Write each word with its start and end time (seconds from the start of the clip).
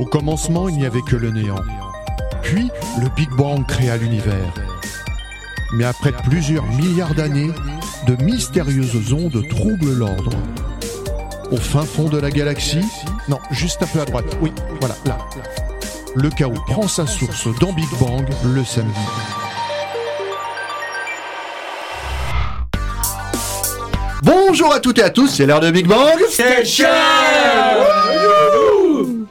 Au 0.00 0.04
commencement, 0.06 0.68
il 0.68 0.76
n'y 0.76 0.86
avait 0.86 1.02
que 1.02 1.14
le 1.14 1.30
néant. 1.30 1.62
Puis, 2.42 2.68
le 3.00 3.08
Big 3.14 3.30
Bang 3.30 3.64
créa 3.66 3.96
l'univers. 3.96 4.52
Mais 5.74 5.84
après 5.84 6.12
plusieurs 6.12 6.64
milliards 6.64 7.14
d'années, 7.14 7.50
de 8.06 8.22
mystérieuses 8.22 9.12
ondes 9.12 9.42
troublent 9.48 9.94
l'ordre. 9.94 10.32
Au 11.52 11.56
fin 11.56 11.84
fond 11.84 12.08
de 12.08 12.18
la 12.18 12.30
galaxie, 12.30 12.84
non, 13.28 13.38
juste 13.52 13.82
un 13.82 13.86
peu 13.86 14.00
à 14.00 14.04
droite, 14.04 14.36
oui, 14.40 14.52
voilà, 14.80 14.96
là. 15.06 15.18
Le 16.16 16.28
chaos 16.30 16.52
prend 16.66 16.88
sa 16.88 17.06
source 17.06 17.48
dans 17.60 17.72
Big 17.72 17.88
Bang 18.00 18.26
le 18.44 18.64
samedi. 18.64 19.00
Bonjour 24.22 24.72
à 24.72 24.80
toutes 24.80 24.98
et 24.98 25.02
à 25.02 25.10
tous, 25.10 25.28
c'est 25.28 25.46
l'heure 25.46 25.60
de 25.60 25.70
Big 25.70 25.86
Bang 25.86 26.18
Station 26.28 26.88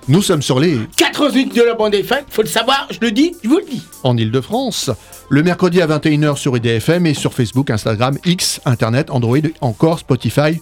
Nous 0.10 0.22
sommes 0.22 0.42
sur 0.42 0.60
les 0.60 0.80
88 0.98 1.56
de 1.56 1.62
la 1.62 1.76
bande 1.76 1.96
FM, 1.96 2.26
faut 2.30 2.42
le 2.42 2.48
savoir, 2.48 2.88
je 2.92 2.98
le 3.00 3.12
dis, 3.12 3.36
je 3.42 3.48
vous 3.48 3.58
le 3.60 3.66
dis. 3.66 3.82
en 4.04 4.18
Ile-de-France, 4.18 4.92
le 5.30 5.44
mercredi 5.44 5.82
à 5.82 5.88
21h 5.88 6.36
sur 6.36 6.58
IDFM 6.58 7.06
et 7.06 7.14
sur 7.14 7.34
Facebook, 7.34 7.70
Instagram, 7.70 8.18
X, 8.26 8.60
Internet, 8.66 9.10
Android, 9.12 9.38
encore 9.62 10.00
Spotify, 10.00 10.62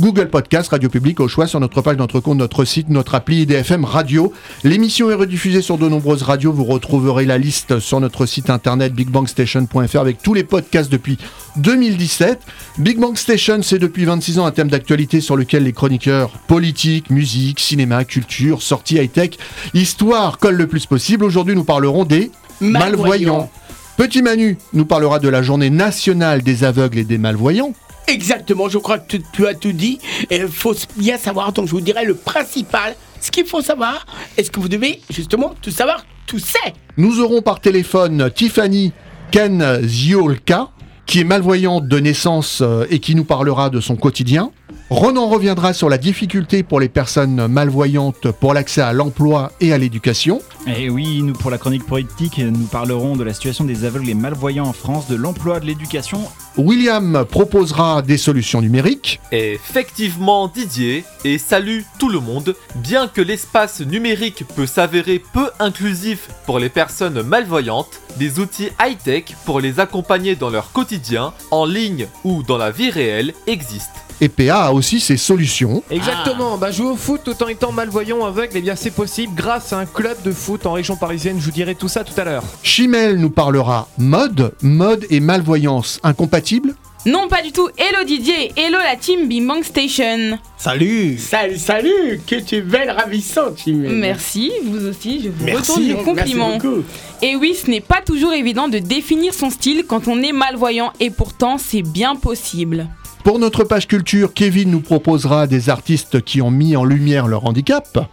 Google 0.00 0.30
Podcast, 0.30 0.70
Radio 0.70 0.88
Public 0.88 1.20
au 1.20 1.28
choix 1.28 1.46
sur 1.46 1.60
notre 1.60 1.82
page, 1.82 1.98
notre 1.98 2.20
compte, 2.20 2.38
notre 2.38 2.64
site, 2.64 2.88
notre 2.88 3.14
appli 3.14 3.42
IDFM 3.42 3.84
Radio. 3.84 4.32
L'émission 4.64 5.10
est 5.10 5.14
rediffusée 5.14 5.60
sur 5.60 5.76
de 5.76 5.90
nombreuses 5.90 6.22
radios. 6.22 6.54
Vous 6.54 6.64
retrouverez 6.64 7.26
la 7.26 7.36
liste 7.36 7.80
sur 7.80 8.00
notre 8.00 8.24
site 8.24 8.48
internet 8.48 8.94
bigbangstation.fr 8.94 9.98
avec 9.98 10.22
tous 10.22 10.32
les 10.32 10.42
podcasts 10.42 10.90
depuis 10.90 11.18
2017. 11.56 12.40
Big 12.78 12.98
Bang 12.98 13.14
Station, 13.18 13.60
c'est 13.62 13.78
depuis 13.78 14.06
26 14.06 14.38
ans 14.38 14.46
un 14.46 14.52
thème 14.52 14.68
d'actualité 14.68 15.20
sur 15.20 15.36
lequel 15.36 15.64
les 15.64 15.74
chroniqueurs 15.74 16.30
politiques, 16.48 17.10
musique, 17.10 17.60
cinéma, 17.60 18.04
culture, 18.06 18.62
sorties 18.62 18.96
high-tech, 18.96 19.32
histoire 19.74 20.38
collent 20.38 20.56
le 20.56 20.66
plus 20.66 20.86
possible. 20.86 21.26
Aujourd'hui, 21.26 21.54
nous 21.54 21.64
parlerons 21.64 22.06
des 22.06 22.30
Malvoyants. 22.62 22.78
malvoyants. 22.80 23.50
Petit 23.98 24.22
Manu 24.22 24.56
nous 24.72 24.86
parlera 24.86 25.18
de 25.18 25.28
la 25.28 25.42
journée 25.42 25.68
nationale 25.68 26.40
des 26.40 26.64
aveugles 26.64 27.00
et 27.00 27.04
des 27.04 27.18
malvoyants. 27.18 27.74
Exactement, 28.10 28.68
je 28.68 28.78
crois 28.78 28.98
que 28.98 29.18
tu, 29.32 29.46
as 29.46 29.54
tout 29.54 29.70
dit. 29.70 30.00
Il 30.32 30.48
faut 30.48 30.74
bien 30.96 31.16
savoir, 31.16 31.52
donc 31.52 31.66
je 31.66 31.70
vous 31.70 31.80
dirai 31.80 32.04
le 32.04 32.14
principal. 32.14 32.96
Ce 33.20 33.30
qu'il 33.30 33.46
faut 33.46 33.62
savoir, 33.62 34.04
est-ce 34.36 34.50
que 34.50 34.58
vous 34.58 34.68
devez 34.68 35.00
justement 35.10 35.54
tout 35.62 35.70
savoir, 35.70 36.04
tout 36.26 36.40
sait 36.40 36.74
Nous 36.96 37.20
aurons 37.20 37.40
par 37.40 37.60
téléphone 37.60 38.28
Tiffany 38.34 38.92
Kenziolka, 39.30 40.70
qui 41.06 41.20
est 41.20 41.24
malvoyante 41.24 41.86
de 41.86 42.00
naissance 42.00 42.62
euh, 42.62 42.84
et 42.90 42.98
qui 42.98 43.14
nous 43.14 43.24
parlera 43.24 43.70
de 43.70 43.80
son 43.80 43.94
quotidien. 43.94 44.50
Ronan 44.90 45.28
reviendra 45.28 45.72
sur 45.72 45.88
la 45.88 45.98
difficulté 45.98 46.64
pour 46.64 46.80
les 46.80 46.88
personnes 46.88 47.46
malvoyantes 47.46 48.32
pour 48.32 48.54
l'accès 48.54 48.80
à 48.80 48.92
l'emploi 48.92 49.52
et 49.60 49.72
à 49.72 49.78
l'éducation. 49.78 50.42
Et 50.66 50.86
Eh 50.86 50.90
oui, 50.90 51.22
nous 51.22 51.32
pour 51.32 51.52
la 51.52 51.58
chronique 51.58 51.86
politique, 51.86 52.38
nous 52.38 52.66
parlerons 52.66 53.14
de 53.14 53.22
la 53.22 53.32
situation 53.32 53.62
des 53.62 53.84
aveugles 53.84 54.08
et 54.08 54.14
malvoyants 54.14 54.66
en 54.66 54.72
France, 54.72 55.06
de 55.06 55.14
l'emploi, 55.14 55.60
de 55.60 55.66
l'éducation. 55.66 56.22
William 56.56 57.24
proposera 57.30 58.02
des 58.02 58.18
solutions 58.18 58.60
numériques. 58.60 59.20
Effectivement 59.30 60.48
Didier, 60.48 61.04
et 61.24 61.38
salut 61.38 61.84
tout 62.00 62.08
le 62.08 62.18
monde, 62.18 62.56
bien 62.74 63.06
que 63.06 63.20
l'espace 63.20 63.82
numérique 63.82 64.42
peut 64.56 64.66
s'avérer 64.66 65.22
peu 65.32 65.50
inclusif 65.60 66.30
pour 66.46 66.58
les 66.58 66.68
personnes 66.68 67.22
malvoyantes, 67.22 68.00
des 68.16 68.40
outils 68.40 68.70
high-tech 68.84 69.36
pour 69.44 69.60
les 69.60 69.78
accompagner 69.78 70.34
dans 70.34 70.50
leur 70.50 70.72
quotidien, 70.72 71.32
en 71.52 71.64
ligne 71.64 72.08
ou 72.24 72.42
dans 72.42 72.58
la 72.58 72.72
vie 72.72 72.90
réelle, 72.90 73.34
existent. 73.46 74.00
Et 74.22 74.28
PA 74.28 74.64
a 74.66 74.72
aussi 74.72 75.00
ses 75.00 75.16
solutions. 75.16 75.82
Exactement, 75.90 76.58
bah 76.58 76.70
jouer 76.70 76.90
au 76.90 76.96
foot 76.96 77.22
tout 77.24 77.42
en 77.42 77.48
étant 77.48 77.72
malvoyant 77.72 78.24
aveugle, 78.26 78.52
eh 78.56 78.60
bien 78.60 78.76
c'est 78.76 78.90
possible 78.90 79.32
grâce 79.34 79.72
à 79.72 79.78
un 79.78 79.86
club 79.86 80.16
de 80.22 80.30
foot 80.30 80.66
en 80.66 80.72
région 80.72 80.94
parisienne, 80.96 81.36
je 81.40 81.44
vous 81.46 81.50
dirai 81.50 81.74
tout 81.74 81.88
ça 81.88 82.04
tout 82.04 82.12
à 82.20 82.24
l'heure. 82.24 82.44
Chimel 82.62 83.16
nous 83.16 83.30
parlera 83.30 83.88
mode, 83.96 84.52
mode 84.60 85.06
et 85.08 85.20
malvoyance 85.20 86.00
incompatibles. 86.02 86.74
Non, 87.06 87.28
pas 87.28 87.40
du 87.40 87.50
tout. 87.50 87.66
Hello 87.78 88.04
Didier, 88.04 88.52
hello 88.56 88.76
la 88.76 88.94
team 88.94 89.26
Bing 89.26 89.46
Bang 89.46 89.64
Station. 89.64 90.38
Salut 90.58 91.16
Salut, 91.16 91.56
salut, 91.56 92.20
que 92.26 92.36
tu 92.36 92.56
es 92.56 92.60
belle, 92.60 92.90
ravissante, 92.90 93.56
Chimène. 93.64 93.98
Merci, 94.00 94.52
vous 94.66 94.86
aussi, 94.86 95.22
je 95.24 95.30
vous 95.30 95.44
Merci, 95.46 95.60
retourne 95.72 95.88
le 95.88 95.94
merci 95.94 96.04
compliment. 96.04 96.58
beaucoup. 96.58 96.82
Et 97.22 97.36
oui, 97.36 97.54
ce 97.54 97.70
n'est 97.70 97.80
pas 97.80 98.02
toujours 98.04 98.34
évident 98.34 98.68
de 98.68 98.78
définir 98.78 99.32
son 99.32 99.48
style 99.48 99.84
quand 99.88 100.08
on 100.08 100.22
est 100.22 100.32
malvoyant 100.32 100.92
et 101.00 101.08
pourtant 101.08 101.56
c'est 101.56 101.80
bien 101.80 102.16
possible. 102.16 102.86
Pour 103.24 103.38
notre 103.38 103.64
page 103.64 103.86
culture, 103.86 104.32
Kevin 104.32 104.70
nous 104.70 104.80
proposera 104.80 105.46
des 105.46 105.68
artistes 105.68 106.22
qui 106.22 106.40
ont 106.40 106.50
mis 106.50 106.74
en 106.74 106.84
lumière 106.84 107.28
leur 107.28 107.44
handicap. 107.44 108.10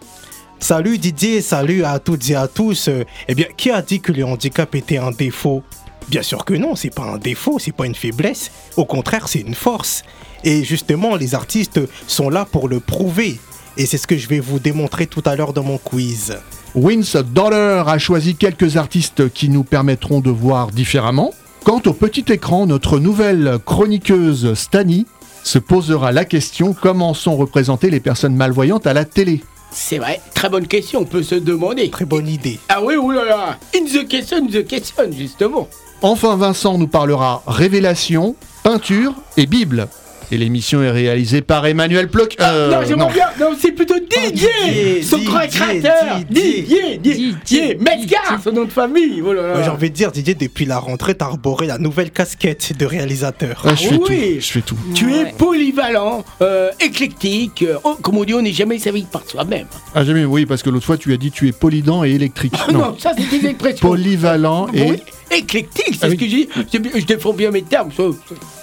Salut 0.59 0.97
Didier, 0.97 1.41
salut 1.41 1.85
à 1.85 1.99
toutes 1.99 2.29
et 2.29 2.35
à 2.35 2.49
tous. 2.49 2.89
Eh 3.27 3.35
bien, 3.35 3.45
qui 3.55 3.71
a 3.71 3.81
dit 3.81 4.01
que 4.01 4.11
le 4.11 4.25
handicap 4.25 4.75
était 4.75 4.97
un 4.97 5.11
défaut? 5.11 5.63
Bien 6.09 6.23
sûr 6.23 6.43
que 6.43 6.53
non, 6.53 6.75
c'est 6.75 6.93
pas 6.93 7.03
un 7.03 7.17
défaut, 7.17 7.57
c'est 7.57 7.71
pas 7.71 7.85
une 7.85 7.95
faiblesse. 7.95 8.51
Au 8.75 8.83
contraire, 8.83 9.29
c'est 9.29 9.39
une 9.39 9.55
force. 9.55 10.03
Et 10.43 10.65
justement, 10.65 11.15
les 11.15 11.35
artistes 11.35 11.79
sont 12.07 12.29
là 12.29 12.45
pour 12.45 12.67
le 12.67 12.81
prouver. 12.81 13.39
Et 13.77 13.85
c'est 13.85 13.97
ce 13.97 14.07
que 14.07 14.17
je 14.17 14.27
vais 14.27 14.41
vous 14.41 14.59
démontrer 14.59 15.07
tout 15.07 15.23
à 15.25 15.37
l'heure 15.37 15.53
dans 15.53 15.63
mon 15.63 15.77
quiz. 15.77 16.37
Wins 16.75 17.15
Dollar 17.33 17.87
a 17.87 17.97
choisi 17.97 18.35
quelques 18.35 18.75
artistes 18.75 19.29
qui 19.29 19.47
nous 19.47 19.63
permettront 19.63 20.19
de 20.19 20.31
voir 20.31 20.71
différemment. 20.71 21.31
Quant 21.63 21.81
au 21.85 21.93
petit 21.93 22.25
écran, 22.29 22.65
notre 22.65 22.99
nouvelle 22.99 23.57
chroniqueuse 23.65 24.53
Stani 24.53 25.05
se 25.43 25.59
posera 25.59 26.11
la 26.11 26.25
question 26.25 26.73
comment 26.73 27.13
sont 27.13 27.35
représentées 27.35 27.89
les 27.89 27.99
personnes 27.99 28.35
malvoyantes 28.35 28.87
à 28.87 28.93
la 28.93 29.05
télé? 29.05 29.43
C'est 29.71 29.97
vrai, 29.97 30.21
très 30.33 30.49
bonne 30.49 30.67
question, 30.67 31.01
on 31.01 31.05
peut 31.05 31.23
se 31.23 31.35
demander. 31.35 31.89
Très 31.89 32.05
bonne 32.05 32.27
idée. 32.27 32.59
Ah 32.69 32.81
oui, 32.81 32.95
oulala, 32.95 33.57
in 33.75 33.85
the 33.85 34.07
question, 34.07 34.37
in 34.37 34.47
the 34.47 34.65
question, 34.65 35.11
justement. 35.11 35.67
Enfin, 36.01 36.35
Vincent 36.35 36.77
nous 36.77 36.87
parlera 36.87 37.43
révélation, 37.47 38.35
peinture 38.63 39.13
et 39.35 39.45
Bible. 39.45 39.87
Et 40.31 40.37
l'émission 40.37 40.81
est 40.83 40.91
réalisée 40.91 41.41
par 41.41 41.65
Emmanuel 41.65 42.09
Ploc. 42.09 42.35
euh, 42.41 42.69
non, 42.69 42.85
j'aimerais 42.85 43.07
non. 43.07 43.13
bien, 43.13 43.27
non, 43.39 43.55
c'est 43.57 43.71
plutôt 43.71 43.95
Didier, 43.97 44.49
Didier, 44.65 45.01
son 45.03 45.19
grand 45.19 45.39
Didier, 45.45 45.59
créateur. 45.59 46.17
Didier. 46.29 46.61
Didier, 46.63 46.97
Didier, 46.97 47.33
Didier, 47.45 47.75
Metzgar, 47.75 48.39
son 48.43 48.51
nom 48.51 48.65
de 48.65 48.71
famille. 48.71 49.21
Oh 49.25 49.31
là 49.33 49.41
là. 49.41 49.53
Moi, 49.53 49.63
J'ai 49.63 49.69
envie 49.69 49.89
de 49.89 49.95
dire, 49.95 50.11
Didier, 50.11 50.35
depuis 50.35 50.65
la 50.65 50.79
rentrée, 50.79 51.15
t'as 51.15 51.25
arboré 51.27 51.65
la 51.67 51.77
nouvelle 51.77 52.11
casquette 52.11 52.77
de 52.77 52.85
réalisateur. 52.85 53.61
Ouais, 53.63 53.71
je 53.77 53.87
fais 53.87 53.95
oui. 53.95 53.99
tout. 54.35 54.41
Je 54.41 54.51
fais 54.51 54.61
tout. 54.61 54.77
Tu 54.93 55.13
es 55.15 55.25
polyvalent, 55.37 56.25
euh, 56.41 56.71
éclectique. 56.81 57.63
euh, 57.63 57.77
oh, 57.85 57.97
comme 58.01 58.17
on 58.17 58.23
dit, 58.25 58.33
on 58.33 58.41
n'est 58.41 58.51
jamais 58.51 58.79
servi 58.79 59.03
par 59.03 59.21
soi-même. 59.25 59.67
Ah, 59.95 60.03
jamais, 60.03 60.25
oui, 60.25 60.45
parce 60.45 60.61
que 60.61 60.69
l'autre 60.69 60.85
fois 60.85 60.97
tu 60.97 61.13
as 61.13 61.17
dit 61.17 61.31
tu 61.31 61.47
es 61.47 61.51
polydent 61.53 62.03
et 62.03 62.11
électrique. 62.11 62.53
Ah 62.67 62.71
non, 62.71 62.95
ça 62.99 63.11
c'est 63.17 63.37
une 63.37 63.45
expression. 63.45 63.87
Polyvalent 63.87 64.67
et. 64.73 64.91
Oui, 64.91 64.97
éclectique, 65.31 65.93
c'est 65.93 66.03
Ah 66.03 66.07
ce 66.07 66.11
oui. 66.11 66.17
que 66.17 66.25
j'ai 66.27 66.45
dit. 66.45 66.49
C'est 66.71 66.79
bien- 66.79 66.91
Je 66.95 67.05
défends 67.05 67.33
bien 67.33 67.51
mes 67.51 67.61
termes. 67.63 67.89
ça. 67.95 68.03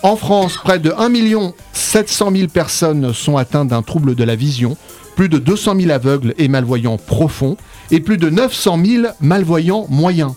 En 0.03 0.17
France, 0.17 0.59
près 0.63 0.79
de 0.79 0.93
1 0.97 1.53
700 1.73 2.31
000 2.35 2.49
personnes 2.49 3.13
sont 3.13 3.37
atteintes 3.37 3.69
d'un 3.69 3.83
trouble 3.83 4.15
de 4.15 4.25
la 4.25 4.37
vision, 4.37 4.77
plus 5.17 5.29
de 5.29 5.39
200 5.39 5.77
000 5.81 5.91
aveugles 5.93 6.35
et 6.39 6.49
malvoyants 6.49 6.97
profonds, 6.99 7.57
et 7.91 8.01
plus 8.01 8.17
de 8.17 8.31
900 8.31 8.79
000 8.85 9.07
malvoyants 9.21 9.87
moyens. 9.91 10.33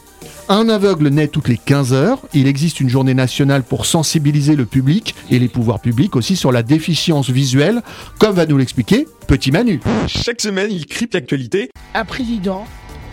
Un 0.50 0.70
aveugle 0.70 1.10
naît 1.10 1.28
toutes 1.28 1.50
les 1.50 1.58
15 1.58 1.92
heures. 1.92 2.20
Il 2.34 2.48
existe 2.48 2.80
une 2.80 2.88
journée 2.88 3.14
nationale 3.14 3.64
pour 3.64 3.86
sensibiliser 3.86 4.56
le 4.56 4.66
public 4.66 5.14
et 5.30 5.40
les 5.40 5.50
pouvoirs 5.50 5.82
publics 5.82 6.16
aussi 6.16 6.38
sur 6.38 6.54
la 6.54 6.64
déficience 6.64 7.30
visuelle, 7.30 7.82
comme 8.18 8.34
va 8.36 8.46
nous 8.46 8.58
l'expliquer 8.58 9.08
Petit 9.28 9.52
Manu. 9.52 9.82
Chaque 10.08 10.40
semaine, 10.40 10.72
il 10.72 10.86
crypte 10.86 11.16
l'actualité. 11.16 11.70
Un 11.94 12.06
président 12.06 12.64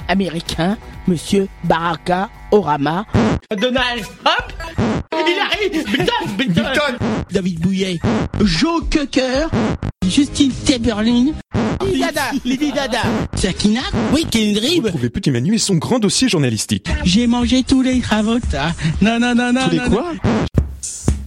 américain, 0.09 0.77
Monsieur 1.07 1.49
Baraka 1.65 2.31
Orama. 2.51 3.07
Donald 3.57 4.03
Trump? 4.25 4.53
Il 5.27 5.39
arrive. 5.39 5.85
Biden, 5.87 6.07
Biden. 6.37 6.65
David 7.31 7.61
Bouillet. 7.61 7.99
Joe 8.43 8.83
Cocker. 8.91 9.49
Justine 10.07 10.53
Timberlin. 10.65 11.33
Lady 11.81 12.01
Dada. 12.01 12.21
Lady 12.45 12.73
Dada. 12.73 13.03
Sakina. 13.35 13.81
Oui, 14.13 14.27
Kendrick. 14.31 14.85
Retrouvez 14.85 15.11
Petit 15.11 15.31
Manu 15.31 15.55
et 15.55 15.59
son 15.59 15.77
grand 15.77 15.99
dossier 15.99 16.29
journalistique. 16.29 16.89
J'ai 17.05 17.27
mangé 17.27 17.63
tous 17.63 17.83
les 17.83 18.01
ravotas. 18.01 18.73
Non, 19.01 19.19
non, 19.19 19.35
non, 19.35 19.53
non. 19.53 19.65
Tous 19.65 19.71
les 19.71 19.79
non, 19.79 19.91
quoi? 19.91 20.13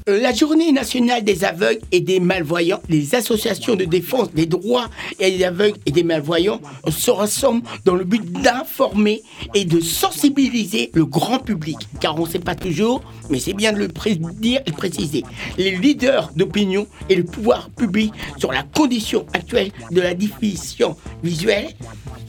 La 0.10 0.34
journée 0.34 0.72
nationale 0.72 1.22
des 1.26 1.44
aveugles 1.44 1.82
et 1.92 2.00
des 2.00 2.22
malvoyants, 2.22 2.82
les 2.88 3.14
associations 3.14 3.76
de 3.76 3.84
défense 3.84 4.32
des 4.34 4.46
droits 4.46 4.90
des 5.20 5.44
aveugles 5.44 5.78
et 5.86 5.92
des 5.92 6.04
malvoyants 6.04 6.62
se 6.88 7.12
rassemblent 7.12 7.68
dans 7.84 7.96
le 7.96 8.06
but 8.06 8.24
d'informer 8.24 9.22
et 9.54 9.66
de 9.66 9.82
sensibiliser 9.82 10.92
le 10.94 11.06
grand 11.06 11.40
public. 11.40 11.76
Car 12.00 12.18
on 12.18 12.26
ne 12.26 12.30
sait 12.32 12.40
pas 12.40 12.56
toujours, 12.56 13.04
mais 13.30 13.40
c'est 13.40 13.52
bien 13.52 13.74
de 13.74 13.80
le 13.80 13.90
dire 14.36 14.62
et 14.66 14.72
de 14.72 14.76
préciser, 14.78 15.26
les 15.58 15.72
leaders 15.72 16.32
d'opinion 16.38 16.88
et 17.10 17.16
le 17.18 17.26
pouvoir 17.26 17.70
public 17.72 18.14
sur 18.38 18.54
la 18.54 18.64
condition 18.64 19.26
actuelle 19.34 19.72
de 19.92 20.00
la 20.00 20.14
déficience 20.14 20.96
visuelle. 21.22 21.68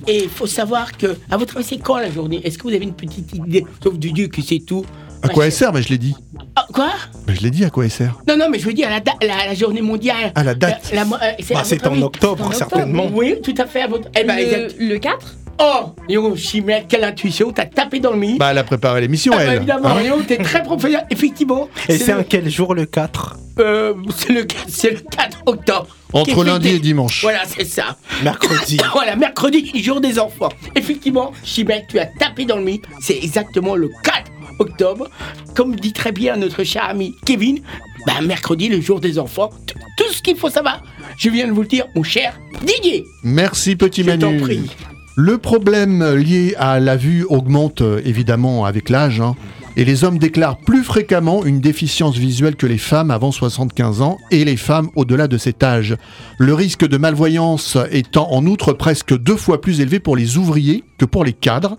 Et 0.09 0.25
il 0.25 0.31
faut 0.31 0.47
savoir 0.49 0.97
que, 0.97 1.17
à 1.31 1.37
votre 1.37 1.59
avis, 1.59 1.67
c'est 1.67 1.79
quand 1.79 1.99
la 1.99 2.11
journée? 2.11 2.41
Est-ce 2.43 2.59
que 2.59 2.65
vous 2.65 2.75
avez 2.75 2.85
une 2.85 2.95
petite 2.95 3.33
idée? 3.35 3.65
Sauf 3.81 3.97
du 3.99 4.11
Dieu 4.11 4.27
que 4.27 4.43
c'est 4.43 4.61
tout. 4.61 4.85
À 5.23 5.29
quoi 5.29 5.47
elle 5.47 5.53
sert 5.53 5.73
Mais 5.73 5.83
je 5.83 5.89
l'ai 5.89 5.99
dit. 5.99 6.15
Ah, 6.57 6.67
Quoi? 6.73 6.91
Mais 7.27 7.35
je 7.35 7.41
l'ai 7.43 7.51
dit 7.51 7.65
à 7.65 7.71
quoi 7.71 7.85
elle 7.85 7.91
sert. 7.91 8.15
non, 8.29 8.37
non, 8.37 8.47
mais 8.51 8.59
je 8.59 8.65
veux 8.67 8.73
dire 8.73 8.89
la, 8.91 9.01
da- 9.01 9.13
la, 9.21 9.47
la 9.47 9.55
journée 9.55 9.81
mondiale. 9.83 10.33
Ah, 10.35 10.45
la 10.45 10.55
date. 10.55 10.91
La- 10.93 11.05
la- 11.05 11.11
euh, 11.17 11.33
Bah, 11.51 11.61
à 11.61 11.65
c'est 11.65 11.77
votre 11.77 11.89
en 11.89 11.93
avis 11.95 12.03
octobre, 12.05 12.49
C'est 12.53 12.57
en 12.65 12.69
certainement. 12.69 13.07
Oui, 13.13 13.37
tout 13.43 13.55
à 13.59 13.67
fait. 13.67 13.83
À 13.83 13.87
votre... 13.89 14.09
Eh 14.19 14.25
ben, 14.25 14.37
exact. 14.39 14.75
Le, 14.79 14.87
le 14.89 14.99
4 14.99 15.35
Oh, 15.61 15.87
Léon 16.09 16.37
Chimère, 16.37 16.85
quelle 16.89 17.03
intuition, 17.03 17.51
t'as 17.51 17.65
tapé 17.67 17.99
dans 17.99 18.13
le 18.13 18.17
mille. 18.19 18.39
Bah, 18.39 18.53
elle 18.53 18.59
a 18.59 18.63
préparé 18.65 19.01
l'émission, 19.01 19.33
Ah 19.35 19.39
bah, 19.39 19.45
elle. 19.49 19.57
évidemment, 19.57 19.89
Hein? 19.89 20.03
T'es 20.29 20.37
très 20.37 20.63
professionnel. 20.63 21.05
Effectivement, 21.11 21.69
Et 21.89 21.99
c'est 21.99 22.13
le, 22.13 22.21
un 22.21 22.23
quel 22.23 22.49
jour 22.49 22.75
le 22.77 22.87
4 22.87 23.37
euh, 23.59 23.93
c'est 24.17 24.33
le, 24.33 24.47
c'est 24.69 24.91
le 24.93 25.01
4 25.01 25.39
octobre. 25.47 25.89
Entre 26.13 26.45
lundi 26.45 26.69
et 26.69 26.79
dimanche. 26.79 27.23
Voilà, 27.23 27.41
c'est 27.45 27.65
ça. 27.65 27.97
Mercredi. 28.23 28.79
Voilà, 28.93 29.17
mercredi, 29.17 29.73
jour 29.83 30.01
des 30.01 30.21
enfants. 30.21 30.49
Effectivement, 30.77 31.33
Chimère, 31.43 31.83
tu 31.89 31.99
as 31.99 32.07
tapé 32.07 32.45
dans 32.45 32.57
le 32.57 32.63
mille. 32.63 32.81
C'est 33.01 33.19
exactement 33.21 33.75
le 33.75 33.91
4 34.05 34.28
octobre. 34.59 35.09
Comme 35.55 35.77
dit 35.77 35.93
très 35.93 36.13
bien 36.13 36.37
notre 36.37 36.65
cher 36.65 36.85
ami 36.89 37.15
Kevin, 37.25 37.61
bah, 38.07 38.21
mercredi, 38.23 38.69
le 38.69 38.81
jour 38.81 39.01
des 39.01 39.19
enfants. 39.19 39.51
Tout- 39.67 39.75
ce 40.13 40.23
qu'il 40.23 40.37
faut 40.37 40.49
savoir. 40.51 40.83
Je 41.19 41.29
viens 41.29 41.47
de 41.47 41.53
vous 41.53 41.61
le 41.63 41.69
dire, 41.69 41.85
mon 41.95 42.03
cher 42.03 42.39
Didier. 42.65 43.05
Merci, 43.23 43.77
petit 43.77 44.03
Je 44.03 44.07
Manu. 44.09 44.41
prie. 44.41 44.71
Le 45.17 45.37
problème 45.39 46.15
lié 46.15 46.55
à 46.59 46.81
la 46.81 46.97
vue 46.97 47.25
augmente 47.29 47.83
euh, 47.83 48.01
évidemment 48.05 48.65
avec 48.65 48.89
l'âge. 48.89 49.21
hein, 49.21 49.37
et 49.77 49.85
les 49.85 50.03
hommes 50.03 50.19
déclarent 50.19 50.59
plus 50.59 50.83
fréquemment 50.83 51.45
une 51.45 51.61
déficience 51.61 52.17
visuelle 52.17 52.57
que 52.57 52.67
les 52.67 52.79
femmes 52.79 53.11
avant 53.13 53.31
75 53.31 54.01
ans 54.01 54.17
et 54.33 54.45
les 54.45 54.57
femmes 54.57 54.89
au-delà 54.97 55.29
de 55.29 55.39
cet 55.39 55.63
âge. 55.63 55.97
Le 56.39 56.55
risque 56.55 56.87
de 56.89 56.97
malvoyance 56.97 57.77
étant 57.93 58.33
en 58.33 58.45
outre 58.47 58.73
presque 58.73 59.17
deux 59.17 59.37
fois 59.37 59.61
plus 59.61 59.81
élevé 59.81 60.01
pour 60.01 60.17
les 60.17 60.37
ouvriers 60.37 60.83
que 60.99 61.05
pour 61.05 61.23
les 61.25 61.33
cadres. 61.33 61.77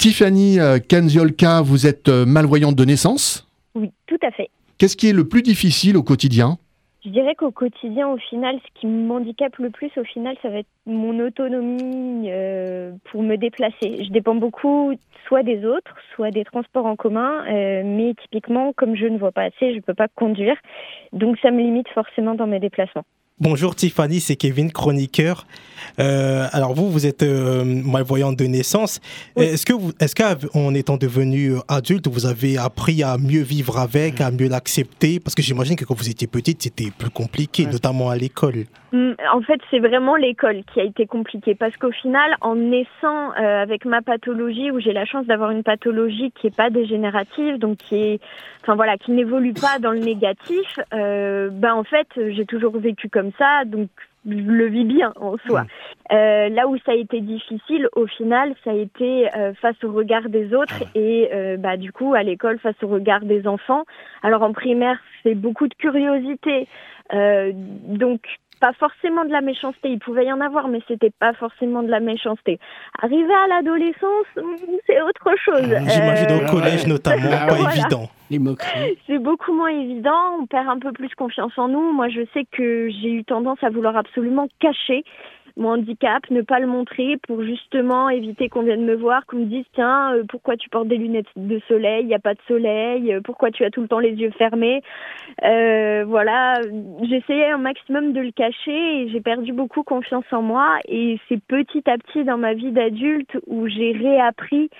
Tiffany 0.00 0.58
euh, 0.58 0.78
Kenziolka, 0.78 1.60
vous 1.60 1.86
êtes 1.86 2.08
euh, 2.08 2.24
malvoyante 2.24 2.74
de 2.74 2.86
naissance. 2.86 3.46
Oui, 3.74 3.90
tout 4.06 4.16
à 4.22 4.30
fait. 4.30 4.48
Qu'est-ce 4.78 4.96
qui 4.96 5.10
est 5.10 5.12
le 5.12 5.28
plus 5.28 5.42
difficile 5.42 5.98
au 5.98 6.02
quotidien 6.02 6.56
Je 7.04 7.10
dirais 7.10 7.34
qu'au 7.34 7.50
quotidien, 7.50 8.08
au 8.08 8.16
final, 8.16 8.58
ce 8.64 8.80
qui 8.80 8.86
m'handicape 8.86 9.58
le 9.58 9.68
plus, 9.68 9.90
au 9.98 10.04
final, 10.04 10.36
ça 10.40 10.48
va 10.48 10.60
être 10.60 10.68
mon 10.86 11.20
autonomie 11.20 12.30
euh, 12.30 12.92
pour 13.12 13.22
me 13.22 13.36
déplacer. 13.36 14.02
Je 14.02 14.10
dépends 14.10 14.36
beaucoup 14.36 14.94
soit 15.28 15.42
des 15.42 15.66
autres, 15.66 15.94
soit 16.14 16.30
des 16.30 16.44
transports 16.44 16.86
en 16.86 16.96
commun, 16.96 17.44
euh, 17.50 17.82
mais 17.84 18.14
typiquement, 18.22 18.72
comme 18.72 18.96
je 18.96 19.04
ne 19.04 19.18
vois 19.18 19.32
pas 19.32 19.42
assez, 19.42 19.72
je 19.72 19.76
ne 19.76 19.80
peux 19.82 19.92
pas 19.92 20.08
conduire. 20.08 20.56
Donc 21.12 21.36
ça 21.42 21.50
me 21.50 21.60
limite 21.60 21.88
forcément 21.88 22.34
dans 22.34 22.46
mes 22.46 22.58
déplacements. 22.58 23.04
Bonjour 23.42 23.74
Tiffany, 23.74 24.20
c'est 24.20 24.36
Kevin, 24.36 24.70
chroniqueur. 24.70 25.46
Euh, 25.98 26.46
alors 26.52 26.74
vous, 26.74 26.90
vous 26.90 27.06
êtes 27.06 27.22
euh, 27.22 27.64
malvoyante 27.64 28.36
de 28.36 28.44
naissance. 28.44 29.00
Oui. 29.34 29.46
Est-ce 29.46 29.64
que 29.64 29.72
vous, 29.72 29.92
est-ce 29.98 30.14
qu'en 30.14 30.74
étant 30.74 30.98
devenu 30.98 31.52
euh, 31.52 31.60
adulte, 31.66 32.06
vous 32.06 32.26
avez 32.26 32.58
appris 32.58 33.02
à 33.02 33.16
mieux 33.16 33.40
vivre 33.40 33.78
avec, 33.78 34.20
à 34.20 34.30
mieux 34.30 34.50
l'accepter? 34.50 35.20
Parce 35.20 35.34
que 35.34 35.40
j'imagine 35.40 35.76
que 35.76 35.86
quand 35.86 35.94
vous 35.96 36.10
étiez 36.10 36.26
petite, 36.26 36.62
c'était 36.62 36.90
plus 36.90 37.08
compliqué, 37.08 37.64
notamment 37.64 38.10
à 38.10 38.16
l'école. 38.16 38.64
Mm, 38.92 39.12
En 39.32 39.40
fait, 39.40 39.60
c'est 39.70 39.78
vraiment 39.78 40.16
l'école 40.16 40.60
qui 40.74 40.80
a 40.80 40.84
été 40.84 41.06
compliquée 41.06 41.54
parce 41.54 41.74
qu'au 41.78 41.92
final, 41.92 42.36
en 42.42 42.56
naissant 42.56 43.32
euh, 43.40 43.62
avec 43.62 43.86
ma 43.86 44.02
pathologie, 44.02 44.70
où 44.70 44.80
j'ai 44.80 44.92
la 44.92 45.06
chance 45.06 45.24
d'avoir 45.26 45.50
une 45.50 45.62
pathologie 45.62 46.30
qui 46.38 46.48
est 46.48 46.54
pas 46.54 46.68
dégénérative, 46.68 47.56
donc 47.56 47.78
qui 47.78 47.94
est, 47.96 48.20
enfin 48.62 48.74
voilà, 48.74 48.98
qui 48.98 49.12
n'évolue 49.12 49.54
pas 49.54 49.78
dans 49.78 49.92
le 49.92 50.00
négatif, 50.00 50.78
ben 50.92 51.72
en 51.72 51.84
fait, 51.84 52.06
j'ai 52.16 52.44
toujours 52.44 52.76
vécu 52.78 53.08
comme 53.08 53.29
ça, 53.38 53.64
donc 53.64 53.88
je 54.26 54.32
le 54.32 54.66
vis 54.66 54.84
bien 54.84 55.12
en 55.16 55.36
soi. 55.46 55.64
Euh, 56.12 56.48
là 56.48 56.68
où 56.68 56.76
ça 56.84 56.92
a 56.92 56.94
été 56.94 57.20
difficile, 57.20 57.88
au 57.94 58.06
final, 58.06 58.54
ça 58.64 58.70
a 58.72 58.74
été 58.74 59.34
euh, 59.34 59.54
face 59.54 59.82
au 59.82 59.92
regard 59.92 60.28
des 60.28 60.52
autres 60.54 60.82
et 60.94 61.30
euh, 61.32 61.56
bah 61.56 61.76
du 61.76 61.92
coup 61.92 62.14
à 62.14 62.22
l'école 62.22 62.58
face 62.58 62.80
au 62.82 62.88
regard 62.88 63.22
des 63.22 63.46
enfants. 63.46 63.84
Alors 64.22 64.42
en 64.42 64.52
primaire, 64.52 64.98
c'est 65.22 65.34
beaucoup 65.34 65.68
de 65.68 65.74
curiosité, 65.74 66.68
donc 67.12 68.20
pas 68.60 68.72
forcément 68.74 69.24
de 69.24 69.30
la 69.32 69.40
méchanceté. 69.40 69.88
Il 69.90 69.98
pouvait 69.98 70.26
y 70.26 70.32
en 70.32 70.40
avoir, 70.40 70.68
mais 70.68 70.80
c'était 70.86 71.10
pas 71.18 71.32
forcément 71.32 71.82
de 71.82 71.88
la 71.90 72.00
méchanceté. 72.00 72.58
Arrivé 73.02 73.32
à 73.32 73.46
l'adolescence, 73.48 74.26
mm, 74.36 74.42
c'est 74.86 75.00
autre 75.02 75.30
chose. 75.44 75.62
J'imagine 75.64 76.30
Euh, 76.30 76.46
au 76.46 76.50
collège 76.50 76.86
notamment, 76.86 77.30
Ah 77.32 77.46
pas 77.46 77.54
voilà. 77.54 77.74
évident. 77.76 78.08
Les 78.30 78.38
moqueries. 78.38 78.96
c'est 79.08 79.18
beaucoup 79.18 79.52
moins 79.52 79.70
évident, 79.70 80.36
on 80.40 80.46
perd 80.46 80.68
un 80.68 80.78
peu 80.78 80.92
plus 80.92 81.08
confiance 81.16 81.52
en 81.56 81.66
nous. 81.66 81.92
Moi, 81.92 82.08
je 82.10 82.20
sais 82.32 82.44
que 82.52 82.88
j'ai 82.88 83.10
eu 83.10 83.24
tendance 83.24 83.58
à 83.64 83.70
vouloir 83.70 83.96
absolument 83.96 84.46
cacher 84.60 85.02
mon 85.56 85.70
handicap, 85.70 86.28
ne 86.30 86.42
pas 86.42 86.58
le 86.58 86.66
montrer 86.66 87.16
pour 87.26 87.42
justement 87.42 88.08
éviter 88.08 88.48
qu'on 88.48 88.62
vienne 88.62 88.84
me 88.84 88.94
voir, 88.94 89.26
qu'on 89.26 89.38
me 89.38 89.44
dise 89.44 89.64
tiens, 89.74 90.14
euh, 90.14 90.24
pourquoi 90.28 90.56
tu 90.56 90.68
portes 90.68 90.88
des 90.88 90.96
lunettes 90.96 91.26
de 91.36 91.60
soleil, 91.68 92.02
il 92.02 92.08
n'y 92.08 92.14
a 92.14 92.18
pas 92.18 92.34
de 92.34 92.40
soleil, 92.46 93.12
euh, 93.12 93.20
pourquoi 93.22 93.50
tu 93.50 93.64
as 93.64 93.70
tout 93.70 93.82
le 93.82 93.88
temps 93.88 93.98
les 93.98 94.12
yeux 94.12 94.30
fermés. 94.38 94.82
Euh, 95.44 96.04
voilà, 96.06 96.60
j'essayais 97.02 97.50
un 97.50 97.58
maximum 97.58 98.12
de 98.12 98.20
le 98.20 98.32
cacher 98.32 99.02
et 99.02 99.08
j'ai 99.08 99.20
perdu 99.20 99.52
beaucoup 99.52 99.82
confiance 99.82 100.24
en 100.32 100.42
moi 100.42 100.78
et 100.88 101.18
c'est 101.28 101.42
petit 101.42 101.88
à 101.88 101.98
petit 101.98 102.24
dans 102.24 102.38
ma 102.38 102.54
vie 102.54 102.72
d'adulte 102.72 103.38
où 103.46 103.68
j'ai 103.68 103.92
réappris 103.92 104.70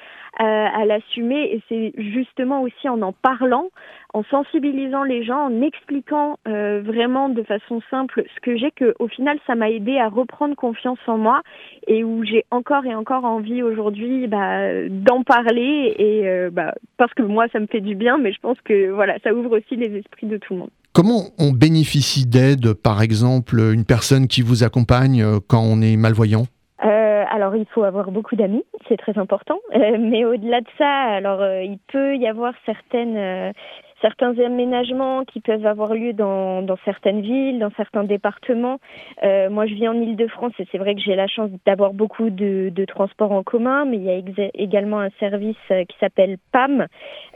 à 0.47 0.85
l'assumer 0.85 1.55
et 1.55 1.63
c'est 1.69 1.93
justement 1.97 2.63
aussi 2.63 2.89
en 2.89 3.03
en 3.03 3.13
parlant, 3.13 3.69
en 4.15 4.23
sensibilisant 4.25 5.03
les 5.03 5.25
gens, 5.25 5.47
en 5.47 5.63
expliquant 5.63 6.39
euh, 6.49 6.83
vraiment 6.85 7.29
de 7.29 7.43
façon 7.43 7.81
simple 7.91 8.25
ce 8.35 8.41
que 8.41 8.57
j'ai 8.57 8.71
que 8.71 8.95
au 8.99 9.09
final 9.09 9.39
ça 9.47 9.55
m'a 9.55 9.71
aidé 9.71 9.99
à 9.99 10.09
reprendre 10.09 10.55
confiance 10.57 10.99
en 11.07 11.19
moi 11.19 11.43
et 11.87 12.05
où 12.05 12.25
j'ai 12.25 12.45
encore 12.51 12.85
et 12.87 12.95
encore 12.95 13.25
envie 13.25 13.63
aujourd'hui 13.63 14.27
bah, 14.27 14.89
d'en 14.89 15.23
parler 15.23 15.95
et 15.99 16.29
euh, 16.29 16.51
bah, 16.51 16.75
parce 16.97 17.13
que 17.15 17.23
moi 17.23 17.47
ça 17.53 17.61
me 17.61 17.67
fait 17.67 17.81
du 17.81 17.95
bien 17.95 18.19
mais 18.19 18.33
je 18.33 18.41
pense 18.41 18.61
que 18.65 18.91
voilà 18.91 19.19
ça 19.23 19.35
ouvre 19.35 19.59
aussi 19.59 19.77
les 19.77 19.97
esprits 19.99 20.27
de 20.27 20.39
tout 20.39 20.55
le 20.55 20.61
monde. 20.61 20.71
Comment 20.93 21.31
on 21.39 21.53
bénéficie 21.53 22.27
d'aide, 22.27 22.73
par 22.73 23.01
exemple, 23.01 23.61
une 23.73 23.85
personne 23.85 24.27
qui 24.27 24.43
vous 24.43 24.65
accompagne 24.65 25.23
euh, 25.23 25.39
quand 25.47 25.63
on 25.63 25.81
est 25.81 25.97
malvoyant? 25.97 26.47
Euh, 26.85 27.10
alors, 27.31 27.55
il 27.55 27.65
faut 27.67 27.85
avoir 27.85 28.11
beaucoup 28.11 28.35
d'amis, 28.35 28.65
c'est 28.89 28.97
très 28.97 29.17
important. 29.17 29.61
Euh, 29.75 29.97
mais 29.99 30.25
au-delà 30.25 30.61
de 30.61 30.67
ça, 30.77 30.91
alors 30.91 31.41
euh, 31.41 31.63
il 31.63 31.79
peut 31.79 32.17
y 32.17 32.27
avoir 32.27 32.53
certaines, 32.67 33.17
euh, 33.17 33.53
certains 34.01 34.39
aménagements 34.39 35.25
qui 35.25 35.41
peuvent 35.41 35.67
avoir 35.67 35.95
lieu 35.95 36.13
dans, 36.13 36.65
certaines 36.85 37.21
villes, 37.21 37.59
dans 37.59 37.71
certains 37.77 38.05
départements. 38.05 38.79
Euh, 39.23 39.51
moi, 39.51 39.67
je 39.67 39.75
vis 39.75 39.89
en 39.89 39.95
Île-de-France 39.95 40.53
et 40.59 40.67
c'est 40.73 40.79
vrai 40.79 40.95
que 40.95 41.01
j'ai 41.01 41.17
la 41.17 41.27
chance 41.27 41.51
d'avoir 41.67 41.93
beaucoup 41.93 42.31
de, 42.31 42.73
transports 42.89 43.33
en 43.33 43.43
commun, 43.43 43.85
mais 43.85 43.99
il 43.99 44.03
y 44.03 44.11
a 44.11 44.51
également 44.55 45.01
un 45.01 45.11
service 45.21 45.57
euh, 45.71 45.85
qui 45.85 45.97
s'appelle 46.01 46.39
PAM 46.51 46.87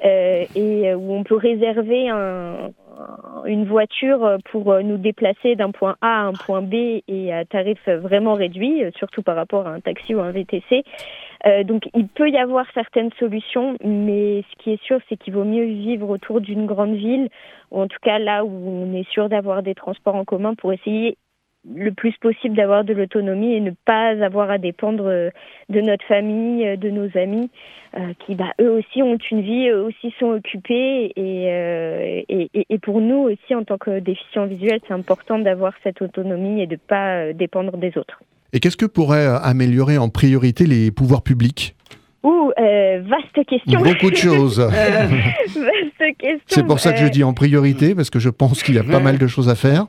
euh, 0.04 0.44
et 0.56 0.94
où 0.94 1.12
on 1.12 1.22
peut 1.22 1.36
réserver 1.36 2.08
un, 2.08 2.70
une 3.44 3.64
voiture 3.66 4.38
pour 4.50 4.74
nous 4.82 4.96
déplacer 4.96 5.54
d'un 5.54 5.70
point 5.70 5.96
A 6.00 6.22
à 6.22 6.22
un 6.22 6.32
point 6.32 6.62
B 6.62 7.02
et 7.06 7.32
à 7.32 7.44
tarif 7.44 7.78
vraiment 7.88 8.34
réduit, 8.34 8.82
surtout 8.96 9.22
par 9.22 9.36
rapport 9.36 9.66
à 9.66 9.70
un 9.70 9.80
taxi 9.80 10.14
ou 10.14 10.20
un 10.20 10.30
VTC. 10.30 10.82
Euh, 11.46 11.62
donc 11.62 11.88
il 11.94 12.08
peut 12.08 12.30
y 12.30 12.38
avoir 12.38 12.66
certaines 12.72 13.10
solutions, 13.18 13.76
mais 13.84 14.42
ce 14.50 14.62
qui 14.62 14.72
est 14.72 14.82
sûr, 14.82 14.98
c'est 15.08 15.16
qu'il 15.16 15.34
vaut 15.34 15.44
mieux 15.44 15.64
vivre 15.64 16.08
autour 16.08 16.40
d'une 16.40 16.66
grande 16.66 16.94
ville, 16.94 17.28
ou 17.70 17.80
en 17.80 17.88
tout 17.88 17.98
cas 18.02 18.18
là 18.18 18.44
où 18.44 18.50
on 18.50 18.94
est 18.94 19.08
sûr 19.10 19.28
d'avoir 19.28 19.62
des 19.62 19.74
transports 19.74 20.14
en 20.14 20.24
commun 20.24 20.54
pour 20.54 20.72
essayer 20.72 21.18
le 21.74 21.92
plus 21.92 22.12
possible 22.18 22.56
d'avoir 22.56 22.84
de 22.84 22.92
l'autonomie 22.92 23.54
et 23.54 23.60
ne 23.60 23.70
pas 23.86 24.08
avoir 24.22 24.50
à 24.50 24.58
dépendre 24.58 25.06
euh, 25.06 25.30
de 25.70 25.80
notre 25.80 26.04
famille, 26.06 26.66
euh, 26.66 26.76
de 26.76 26.90
nos 26.90 27.08
amis, 27.16 27.50
qui 28.26 28.34
bah, 28.34 28.52
eux 28.60 28.70
aussi 28.70 29.04
ont 29.04 29.16
une 29.30 29.40
vie, 29.40 29.68
eux 29.68 29.84
aussi 29.84 30.12
sont 30.18 30.32
occupés. 30.32 31.12
Et, 31.14 32.26
et, 32.28 32.78
pour 32.80 33.00
nous 33.00 33.18
aussi, 33.18 33.54
en 33.54 33.62
tant 33.62 33.78
que 33.78 34.00
déficients 34.00 34.46
visuels, 34.46 34.80
c'est 34.88 34.94
important 34.94 35.38
d'avoir 35.38 35.74
cette 35.84 36.02
autonomie 36.02 36.60
et 36.60 36.66
de 36.66 36.74
ne 36.74 36.78
pas 36.78 37.32
dépendre 37.32 37.76
des 37.76 37.96
autres. 37.96 38.20
Et 38.54 38.60
qu'est-ce 38.60 38.76
que 38.76 38.86
pourrait 38.86 39.26
euh, 39.26 39.38
améliorer 39.40 39.98
en 39.98 40.08
priorité 40.08 40.64
les 40.66 40.92
pouvoirs 40.92 41.22
publics? 41.22 41.74
Ouh, 42.22 42.52
euh, 42.58 43.02
vaste 43.02 43.46
question. 43.46 43.82
Beaucoup 43.82 44.10
de 44.10 44.16
choses. 44.16 44.58
vaste 44.60 46.16
question. 46.18 46.38
C'est 46.46 46.62
pour 46.64 46.78
ça 46.78 46.92
que 46.92 47.00
je 47.00 47.06
Euh, 47.06 47.10
dis 47.10 47.24
en 47.24 47.34
priorité, 47.34 47.96
parce 47.96 48.10
que 48.10 48.20
je 48.20 48.30
pense 48.30 48.62
qu'il 48.62 48.76
y 48.76 48.78
a 48.78 48.84
pas 48.84 49.00
mal 49.00 49.18
de 49.18 49.26
choses 49.26 49.48
à 49.48 49.56
faire. 49.56 49.86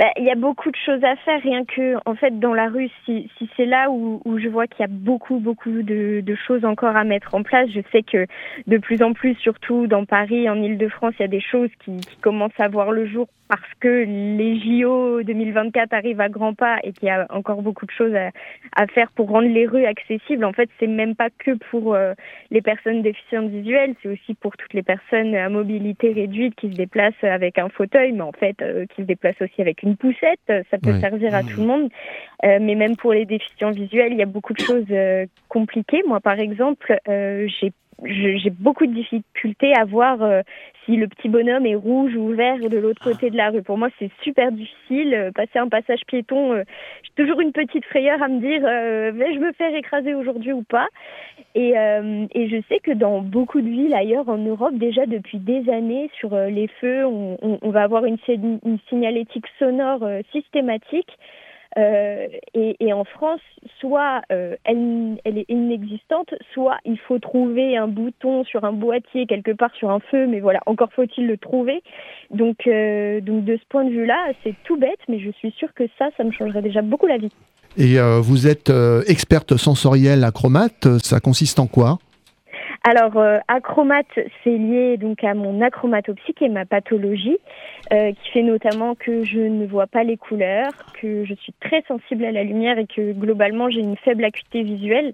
Bah, 0.00 0.06
il 0.16 0.24
y 0.24 0.30
a 0.30 0.34
beaucoup 0.34 0.70
de 0.70 0.76
choses 0.76 1.04
à 1.04 1.14
faire, 1.16 1.42
rien 1.42 1.66
que 1.66 1.96
en 2.06 2.14
fait 2.14 2.40
dans 2.40 2.54
la 2.54 2.68
rue, 2.70 2.88
si, 3.04 3.28
si 3.36 3.50
c'est 3.54 3.66
là 3.66 3.90
où, 3.90 4.22
où 4.24 4.38
je 4.38 4.48
vois 4.48 4.66
qu'il 4.66 4.80
y 4.80 4.84
a 4.84 4.90
beaucoup 4.90 5.40
beaucoup 5.40 5.82
de, 5.82 6.22
de 6.22 6.34
choses 6.46 6.64
encore 6.64 6.96
à 6.96 7.04
mettre 7.04 7.34
en 7.34 7.42
place, 7.42 7.68
je 7.68 7.82
sais 7.92 8.02
que 8.02 8.26
de 8.66 8.78
plus 8.78 9.02
en 9.02 9.12
plus, 9.12 9.34
surtout 9.34 9.86
dans 9.88 10.06
Paris, 10.06 10.48
en 10.48 10.54
Ile-de-France, 10.54 11.12
il 11.18 11.22
y 11.22 11.24
a 11.26 11.28
des 11.28 11.42
choses 11.42 11.68
qui, 11.84 11.98
qui 11.98 12.16
commencent 12.16 12.58
à 12.58 12.68
voir 12.68 12.92
le 12.92 13.04
jour 13.04 13.28
parce 13.50 13.74
que 13.80 14.04
les 14.06 14.60
JO 14.60 15.24
2024 15.24 15.92
arrivent 15.92 16.20
à 16.20 16.28
grands 16.28 16.54
pas 16.54 16.78
et 16.84 16.92
qu'il 16.92 17.08
y 17.08 17.10
a 17.10 17.26
encore 17.30 17.62
beaucoup 17.62 17.84
de 17.84 17.90
choses 17.90 18.14
à, 18.14 18.30
à 18.76 18.86
faire 18.86 19.10
pour 19.10 19.28
rendre 19.28 19.48
les 19.48 19.66
rues 19.66 19.86
accessibles. 19.86 20.44
En 20.44 20.52
fait, 20.52 20.70
c'est 20.78 20.86
même 20.86 21.16
pas 21.16 21.30
que 21.30 21.56
pour 21.68 21.94
euh, 21.94 22.14
les 22.52 22.62
personnes 22.62 23.02
déficientes 23.02 23.50
visuelles, 23.50 23.96
c'est 24.00 24.08
aussi 24.08 24.34
pour 24.34 24.56
toutes 24.56 24.72
les 24.72 24.84
personnes 24.84 25.34
à 25.34 25.48
mobilité 25.48 26.12
réduite 26.12 26.54
qui 26.54 26.70
se 26.70 26.76
déplacent 26.76 27.24
avec 27.24 27.58
un 27.58 27.68
fauteuil, 27.68 28.12
mais 28.12 28.22
en 28.22 28.30
fait 28.30 28.62
euh, 28.62 28.86
qui 28.86 29.02
se 29.02 29.06
déplacent 29.06 29.42
aussi 29.42 29.60
avec 29.60 29.82
une 29.82 29.89
poussette. 29.94 30.40
Ça 30.70 30.78
peut 30.78 30.92
Ouais. 30.92 31.00
servir 31.00 31.34
à 31.34 31.42
tout 31.42 31.60
le 31.60 31.66
monde. 31.66 31.90
Euh, 32.44 32.58
mais 32.60 32.74
même 32.74 32.96
pour 32.96 33.12
les 33.12 33.26
déficients 33.26 33.70
visuels, 33.70 34.12
il 34.12 34.18
y 34.18 34.22
a 34.22 34.26
beaucoup 34.26 34.52
de 34.52 34.60
choses 34.60 34.86
euh, 34.90 35.26
compliquées. 35.48 36.02
Moi, 36.06 36.20
par 36.20 36.38
exemple, 36.38 36.98
euh, 37.08 37.46
j'ai 37.60 37.72
j'ai 38.04 38.50
beaucoup 38.50 38.86
de 38.86 38.94
difficultés 38.94 39.74
à 39.74 39.84
voir 39.84 40.22
euh, 40.22 40.42
si 40.84 40.96
le 40.96 41.08
petit 41.08 41.28
bonhomme 41.28 41.66
est 41.66 41.74
rouge 41.74 42.14
ou 42.16 42.28
vert 42.28 42.58
de 42.58 42.78
l'autre 42.78 43.02
côté 43.02 43.30
de 43.30 43.36
la 43.36 43.50
rue. 43.50 43.62
Pour 43.62 43.78
moi, 43.78 43.88
c'est 43.98 44.10
super 44.22 44.50
difficile. 44.52 45.14
Euh, 45.14 45.30
passer 45.32 45.58
un 45.58 45.68
passage 45.68 46.00
piéton, 46.06 46.52
euh, 46.52 46.64
j'ai 47.02 47.24
toujours 47.24 47.40
une 47.40 47.52
petite 47.52 47.84
frayeur 47.86 48.22
à 48.22 48.28
me 48.28 48.40
dire 48.40 48.62
euh, 48.64 49.12
vais-je 49.14 49.38
me 49.38 49.52
faire 49.52 49.74
écraser 49.74 50.14
aujourd'hui 50.14 50.52
ou 50.52 50.62
pas 50.62 50.88
et, 51.54 51.76
euh, 51.76 52.26
et 52.32 52.48
je 52.48 52.56
sais 52.68 52.78
que 52.80 52.92
dans 52.92 53.20
beaucoup 53.20 53.60
de 53.60 53.68
villes 53.68 53.94
ailleurs 53.94 54.28
en 54.28 54.38
Europe, 54.38 54.74
déjà 54.74 55.06
depuis 55.06 55.38
des 55.38 55.68
années, 55.70 56.10
sur 56.18 56.34
euh, 56.34 56.48
les 56.48 56.68
feux, 56.80 57.04
on, 57.06 57.38
on- 57.42 57.70
va 57.70 57.82
avoir 57.82 58.04
une, 58.04 58.18
une 58.28 58.78
signalétique 58.88 59.46
sonore 59.58 60.04
systématique. 60.32 61.10
Euh, 61.78 62.26
et, 62.54 62.92
en 62.92 63.04
France, 63.04 63.40
soit 63.78 64.22
euh, 64.32 64.56
elle, 64.64 65.38
est 65.38 65.48
inexistante, 65.48 66.34
soit 66.52 66.78
il 66.84 66.98
faut 66.98 67.18
trouver 67.18 67.76
un 67.76 67.86
bouton 67.86 68.44
sur 68.44 68.64
un 68.64 68.72
boîtier 68.72 69.26
quelque 69.26 69.52
part 69.52 69.72
sur 69.76 69.90
un 69.90 70.00
feu, 70.10 70.26
mais 70.26 70.40
voilà, 70.40 70.60
encore 70.66 70.92
faut-il 70.92 71.26
le 71.26 71.36
trouver. 71.36 71.82
Donc, 72.30 72.66
euh, 72.66 73.20
donc 73.20 73.44
de 73.44 73.56
ce 73.56 73.62
point 73.68 73.84
de 73.84 73.90
vue-là, 73.90 74.32
c'est 74.42 74.54
tout 74.64 74.76
bête, 74.76 74.98
mais 75.08 75.20
je 75.20 75.30
suis 75.30 75.52
sûre 75.52 75.72
que 75.74 75.84
ça, 75.98 76.08
ça 76.16 76.24
me 76.24 76.32
changerait 76.32 76.62
déjà 76.62 76.82
beaucoup 76.82 77.06
la 77.06 77.18
vie. 77.18 77.32
Et 77.76 77.98
vous 78.20 78.48
êtes 78.48 78.72
experte 79.06 79.56
sensorielle 79.56 80.24
acromate, 80.24 80.88
ça 80.98 81.20
consiste 81.20 81.60
en 81.60 81.68
quoi? 81.68 82.00
Alors, 82.82 83.18
euh, 83.18 83.38
acromate, 83.46 84.06
c'est 84.42 84.56
lié 84.56 84.96
donc 84.96 85.22
à 85.22 85.34
mon 85.34 85.60
achromatopsie, 85.60 86.32
qui 86.32 86.44
est 86.44 86.48
ma 86.48 86.64
pathologie, 86.64 87.36
euh, 87.92 88.12
qui 88.12 88.30
fait 88.30 88.42
notamment 88.42 88.94
que 88.94 89.22
je 89.22 89.38
ne 89.38 89.66
vois 89.66 89.86
pas 89.86 90.02
les 90.02 90.16
couleurs, 90.16 90.70
que 90.94 91.26
je 91.26 91.34
suis 91.34 91.52
très 91.60 91.82
sensible 91.82 92.24
à 92.24 92.32
la 92.32 92.42
lumière 92.42 92.78
et 92.78 92.86
que 92.86 93.12
globalement 93.12 93.68
j'ai 93.68 93.80
une 93.80 93.98
faible 93.98 94.24
acuité 94.24 94.62
visuelle. 94.62 95.12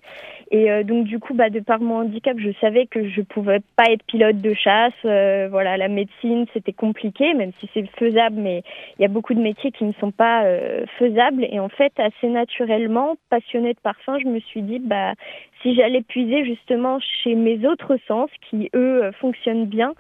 Et 0.53 0.71
euh, 0.71 0.85
donc 0.85 1.07
du 1.07 1.19
coup, 1.19 1.35
bah, 1.35 1.51
de 1.51 1.59
par 1.59 1.81
mon 1.81 2.03
handicap, 2.03 2.39
je 2.39 2.51
savais 2.61 2.87
que 2.87 3.09
je 3.09 3.21
pouvais 3.21 3.61
pas 3.75 3.91
être 3.91 4.05
pilote 4.05 4.41
de 4.41 4.55
chasse. 4.55 4.93
Euh, 5.05 5.49
voilà, 5.51 5.77
la 5.77 5.89
médecine, 5.89 6.47
c'était 6.55 6.73
compliqué, 6.73 7.35
même 7.35 7.51
si 7.59 7.69
c'est 7.75 7.85
faisable, 7.99 8.37
mais 8.37 8.63
il 8.99 9.03
y 9.03 9.05
a 9.05 9.09
beaucoup 9.09 9.35
de 9.35 9.41
métiers 9.41 9.73
qui 9.73 9.85
ne 9.85 9.93
sont 9.95 10.13
pas 10.13 10.45
euh, 10.45 10.85
faisables. 10.99 11.45
Et 11.51 11.59
en 11.59 11.69
fait, 11.69 11.93
assez 11.99 12.29
naturellement, 12.29 13.17
passionnée 13.29 13.75
de 13.75 13.81
parfum, 13.81 14.19
je 14.21 14.27
me 14.27 14.39
suis 14.39 14.63
dit, 14.63 14.79
bah 14.79 15.15
si 15.63 15.75
j'allais 15.75 16.03
puiser 16.03 16.45
justement 16.45 16.99
chez 17.01 17.35
mes 17.35 17.56
autres 17.65 17.97
sens 18.07 18.29
qui 18.51 18.69
eux 18.75 19.05
euh, 19.05 19.13
fonctionnent 19.13 19.67
bien 19.67 19.95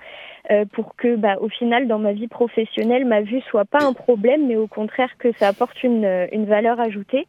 euh, 0.50 0.64
pour 0.72 0.96
que 0.96 1.16
bah, 1.16 1.36
au 1.40 1.48
final 1.48 1.86
dans 1.86 1.98
ma 1.98 2.12
vie 2.12 2.28
professionnelle 2.28 3.04
ma 3.04 3.22
vue 3.22 3.40
soit 3.42 3.64
pas 3.64 3.82
un 3.82 3.92
problème 3.92 4.46
mais 4.46 4.56
au 4.56 4.66
contraire 4.66 5.16
que 5.18 5.32
ça 5.32 5.48
apporte 5.48 5.82
une, 5.82 6.04
euh, 6.04 6.26
une 6.32 6.46
valeur 6.46 6.80
ajoutée. 6.80 7.26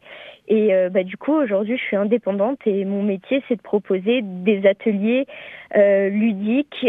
Et 0.49 0.71
bah, 0.91 1.03
du 1.03 1.17
coup 1.17 1.33
aujourd'hui 1.33 1.77
je 1.77 1.83
suis 1.83 1.97
indépendante 1.97 2.59
et 2.65 2.85
mon 2.85 3.03
métier 3.03 3.43
c'est 3.49 3.57
de 3.57 3.61
proposer 3.61 4.21
des 4.23 4.65
ateliers 4.65 5.27
ludiques 5.75 6.87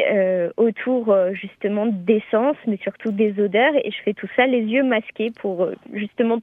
autour 0.57 1.13
justement 1.33 1.87
des 1.87 2.23
sens 2.31 2.55
mais 2.69 2.77
surtout 2.77 3.11
des 3.11 3.41
odeurs. 3.41 3.75
Et 3.83 3.91
je 3.91 4.01
fais 4.05 4.13
tout 4.13 4.29
ça 4.37 4.47
les 4.47 4.61
yeux 4.61 4.85
masqués 4.85 5.33
pour 5.41 5.71
justement 5.93 6.39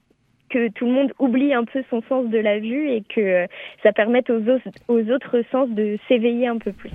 que 0.56 0.70
tout 0.70 0.86
le 0.86 0.92
monde 0.94 1.12
oublie 1.20 1.54
un 1.54 1.66
peu 1.66 1.84
son 1.90 2.02
sens 2.08 2.30
de 2.30 2.38
la 2.38 2.60
vue 2.60 2.90
et 2.90 3.04
que 3.14 3.20
euh, 3.22 3.46
ça 3.84 3.92
permette 3.92 4.30
aux, 4.30 4.40
os- 4.40 4.62
aux 4.88 5.04
autres 5.12 5.42
sens 5.52 5.68
de 5.70 5.98
s'éveiller 6.08 6.48
un 6.48 6.58
peu 6.58 6.72
plus. 6.72 6.92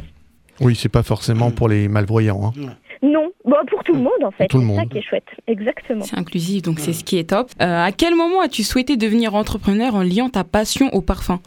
Oui, 0.62 0.74
c'est 0.74 0.88
pas 0.92 1.02
forcément 1.02 1.50
pour 1.50 1.68
les 1.68 1.88
malvoyants. 1.88 2.52
hein. 2.58 2.76
Non, 3.02 3.30
bon, 3.44 3.56
pour 3.70 3.82
tout 3.84 3.94
le 3.94 4.00
monde 4.00 4.22
en 4.24 4.30
fait, 4.30 4.46
tout 4.46 4.58
le 4.58 4.64
c'est 4.66 4.74
ça 4.74 4.80
monde. 4.80 4.90
qui 4.90 4.98
est 4.98 5.02
chouette, 5.02 5.28
exactement. 5.46 6.02
C'est 6.04 6.18
inclusif, 6.18 6.62
donc 6.62 6.78
c'est 6.80 6.92
ce 6.92 7.02
qui 7.04 7.18
est 7.18 7.30
top. 7.30 7.48
Euh, 7.62 7.84
à 7.88 7.92
quel 7.92 8.14
moment 8.14 8.40
as-tu 8.42 8.62
souhaité 8.62 8.96
devenir 8.98 9.34
entrepreneur 9.34 9.94
en 9.94 10.02
liant 10.02 10.28
ta 10.28 10.44
passion 10.44 10.88
au 10.92 11.00
parfum? 11.00 11.40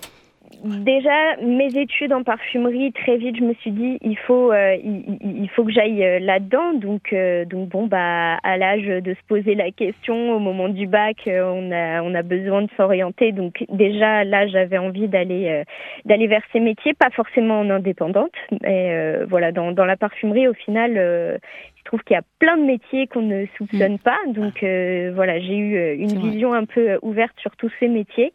Déjà, 0.64 1.36
mes 1.42 1.78
études 1.78 2.14
en 2.14 2.24
parfumerie, 2.24 2.94
très 2.94 3.18
vite, 3.18 3.36
je 3.36 3.44
me 3.44 3.54
suis 3.56 3.72
dit, 3.72 3.98
il 4.02 4.18
faut, 4.18 4.54
euh, 4.54 4.78
il, 4.82 5.50
faut 5.50 5.66
que 5.66 5.74
j'aille 5.74 6.02
euh, 6.02 6.20
là-dedans. 6.20 6.74
Donc, 6.74 7.12
euh, 7.12 7.44
donc 7.44 7.68
bon, 7.68 7.88
bah, 7.88 8.36
à 8.44 8.58
l'âge 8.58 8.86
de 8.86 9.14
se 9.14 9.20
poser 9.28 9.56
la 9.56 9.72
question, 9.72 10.34
au 10.34 10.40
moment 10.40 10.70
du 10.70 10.88
bac, 10.88 11.18
euh, 11.28 11.44
on 11.44 11.70
a, 11.70 12.02
on 12.02 12.16
a 12.16 12.22
besoin 12.22 12.62
de 12.62 12.70
s'orienter. 12.78 13.34
Donc, 13.34 13.66
déjà, 13.68 14.24
là, 14.24 14.48
j'avais 14.48 14.78
envie 14.78 15.10
d'aller, 15.10 15.50
euh, 15.50 15.64
d'aller 16.06 16.28
vers 16.28 16.44
ces 16.54 16.62
métiers, 16.62 16.94
pas 16.94 17.10
forcément 17.10 17.60
en 17.60 17.70
indépendante, 17.70 18.32
mais 18.62 18.92
euh, 18.92 19.26
voilà, 19.28 19.52
dans, 19.52 19.74
dans 19.74 19.86
la 19.86 19.98
parfumerie, 19.98 20.48
au 20.48 20.54
final, 20.54 20.94
euh, 20.98 21.38
je 21.76 21.84
trouve 21.84 22.02
qu'il 22.04 22.16
y 22.16 22.20
a 22.20 22.24
plein 22.40 22.56
de 22.56 22.64
métiers 22.64 23.08
qu'on 23.08 23.24
ne 23.24 23.46
soupçonne 23.58 24.00
pas. 24.00 24.20
Donc, 24.28 24.64
euh, 24.64 25.12
voilà, 25.14 25.42
j'ai 25.42 25.58
eu 25.58 25.96
une 25.96 26.18
vision 26.20 26.54
un 26.54 26.64
peu 26.64 27.00
ouverte 27.02 27.38
sur 27.42 27.54
tous 27.58 27.72
ces 27.82 27.90
métiers. 27.90 28.32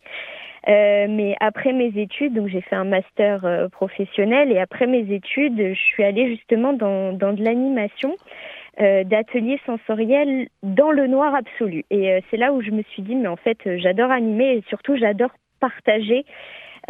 Euh, 0.66 1.06
mais 1.08 1.36
après 1.40 1.72
mes 1.72 1.92
études, 1.96 2.34
donc 2.34 2.48
j'ai 2.48 2.60
fait 2.60 2.76
un 2.76 2.84
master 2.84 3.44
euh, 3.44 3.68
professionnel 3.68 4.50
et 4.50 4.58
après 4.58 4.86
mes 4.86 5.12
études, 5.12 5.56
je 5.56 5.80
suis 5.80 6.02
allée 6.02 6.28
justement 6.28 6.72
dans, 6.72 7.12
de 7.12 7.42
l'animation, 7.42 8.16
euh, 8.80 9.04
d'ateliers 9.04 9.60
sensoriels 9.66 10.48
dans 10.62 10.90
le 10.90 11.06
noir 11.06 11.34
absolu. 11.34 11.84
Et 11.90 12.12
euh, 12.12 12.20
c'est 12.30 12.36
là 12.36 12.52
où 12.52 12.60
je 12.60 12.70
me 12.70 12.82
suis 12.82 13.02
dit, 13.02 13.14
mais 13.14 13.28
en 13.28 13.36
fait, 13.36 13.58
j'adore 13.78 14.10
animer 14.10 14.56
et 14.56 14.64
surtout 14.68 14.96
j'adore 14.96 15.30
partager 15.60 16.24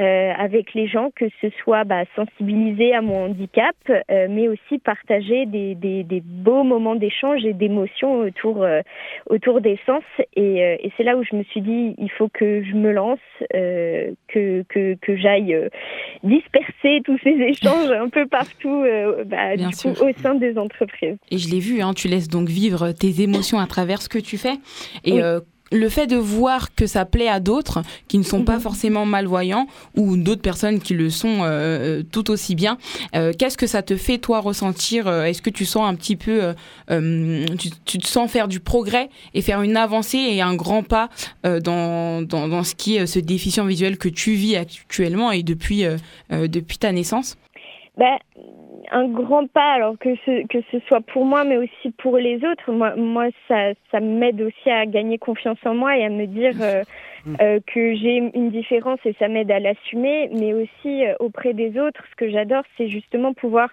euh, 0.01 0.33
avec 0.37 0.75
les 0.75 0.87
gens, 0.87 1.11
que 1.15 1.27
ce 1.41 1.49
soit 1.63 1.85
bah, 1.85 2.05
sensibiliser 2.15 2.95
à 2.95 3.03
mon 3.03 3.27
handicap, 3.27 3.75
euh, 3.89 4.27
mais 4.31 4.49
aussi 4.49 4.79
partager 4.79 5.47
des, 5.47 5.75
des, 5.75 6.05
des 6.05 6.21
beaux 6.21 6.63
moments 6.63 6.95
d'échange 6.95 7.45
et 7.45 7.53
d'émotions 7.53 8.21
autour, 8.21 8.63
euh, 8.63 8.81
autour 9.27 9.61
des 9.61 9.79
sens. 9.87 10.05
Et, 10.37 10.63
euh, 10.65 10.77
et 10.81 10.93
c'est 10.97 11.03
là 11.03 11.17
où 11.17 11.25
je 11.25 11.35
me 11.35 11.43
suis 11.45 11.61
dit, 11.61 11.95
il 11.99 12.11
faut 12.11 12.29
que 12.29 12.63
je 12.63 12.75
me 12.75 12.93
lance, 12.93 13.19
euh, 13.55 14.13
que, 14.29 14.63
que, 14.69 14.95
que 15.01 15.17
j'aille 15.17 15.55
euh, 15.55 15.69
disperser 16.23 17.01
tous 17.05 17.19
ces 17.25 17.31
échanges 17.31 17.91
un 17.91 18.09
peu 18.09 18.27
partout 18.27 18.83
euh, 18.85 19.25
bah, 19.25 19.57
du 19.57 19.65
coup, 19.65 19.89
au 19.89 20.13
sein 20.23 20.35
des 20.35 20.57
entreprises. 20.59 21.17
Et 21.31 21.39
je 21.39 21.51
l'ai 21.51 21.61
vu, 21.61 21.81
hein, 21.81 21.93
tu 21.95 22.09
laisses 22.09 22.29
donc 22.29 22.49
vivre 22.49 22.93
tes 22.93 23.23
émotions 23.23 23.59
à 23.59 23.67
travers 23.67 24.01
ce 24.01 24.09
que 24.09 24.19
tu 24.19 24.39
fais. 24.39 24.55
Et 25.05 25.15
Oui. 25.15 25.23
Euh, 25.73 25.79
le 25.79 25.89
fait 25.89 26.07
de 26.07 26.17
voir 26.17 26.75
que 26.75 26.87
ça 26.87 27.05
plaît 27.05 27.29
à 27.29 27.41
d'autres 27.41 27.83
qui 28.09 28.19
ne 28.19 28.23
sont 28.23 28.45
pas 28.45 28.55
Mhm. 28.57 28.61
forcément 28.61 29.07
malvoyants 29.07 29.67
ou 29.97 30.17
d'autres 30.17 30.43
personnes 30.43 30.81
qui 30.81 30.95
le 30.95 31.11
sont 31.11 31.39
euh, 31.43 32.03
tout 32.11 32.31
aussi 32.31 32.55
bien, 32.55 32.79
euh, 33.15 33.33
qu'est-ce 33.39 33.57
que 33.59 33.67
ça 33.67 33.83
te 33.83 33.97
fait 33.97 34.19
toi 34.19 34.41
ressentir 34.41 35.07
euh, 35.07 35.25
Est-ce 35.25 35.43
que 35.43 35.51
tu 35.51 35.65
sens 35.65 35.89
un 35.89 35.95
petit 35.95 36.17
peu, 36.17 36.43
euh, 36.43 36.53
euh, 36.91 37.47
tu, 37.59 37.71
tu 37.85 37.99
te 37.99 38.07
sens 38.07 38.31
faire 38.31 38.49
du 38.49 38.61
progrès 38.61 39.09
et 39.35 39.43
faire 39.43 39.63
une 39.63 39.77
avancée 39.77 40.19
et 40.19 40.41
un 40.43 40.55
grand 40.55 40.83
pas 40.83 41.09
euh, 41.47 41.61
dans, 41.61 42.23
dans, 42.23 42.49
dans 42.49 42.65
ce 42.65 42.75
qui 42.75 42.97
est 42.97 43.01
euh, 43.01 43.07
ce 43.07 43.19
déficient 43.19 43.65
visuel 43.67 43.99
que 43.99 44.09
tu 44.09 44.33
vis 44.35 44.57
actuellement 44.57 45.31
et 45.33 45.43
depuis, 45.43 45.85
euh, 45.85 45.97
euh, 46.33 46.49
depuis 46.49 46.79
ta 46.79 46.93
naissance? 46.93 47.37
Ben, 47.99 48.17
un 48.93 49.09
grand 49.09 49.47
pas, 49.49 49.73
alors 49.73 49.99
que 49.99 50.15
ce, 50.25 50.47
que 50.47 50.59
ce 50.71 50.79
soit 50.87 51.01
pour 51.01 51.25
moi, 51.25 51.45
mais 51.45 51.57
aussi 51.57 51.91
pour 51.99 52.17
les 52.17 52.37
autres. 52.45 52.71
Moi, 52.73 52.95
moi 52.97 53.27
ça, 53.49 53.73
ça 53.91 54.01
m'aide 54.01 54.41
aussi 54.41 54.71
à 54.71 54.87
gagner 54.87 55.19
confiance 55.19 55.59
en 55.65 55.75
moi 55.75 55.97
et 55.97 56.05
à 56.05 56.09
me 56.09 56.27
dire 56.27 56.55
euh, 56.61 56.85
euh, 57.41 57.59
que 57.67 57.95
j'ai 57.97 58.31
une 58.35 58.51
différence 58.51 59.01
et 59.05 59.15
ça 59.19 59.29
m'aide 59.29 59.51
à 59.51 59.59
l'assumer, 59.59 60.31
mais 60.33 60.55
aussi 60.55 61.05
euh, 61.05 61.15
auprès 61.19 61.55
des 61.55 61.79
autres. 61.79 62.03
Ce 62.11 62.17
que 62.17 62.31
j'adore, 62.31 62.63
c'est 62.77 62.89
justement 62.89 63.35
pouvoir, 63.35 63.69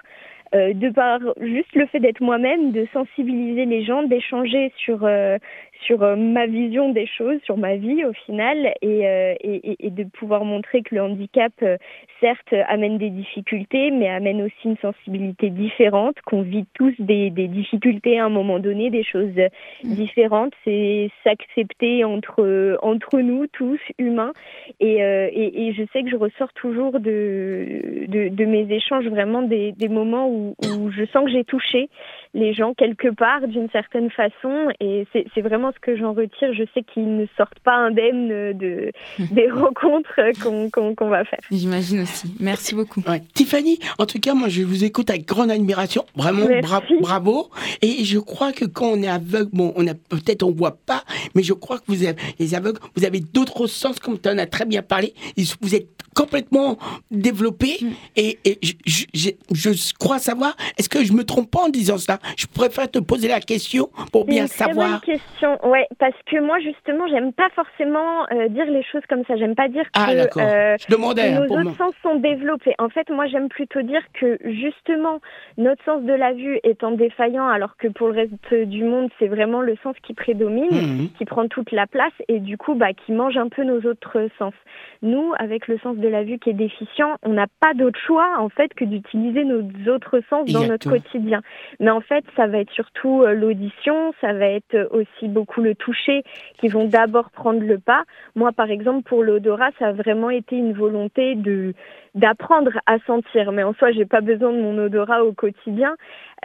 euh, 0.56 0.74
de 0.74 0.90
par 0.90 1.20
juste 1.40 1.74
le 1.76 1.86
fait 1.86 2.00
d'être 2.00 2.22
moi-même, 2.22 2.72
de 2.72 2.88
sensibiliser 2.94 3.66
les 3.66 3.84
gens, 3.84 4.04
d'échanger 4.04 4.74
sur, 4.78 5.06
euh, 5.06 5.38
sur 5.82 6.04
euh, 6.04 6.16
ma 6.16 6.46
vision 6.46 6.92
des 6.92 7.08
choses, 7.08 7.40
sur 7.44 7.58
ma 7.58 7.76
vie 7.76 8.04
au 8.06 8.14
final, 8.14 8.74
et, 8.82 9.08
euh, 9.08 9.34
et, 9.42 9.86
et- 9.86 9.90
de 9.90 10.04
pouvoir 10.04 10.46
montrer 10.46 10.82
que 10.82 10.96
le 10.96 11.02
handicap, 11.02 11.54
euh, 11.62 11.78
certes, 12.20 12.54
amène 12.68 12.98
des 12.98 13.10
difficultés, 13.10 13.92
mais 13.92 14.10
amène 14.10 14.42
aussi 14.42 14.66
une 14.66 14.78
sensibilité 14.78 15.50
différente, 15.50 16.16
qu'on 16.26 16.42
vit 16.42 16.66
tous 16.74 16.94
des, 17.00 17.30
des 17.30 17.48
difficultés 17.48 18.20
à 18.20 18.26
un 18.26 18.30
moment 18.30 18.60
donné, 18.60 18.90
des 18.90 19.04
choses 19.04 19.38
euh, 19.38 19.48
différentes. 19.84 20.54
C'est 20.64 21.10
s'accepter 21.24 22.04
entre, 22.04 22.78
entre 22.82 23.20
nous 23.20 23.48
tous, 23.48 23.80
humains. 24.00 24.34
Et, 24.80 25.04
euh, 25.04 25.30
et, 25.32 25.68
et 25.68 25.74
je 25.74 25.84
sais 25.94 26.04
que 26.04 26.10
je 26.10 26.16
ressors 26.16 26.54
toujours 26.54 27.00
de, 27.00 28.06
de, 28.08 28.30
de 28.30 28.46
mes 28.46 28.68
échanges 28.74 29.08
vraiment 29.08 29.42
des, 29.42 29.72
des 29.74 29.88
moments 29.90 30.28
où, 30.30 30.56
où 30.64 30.92
je 30.92 31.06
sens 31.06 31.26
que 31.26 31.32
j'ai 31.32 31.44
touché 31.44 31.90
les 32.36 32.54
gens 32.54 32.74
quelque 32.76 33.08
part 33.08 33.48
d'une 33.48 33.70
certaine 33.72 34.12
façon. 34.12 34.68
Et 34.80 35.08
c'est 35.12 35.26
c'est 35.34 35.42
vraiment 35.42 35.72
ce 35.72 35.80
que 35.80 35.98
j'en 35.98 36.14
retire. 36.14 36.54
Je 36.54 36.64
sais 36.76 36.84
qu'ils 36.84 37.18
ne 37.18 37.26
sortent 37.38 37.60
pas 37.64 37.74
indemnes 37.76 38.28
de, 38.58 38.92
des 39.32 39.50
rencontres 39.50 40.20
qu'on 40.44 40.70
qu'on 40.70 40.94
qu'on 40.94 41.10
va 41.10 41.26
faire. 41.26 41.40
J'imagine 41.50 42.02
aussi. 42.02 42.36
Merci 42.40 42.76
beaucoup. 42.76 43.02
Ouais. 43.08 43.24
Tiffany, 43.34 43.80
en 43.98 44.06
tout 44.06 44.20
cas, 44.20 44.34
moi, 44.36 44.50
je 44.50 44.62
vous 44.62 44.84
écoute 44.84 45.10
avec 45.10 45.26
grande 45.26 45.50
admiration. 45.50 46.06
Vraiment, 46.16 46.46
bra- 46.62 46.84
bravo. 47.02 47.50
Et 47.82 48.04
je 48.04 48.20
crois 48.20 48.52
que 48.52 48.66
quand 48.66 48.90
on 48.92 49.02
est 49.02 49.08
aveugle, 49.08 49.50
bon, 49.54 49.74
on 49.76 49.88
a 49.88 49.94
peut-être 49.94 50.44
on 50.44 50.52
voit 50.52 50.78
pas, 50.86 51.04
mais 51.34 51.42
je 51.44 51.54
crois 51.54 51.78
que 51.80 51.86
vous 51.88 52.04
avez, 52.04 52.16
les 52.38 52.54
aveugles, 52.54 52.80
vous 52.96 53.06
avez 53.06 53.22
d'autres 53.22 53.66
sens, 53.68 53.98
comme 54.00 54.20
tu 54.20 54.30
en 54.30 54.38
as 54.38 54.46
très 54.46 54.66
bien 54.66 54.82
parlé. 54.82 55.14
Vous 55.62 55.74
êtes 55.74 55.88
complètement 56.14 56.78
développé 57.12 57.78
et, 58.16 58.40
et 58.46 58.58
je, 58.64 58.74
je- 58.86 59.30
je- 59.52 59.72
je 59.74 59.94
crois 60.00 60.20
savoir, 60.20 60.56
est-ce 60.78 60.90
que 60.90 61.04
je 61.04 61.14
me 61.14 61.24
trompe 61.24 61.50
pas 61.52 61.60
en 61.66 61.70
disant 61.70 61.98
ça? 61.98 62.20
Je 62.38 62.46
préfère 62.48 62.90
te 62.90 63.00
poser 63.00 63.28
la 63.28 63.40
question 63.40 63.90
pour 64.12 64.24
C'est 64.24 64.30
bien 64.32 64.44
une 64.44 64.50
très 64.50 64.58
savoir. 64.66 64.90
bonne 64.90 65.00
question, 65.02 65.58
ouais, 65.70 65.88
parce 66.00 66.16
que 66.26 66.40
moi 66.42 66.60
justement, 66.60 67.08
j'aime 67.08 67.34
pas 67.34 67.50
forcément 67.56 68.26
euh, 68.32 68.48
dire 68.50 68.66
les 68.66 68.84
choses 68.84 69.04
comme 69.10 69.24
ça. 69.28 69.36
J'aime 69.38 69.56
pas 69.56 69.68
dire 69.68 69.86
Ah, 69.94 70.08
que 70.32 70.40
euh, 70.40 70.76
Je 70.80 70.94
demandais, 70.94 71.24
que 71.24 71.28
hein, 71.36 71.40
nos 71.42 71.48
pour 71.48 71.56
autres 71.58 71.64
moi. 71.66 71.74
sens 71.78 71.94
sont 72.04 72.16
développés. 72.16 72.74
En 72.80 72.90
fait, 72.90 73.10
moi, 73.10 73.28
j'aime 73.28 73.50
plutôt 73.50 73.82
dire 73.82 74.02
que 74.20 74.38
justement, 74.46 75.20
notre 75.58 75.84
sens 75.86 76.04
de 76.04 76.14
la 76.14 76.34
vue 76.34 76.60
étant 76.64 76.92
défaillant, 76.92 77.48
alors 77.48 77.78
que 77.78 77.88
pour 77.88 78.08
le 78.10 78.14
reste 78.16 78.54
du 78.70 78.84
monde, 78.84 79.10
c'est 79.20 79.28
vraiment 79.28 79.62
le 79.62 79.76
sens 79.84 79.96
qui 80.04 80.14
prédomine, 80.14 80.70
Mhm. 80.72 81.10
qui 81.18 81.26
prend 81.26 81.48
toute 81.48 81.72
la 81.72 81.88
place 81.88 82.14
et 82.28 82.40
du 82.40 82.58
coup, 82.58 82.76
bah, 82.76 82.94
qui 82.94 83.12
mange 83.12 83.38
un 83.38 83.50
peu 83.50 83.64
nos 83.64 83.82
autres 83.90 84.28
sens. 84.38 84.54
Nous, 85.02 85.34
avec 85.40 85.68
le 85.68 85.78
sens 85.80 85.98
de 85.98 86.08
la 86.08 86.24
vue 86.24 86.40
qui 86.40 86.50
est 86.50 86.54
déficient, 86.54 87.18
on 87.24 87.34
n'a 87.34 87.46
pas 87.60 87.74
d'autre 87.74 88.00
choix 88.00 88.36
en 88.40 88.50
fait 88.50 88.74
que 88.74 88.86
d'utiliser 88.86 89.44
nos 89.44 89.62
autres 89.94 90.22
sens 90.30 90.50
dans 90.52 90.66
notre 90.66 90.90
quotidien. 90.90 91.42
Mais 91.80 91.92
en 91.92 92.02
fait, 92.08 92.26
ça 92.36 92.48
va 92.48 92.60
être 92.60 92.72
surtout 92.72 93.24
euh, 93.24 93.34
l'audition, 93.34 94.14
ça 94.22 94.34
va 94.34 94.48
être 94.48 94.76
euh, 94.76 94.88
aussi 94.92 95.28
beaucoup 95.28 95.62
le 95.62 95.76
toucher 95.76 96.24
qui 96.60 96.68
vont 96.68 96.86
d'abord 96.86 97.30
prendre 97.32 97.62
le 97.62 97.80
pas. 97.80 98.04
Moi, 98.36 98.52
par 98.52 98.70
exemple, 98.70 99.04
pour 99.04 99.24
l'odorat, 99.24 99.70
ça 99.80 99.88
a 99.88 99.92
vraiment 99.92 100.30
été 100.30 100.56
une 100.56 100.74
volonté 100.74 101.36
de 101.36 101.74
d'apprendre 102.14 102.72
à 102.86 102.98
sentir. 103.00 103.52
Mais 103.52 103.64
en 103.64 103.74
soi, 103.74 103.92
j'ai 103.92 104.06
pas 104.06 104.22
besoin 104.22 104.52
de 104.52 104.62
mon 104.62 104.78
odorat 104.78 105.26
au 105.26 105.34
quotidien. 105.34 105.96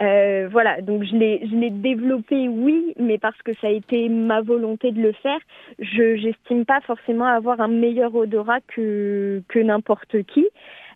Euh, 0.01 0.47
voilà, 0.51 0.81
donc 0.81 1.03
je 1.03 1.15
l'ai 1.15 1.47
je 1.49 1.55
l'ai 1.55 1.69
développé, 1.69 2.49
oui, 2.49 2.93
mais 2.99 3.17
parce 3.17 3.37
que 3.41 3.53
ça 3.53 3.67
a 3.67 3.69
été 3.69 4.09
ma 4.09 4.41
volonté 4.41 4.91
de 4.91 5.01
le 5.01 5.13
faire. 5.13 5.39
Je 5.79 6.17
j'estime 6.17 6.65
pas 6.65 6.81
forcément 6.81 7.25
avoir 7.25 7.61
un 7.61 7.67
meilleur 7.67 8.13
odorat 8.15 8.59
que 8.67 9.41
que 9.47 9.59
n'importe 9.59 10.23
qui. 10.23 10.47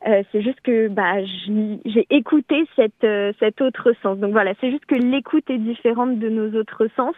Euh, 0.07 0.23
c'est 0.31 0.41
juste 0.41 0.59
que 0.61 0.87
bah, 0.87 1.23
j'ai 1.85 2.05
écouté 2.09 2.65
cette, 2.75 3.03
euh, 3.03 3.31
cet 3.39 3.61
autre 3.61 3.93
sens. 4.03 4.17
Donc 4.19 4.31
voilà, 4.31 4.53
c'est 4.61 4.69
juste 4.71 4.85
que 4.85 4.95
l'écoute 4.95 5.49
est 5.49 5.57
différente 5.57 6.19
de 6.19 6.29
nos 6.29 6.59
autres 6.59 6.87
sens, 6.95 7.15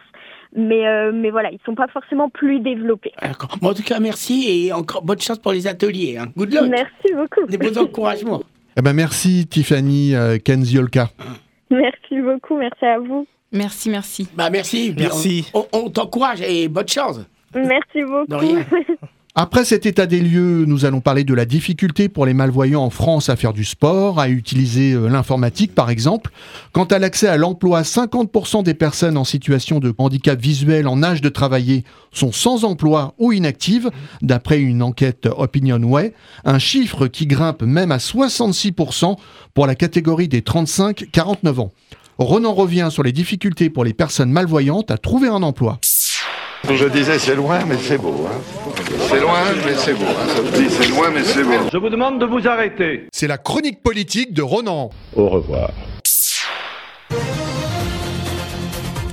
mais, 0.56 0.86
euh, 0.86 1.10
mais 1.12 1.30
voilà, 1.30 1.50
ils 1.50 1.58
sont 1.66 1.74
pas 1.74 1.88
forcément 1.88 2.28
plus 2.30 2.60
développés. 2.60 3.12
Bon, 3.60 3.70
en 3.70 3.74
tout 3.74 3.82
cas, 3.82 4.00
merci 4.00 4.46
et 4.48 4.72
encore 4.72 5.02
bonne 5.02 5.20
chance 5.20 5.38
pour 5.38 5.52
les 5.52 5.66
ateliers. 5.66 6.16
hein. 6.18 6.26
Good 6.36 6.52
luck. 6.54 6.68
Merci 6.70 7.14
beaucoup. 7.14 7.46
Des 7.48 7.58
bons 7.58 7.76
encouragements. 7.78 8.42
Eh 8.76 8.82
ben 8.82 8.92
merci 8.92 9.46
Tiffany 9.48 10.14
euh, 10.14 10.38
Kenziolka. 10.38 11.08
Merci 11.70 12.20
beaucoup, 12.22 12.56
merci 12.56 12.84
à 12.84 12.98
vous. 13.00 13.26
Merci, 13.52 13.90
merci. 13.90 14.28
Bah 14.36 14.50
merci. 14.50 14.94
Merci. 14.96 15.50
On, 15.52 15.66
on- 15.72 15.86
on 15.86 15.90
t'encourage 15.90 16.40
et 16.42 16.68
bonne 16.68 16.86
chance. 16.88 17.18
Merci 17.54 18.02
beaucoup. 18.04 18.44
Après 19.40 19.64
cet 19.64 19.86
état 19.86 20.06
des 20.06 20.20
lieux, 20.20 20.64
nous 20.66 20.84
allons 20.84 21.00
parler 21.00 21.22
de 21.22 21.32
la 21.32 21.44
difficulté 21.44 22.08
pour 22.08 22.26
les 22.26 22.34
malvoyants 22.34 22.82
en 22.82 22.90
France 22.90 23.28
à 23.28 23.36
faire 23.36 23.52
du 23.52 23.64
sport, 23.64 24.18
à 24.18 24.28
utiliser 24.28 24.94
euh, 24.94 25.06
l'informatique 25.06 25.76
par 25.76 25.90
exemple. 25.90 26.32
Quant 26.72 26.86
à 26.86 26.98
l'accès 26.98 27.28
à 27.28 27.36
l'emploi, 27.36 27.82
50% 27.82 28.64
des 28.64 28.74
personnes 28.74 29.16
en 29.16 29.22
situation 29.22 29.78
de 29.78 29.94
handicap 29.96 30.40
visuel 30.40 30.88
en 30.88 31.04
âge 31.04 31.20
de 31.20 31.28
travailler 31.28 31.84
sont 32.10 32.32
sans 32.32 32.64
emploi 32.64 33.14
ou 33.18 33.30
inactives, 33.30 33.92
d'après 34.22 34.58
une 34.58 34.82
enquête 34.82 35.28
Opinionway, 35.36 36.14
un 36.44 36.58
chiffre 36.58 37.06
qui 37.06 37.28
grimpe 37.28 37.62
même 37.62 37.92
à 37.92 37.98
66% 37.98 39.18
pour 39.54 39.68
la 39.68 39.76
catégorie 39.76 40.26
des 40.26 40.40
35-49 40.40 41.60
ans. 41.60 41.70
Ronan 42.18 42.54
revient 42.54 42.88
sur 42.90 43.04
les 43.04 43.12
difficultés 43.12 43.70
pour 43.70 43.84
les 43.84 43.94
personnes 43.94 44.32
malvoyantes 44.32 44.90
à 44.90 44.98
trouver 44.98 45.28
un 45.28 45.44
emploi. 45.44 45.78
Je 46.64 46.86
disais 46.86 47.18
c'est 47.18 47.34
loin 47.34 47.60
mais 47.66 47.76
c'est 47.78 47.98
beau. 47.98 48.26
hein. 48.28 48.40
C'est 49.08 49.20
loin 49.20 49.42
mais 49.64 49.74
c'est 49.74 49.94
beau. 49.94 50.04
hein. 50.04 50.26
Ça 50.28 50.36
se 50.36 50.60
dit 50.62 50.68
c'est 50.70 50.88
loin 50.88 51.10
mais 51.10 51.22
c'est 51.24 51.42
beau. 51.44 51.52
Je 51.72 51.78
vous 51.78 51.88
demande 51.88 52.18
de 52.20 52.26
vous 52.26 52.46
arrêter. 52.46 53.06
C'est 53.12 53.26
la 53.28 53.38
chronique 53.38 53.82
politique 53.82 54.32
de 54.34 54.42
Ronan. 54.42 54.90
Au 55.16 55.28
revoir. 55.28 55.70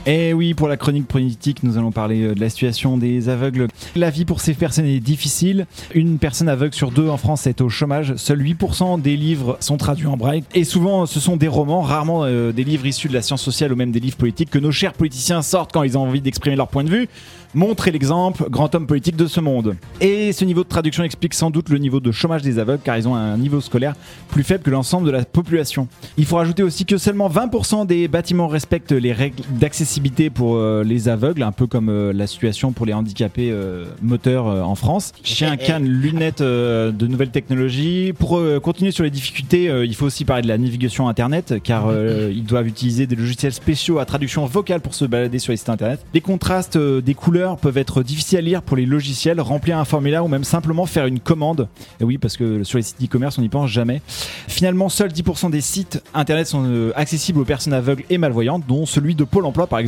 Et 0.07 0.29
Eh 0.29 0.33
oui, 0.33 0.53
pour 0.53 0.67
la 0.67 0.77
chronique 0.77 1.07
politique, 1.07 1.63
nous 1.63 1.79
allons 1.79 1.91
parler 1.91 2.21
euh, 2.21 2.35
de 2.35 2.39
la 2.39 2.49
situation 2.49 2.95
des 2.95 3.27
aveugles. 3.27 3.67
La 3.95 4.11
vie 4.11 4.23
pour 4.23 4.39
ces 4.39 4.53
personnes 4.53 4.85
est 4.85 4.99
difficile. 4.99 5.65
Une 5.95 6.19
personne 6.19 6.47
aveugle 6.47 6.75
sur 6.75 6.91
deux 6.91 7.09
en 7.09 7.17
France 7.17 7.47
est 7.47 7.59
au 7.59 7.69
chômage. 7.69 8.15
Seuls 8.15 8.39
8% 8.39 9.01
des 9.01 9.17
livres 9.17 9.57
sont 9.61 9.77
traduits 9.77 10.05
en 10.05 10.15
braille. 10.15 10.43
Et 10.53 10.63
souvent, 10.63 11.07
ce 11.07 11.19
sont 11.19 11.37
des 11.37 11.47
romans, 11.47 11.81
rarement 11.81 12.23
euh, 12.23 12.51
des 12.51 12.63
livres 12.63 12.85
issus 12.85 13.07
de 13.07 13.15
la 13.15 13.23
science 13.23 13.41
sociale 13.41 13.73
ou 13.73 13.75
même 13.75 13.91
des 13.91 13.99
livres 13.99 14.17
politiques 14.17 14.51
que 14.51 14.59
nos 14.59 14.71
chers 14.71 14.93
politiciens 14.93 15.41
sortent 15.41 15.71
quand 15.71 15.81
ils 15.81 15.97
ont 15.97 16.03
envie 16.03 16.21
d'exprimer 16.21 16.55
leur 16.55 16.67
point 16.67 16.83
de 16.83 16.91
vue. 16.91 17.09
Montrez 17.55 17.91
l'exemple, 17.91 18.49
grand 18.49 18.75
homme 18.75 18.85
politique 18.85 19.15
de 19.15 19.27
ce 19.27 19.39
monde. 19.39 19.75
Et 20.01 20.33
ce 20.33 20.43
niveau 20.43 20.63
de 20.63 20.69
traduction 20.69 21.03
explique 21.03 21.33
sans 21.33 21.49
doute 21.49 21.69
le 21.69 21.77
niveau 21.77 21.99
de 21.99 22.11
chômage 22.11 22.41
des 22.41 22.59
aveugles 22.59 22.81
car 22.83 22.97
ils 22.97 23.07
ont 23.07 23.15
un 23.15 23.37
niveau 23.37 23.61
scolaire 23.61 23.95
plus 24.27 24.43
faible 24.43 24.61
que 24.61 24.69
l'ensemble 24.69 25.07
de 25.07 25.11
la 25.11 25.23
population. 25.23 25.87
Il 26.17 26.25
faut 26.25 26.35
rajouter 26.35 26.63
aussi 26.63 26.85
que 26.85 26.97
seulement 26.97 27.29
20% 27.29 27.87
des 27.87 28.07
bâtiments 28.09 28.49
respectent 28.49 28.91
les 28.91 29.13
règles 29.13 29.41
d'accessibilité 29.51 29.94
pour 30.33 30.55
euh, 30.55 30.83
les 30.83 31.09
aveugles, 31.09 31.43
un 31.43 31.51
peu 31.51 31.67
comme 31.67 31.89
euh, 31.89 32.13
la 32.13 32.27
situation 32.27 32.71
pour 32.71 32.85
les 32.85 32.93
handicapés 32.93 33.49
euh, 33.51 33.85
moteurs 34.01 34.45
en 34.45 34.75
France. 34.75 35.13
Chien, 35.23 35.57
canne, 35.57 35.85
lunettes 35.85 36.41
de 36.41 37.07
nouvelles 37.07 37.31
technologies. 37.31 38.13
Pour 38.17 38.39
continuer 38.61 38.91
sur 38.91 39.03
les 39.03 39.09
difficultés, 39.09 39.65
il 39.85 39.95
faut 39.95 40.05
aussi 40.05 40.25
parler 40.25 40.43
de 40.43 40.47
la 40.47 40.57
navigation 40.57 41.07
internet 41.07 41.55
car 41.63 41.87
ils 42.29 42.43
doivent 42.43 42.67
utiliser 42.67 43.07
des 43.07 43.15
logiciels 43.15 43.53
spéciaux 43.53 43.99
à 43.99 44.05
traduction 44.05 44.45
vocale 44.45 44.81
pour 44.81 44.93
se 44.93 45.05
balader 45.05 45.39
sur 45.39 45.51
les 45.51 45.57
sites 45.57 45.69
internet. 45.69 46.05
Les 46.13 46.21
contrastes 46.21 46.77
des 46.77 47.13
couleurs 47.13 47.57
peuvent 47.57 47.77
être 47.77 48.03
difficiles 48.03 48.37
à 48.37 48.41
lire 48.41 48.61
pour 48.61 48.77
les 48.77 48.85
logiciels, 48.85 49.39
remplir 49.41 49.77
un 49.77 49.85
formulaire 49.85 50.25
ou 50.25 50.27
même 50.27 50.43
simplement 50.43 50.85
faire 50.85 51.05
une 51.05 51.19
commande. 51.19 51.67
Et 51.99 52.03
oui, 52.03 52.17
parce 52.17 52.37
que 52.37 52.63
sur 52.63 52.77
les 52.77 52.83
sites 52.83 53.03
e-commerce, 53.03 53.37
on 53.37 53.41
n'y 53.41 53.49
pense 53.49 53.69
jamais. 53.69 54.01
Finalement, 54.47 54.89
seuls 54.89 55.11
10% 55.11 55.51
des 55.51 55.61
sites 55.61 56.03
internet 56.13 56.47
sont 56.47 56.91
accessibles 56.95 57.39
aux 57.39 57.45
personnes 57.45 57.73
aveugles 57.73 58.03
et 58.09 58.17
malvoyantes, 58.17 58.63
dont 58.67 58.85
celui 58.85 59.15
de 59.15 59.23
Pôle 59.23 59.45
emploi 59.45 59.67
par 59.67 59.79
exemple, 59.79 59.84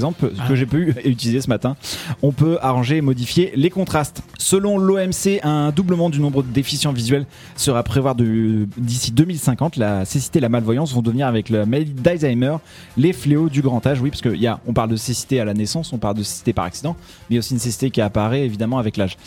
que 0.47 0.55
j'ai 0.55 0.65
pu 0.65 0.95
utiliser 1.05 1.41
ce 1.41 1.49
matin. 1.49 1.75
On 2.21 2.31
peut 2.31 2.57
arranger 2.61 2.97
et 2.97 3.01
modifier 3.01 3.51
les 3.55 3.69
contrastes. 3.69 4.21
Selon 4.37 4.77
l'OMC, 4.77 5.39
un 5.43 5.71
doublement 5.71 6.09
du 6.09 6.19
nombre 6.19 6.43
de 6.43 6.49
déficients 6.49 6.93
visuels 6.93 7.25
sera 7.55 7.79
à 7.79 7.83
prévoir 7.83 8.15
d'ici 8.15 9.11
2050. 9.11 9.77
La 9.77 10.05
cécité 10.05 10.39
et 10.39 10.41
la 10.41 10.49
malvoyance 10.49 10.93
vont 10.93 11.01
devenir 11.01 11.27
avec 11.27 11.49
la 11.49 11.65
maladie 11.65 11.91
d'Alzheimer 11.91 12.57
les 12.97 13.13
fléaux 13.13 13.49
du 13.49 13.61
grand 13.61 13.85
âge. 13.85 14.01
Oui, 14.01 14.09
parce 14.09 14.21
qu'il 14.21 14.35
y 14.41 14.47
a, 14.47 14.59
on 14.67 14.73
parle 14.73 14.89
de 14.89 14.95
cécité 14.95 15.39
à 15.39 15.45
la 15.45 15.53
naissance, 15.53 15.93
on 15.93 15.97
parle 15.97 16.15
de 16.15 16.23
cécité 16.23 16.53
par 16.53 16.65
accident, 16.65 16.95
mais 17.29 17.33
il 17.33 17.35
y 17.35 17.37
a 17.37 17.39
aussi 17.39 17.53
une 17.53 17.59
cécité 17.59 17.91
qui 17.91 18.01
apparaît 18.01 18.45
évidemment 18.45 18.77
avec 18.77 18.97
l'âge. 18.97 19.17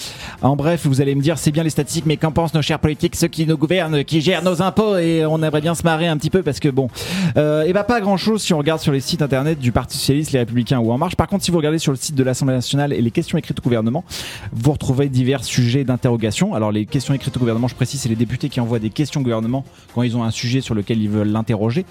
En 0.42 0.56
bref, 0.56 0.86
vous 0.86 1.00
allez 1.00 1.14
me 1.14 1.22
dire, 1.22 1.38
c'est 1.38 1.50
bien 1.50 1.62
les 1.62 1.70
statistiques, 1.70 2.06
mais 2.06 2.16
qu'en 2.16 2.32
pensent 2.32 2.54
nos 2.54 2.62
chers 2.62 2.78
politiques, 2.78 3.16
ceux 3.16 3.28
qui 3.28 3.46
nous 3.46 3.56
gouvernent, 3.56 4.04
qui 4.04 4.20
gèrent 4.20 4.42
nos 4.42 4.62
impôts, 4.62 4.96
et 4.96 5.24
on 5.26 5.42
aimerait 5.42 5.60
bien 5.60 5.74
se 5.74 5.82
marrer 5.82 6.08
un 6.08 6.16
petit 6.16 6.30
peu 6.30 6.42
parce 6.42 6.60
que 6.60 6.68
bon, 6.68 6.88
euh, 7.36 7.62
et 7.62 7.72
bah 7.72 7.84
pas 7.84 8.00
grand 8.00 8.16
chose 8.16 8.42
si 8.42 8.54
on 8.54 8.58
regarde 8.58 8.80
sur 8.80 8.92
les 8.92 9.00
sites 9.00 9.22
internet 9.22 9.58
du 9.58 9.72
Parti 9.72 9.96
Socialiste, 9.96 10.32
les 10.32 10.40
Républicains 10.40 10.59
ou 10.80 10.92
En 10.92 10.98
Marche. 10.98 11.16
Par 11.16 11.26
contre, 11.28 11.44
si 11.44 11.50
vous 11.50 11.56
regardez 11.56 11.78
sur 11.78 11.92
le 11.92 11.96
site 11.98 12.14
de 12.14 12.22
l'Assemblée 12.22 12.54
Nationale 12.54 12.92
et 12.92 13.00
les 13.00 13.10
questions 13.10 13.38
écrites 13.38 13.58
au 13.58 13.62
gouvernement, 13.62 14.04
vous 14.52 14.72
retrouverez 14.72 15.08
divers 15.08 15.44
sujets 15.44 15.84
d'interrogation. 15.84 16.54
Alors 16.54 16.72
les 16.72 16.86
questions 16.86 17.14
écrites 17.14 17.36
au 17.36 17.40
gouvernement, 17.40 17.68
je 17.68 17.74
précise, 17.74 18.00
c'est 18.00 18.08
les 18.08 18.14
députés 18.16 18.48
qui 18.48 18.60
envoient 18.60 18.78
des 18.78 18.90
questions 18.90 19.20
au 19.20 19.24
gouvernement 19.24 19.64
quand 19.94 20.02
ils 20.02 20.16
ont 20.16 20.22
un 20.24 20.30
sujet 20.30 20.60
sur 20.60 20.74
lequel 20.74 21.00
ils 21.02 21.08
veulent 21.10 21.28
l'interroger. 21.30 21.84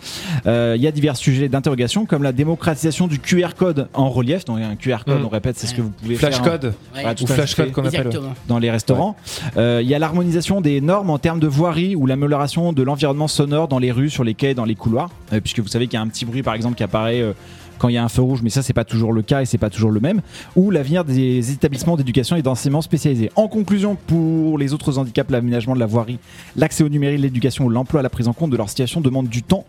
Euh, 0.46 0.74
Il 0.78 0.82
y 0.82 0.88
a 0.88 0.92
divers 0.92 1.18
sujets 1.18 1.50
d'interrogation 1.50 2.06
comme 2.06 2.24
la 2.24 2.32
démocratisation 2.32 3.08
du 3.08 3.20
QR 3.20 3.50
code 3.58 3.88
en 3.94 4.10
relief. 4.10 4.46
Donc 4.46 4.60
un 4.60 4.76
QR 4.76 5.00
code, 5.06 5.22
Mm. 5.22 5.26
on 5.26 5.30
répète, 5.30 5.58
c'est 5.58 5.68
ce 5.68 5.74
que 5.74 5.82
vous 5.82 5.90
pouvez 5.92 6.16
Flash 6.16 6.36
faire. 6.36 6.44
code. 6.44 6.74
Ouais, 6.96 7.06
Ouais. 7.06 7.16
tout 7.16 7.24
Ou 7.24 7.28
flash 7.28 7.56
code 7.56 7.72
qu'on 7.72 7.86
appelle. 7.86 8.10
Dans 8.48 8.60
les 8.60 8.72
restaurants. 8.72 9.16
Euh, 9.58 9.80
Il 9.84 9.88
y 9.90 9.94
a 9.96 10.00
l'harmonisation 10.00 10.62
des 10.62 10.82
normes 10.82 11.10
en 11.10 11.18
termes 11.20 11.40
de 11.40 11.48
voirie 11.48 11.96
ou 11.96 12.06
l'amélioration 12.06 12.74
de 12.74 12.84
l'environnement 12.84 13.28
sonore 13.28 13.68
dans 13.68 13.80
les 13.80 13.92
rues, 13.92 14.10
sur 14.10 14.24
les 14.24 14.34
quais, 14.34 14.54
dans 14.54 14.66
les 14.66 14.76
couloirs. 14.76 15.10
Euh, 15.34 15.40
puisque 15.40 15.60
vous 15.60 15.68
savez 15.68 15.88
qu'il 15.88 15.96
y 15.96 15.98
a 15.98 16.02
un 16.02 16.08
petit 16.08 16.26
bruit 16.26 16.44
par 16.44 16.54
exemple 16.54 16.76
qui 16.76 16.84
apparaît 16.84 17.22
euh, 17.22 17.34
quand 17.80 17.90
il 17.90 17.96
y 17.96 17.98
a 17.98 18.04
un 18.04 18.10
feu 18.10 18.22
rouge, 18.22 18.42
mais 18.44 18.50
ça 18.52 18.62
c'est 18.62 18.74
pas 18.74 18.84
toujours 18.84 19.14
le 19.14 19.24
cas 19.24 19.42
et 19.42 19.46
c'est 19.46 19.58
pas 19.58 19.70
toujours 19.70 19.92
le 19.92 20.00
même. 20.00 20.22
Ou 20.56 20.70
l'avenir 20.70 21.04
des 21.04 21.52
établissements 21.52 21.98
d'éducation 21.98 22.36
et 22.36 22.42
d'enseignement 22.42 22.82
spécialisés. 22.82 23.32
En 23.36 23.48
conclusion, 23.48 23.96
pour 23.96 24.58
les 24.58 24.74
autres 24.74 25.00
handicaps, 25.00 25.32
l'aménagement 25.32 25.74
de 25.74 25.80
la 25.80 25.88
voirie, 25.88 26.20
l'accès 26.56 26.84
au 26.84 26.90
numérique, 26.90 27.22
l'éducation 27.22 27.70
l'emploi, 27.70 28.02
la 28.02 28.10
prise 28.10 28.28
en 28.28 28.34
compte 28.34 28.52
de 28.52 28.58
leur 28.58 28.70
situation 28.70 29.02
demande 29.02 29.28
du 29.28 29.42
temps 29.42 29.66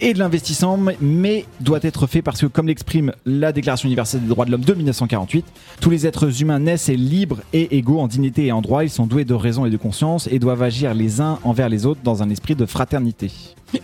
et 0.00 0.14
de 0.14 0.18
l'investissement, 0.18 0.78
mais 1.00 1.44
doit 1.60 1.80
être 1.82 2.06
fait 2.06 2.22
parce 2.22 2.40
que, 2.40 2.46
comme 2.46 2.66
l'exprime 2.68 3.12
la 3.26 3.52
Déclaration 3.52 3.86
universelle 3.86 4.22
des 4.22 4.28
droits 4.28 4.44
de 4.44 4.50
l'homme 4.50 4.64
de 4.64 4.74
1948, 4.74 5.44
tous 5.80 5.90
les 5.90 6.06
êtres 6.06 6.42
humains 6.42 6.58
naissent 6.58 6.88
et 6.88 6.96
libres 6.96 7.40
et 7.52 7.76
égaux 7.76 8.00
en 8.00 8.08
dignité 8.08 8.46
et 8.46 8.52
en 8.52 8.60
droit. 8.62 8.84
Ils 8.84 8.90
sont 8.90 9.06
doués 9.06 9.24
de 9.24 9.34
raison 9.34 9.64
et 9.66 9.70
de 9.70 9.76
conscience 9.76 10.28
et 10.30 10.38
doivent 10.38 10.62
agir 10.62 10.94
les 10.94 11.20
uns 11.20 11.38
envers 11.44 11.68
les 11.68 11.86
autres 11.86 12.00
dans 12.02 12.22
un 12.22 12.30
esprit 12.30 12.54
de 12.54 12.66
fraternité. 12.66 13.30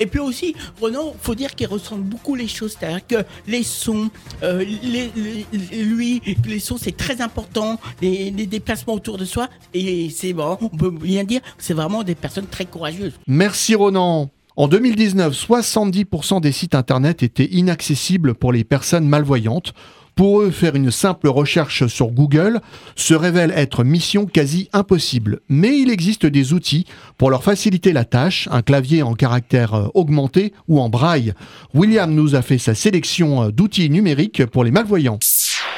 Et 0.00 0.06
puis 0.06 0.20
aussi, 0.20 0.54
Renan, 0.82 1.14
faut 1.18 1.34
dire 1.34 1.54
qu'il 1.54 1.66
ressemble 1.66 2.02
beaucoup 2.02 2.34
les 2.34 2.46
choses. 2.48 2.76
C'est-à-dire 2.78 3.06
que 3.06 3.24
les 3.46 3.62
sons, 3.62 4.10
euh, 4.42 4.62
les, 4.62 5.10
les- 5.16 5.82
lui, 5.82 6.20
les 6.46 6.58
sons, 6.58 6.76
c'est 6.78 6.94
très 6.96 7.22
important. 7.22 7.80
Les, 8.02 8.30
les 8.30 8.46
déplacements 8.46 8.92
autour 8.94 9.16
de 9.16 9.24
soi. 9.24 9.48
Et 9.72 10.10
c'est 10.10 10.34
bon, 10.34 10.58
on 10.60 10.68
peut 10.68 10.90
bien 10.90 11.24
dire, 11.24 11.40
c'est 11.56 11.72
vraiment 11.72 12.02
des 12.02 12.14
personnes 12.14 12.46
très 12.46 12.66
courageuses. 12.66 13.14
Merci 13.26 13.74
Ronan. 13.74 14.28
En 14.58 14.66
2019, 14.66 15.32
70% 15.32 16.40
des 16.40 16.50
sites 16.50 16.74
internet 16.74 17.22
étaient 17.22 17.44
inaccessibles 17.44 18.34
pour 18.34 18.52
les 18.52 18.64
personnes 18.64 19.08
malvoyantes. 19.08 19.72
Pour 20.16 20.40
eux, 20.40 20.50
faire 20.50 20.74
une 20.74 20.90
simple 20.90 21.28
recherche 21.28 21.86
sur 21.86 22.08
Google 22.08 22.60
se 22.96 23.14
révèle 23.14 23.52
être 23.54 23.84
mission 23.84 24.26
quasi 24.26 24.68
impossible. 24.72 25.38
Mais 25.48 25.78
il 25.78 25.90
existe 25.90 26.26
des 26.26 26.54
outils 26.54 26.86
pour 27.18 27.30
leur 27.30 27.44
faciliter 27.44 27.92
la 27.92 28.04
tâche, 28.04 28.48
un 28.50 28.62
clavier 28.62 29.04
en 29.04 29.14
caractère 29.14 29.74
euh, 29.74 29.86
augmenté 29.94 30.52
ou 30.66 30.80
en 30.80 30.88
braille. 30.88 31.34
William 31.72 32.12
nous 32.12 32.34
a 32.34 32.42
fait 32.42 32.58
sa 32.58 32.74
sélection 32.74 33.44
euh, 33.44 33.50
d'outils 33.52 33.90
numériques 33.90 34.44
pour 34.44 34.64
les 34.64 34.72
malvoyants. 34.72 35.20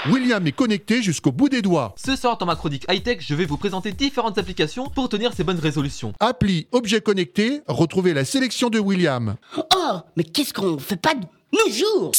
William 0.08 0.46
est 0.46 0.52
connecté 0.52 1.02
jusqu'au 1.02 1.30
bout 1.30 1.48
des 1.48 1.60
doigts. 1.60 1.94
Ce 1.96 2.16
soir 2.16 2.38
dans 2.38 2.46
ma 2.46 2.56
chronique 2.56 2.86
high-tech, 2.88 3.18
je 3.20 3.34
vais 3.34 3.44
vous 3.44 3.58
présenter 3.58 3.92
différentes 3.92 4.38
applications 4.38 4.88
pour 4.88 5.08
tenir 5.10 5.32
ces 5.34 5.44
bonnes 5.44 5.58
résolutions. 5.58 6.14
Appli 6.20 6.66
Objet 6.72 7.00
connecté, 7.02 7.60
retrouvez 7.66 8.14
la 8.14 8.24
sélection 8.24 8.70
de 8.70 8.78
William. 8.78 9.36
Oh, 9.58 9.98
mais 10.16 10.24
qu'est-ce 10.24 10.54
qu'on 10.54 10.78
fait 10.78 10.96
pas 10.96 11.14
de 11.14 11.26
nos 11.52 11.72
jours? 11.72 12.12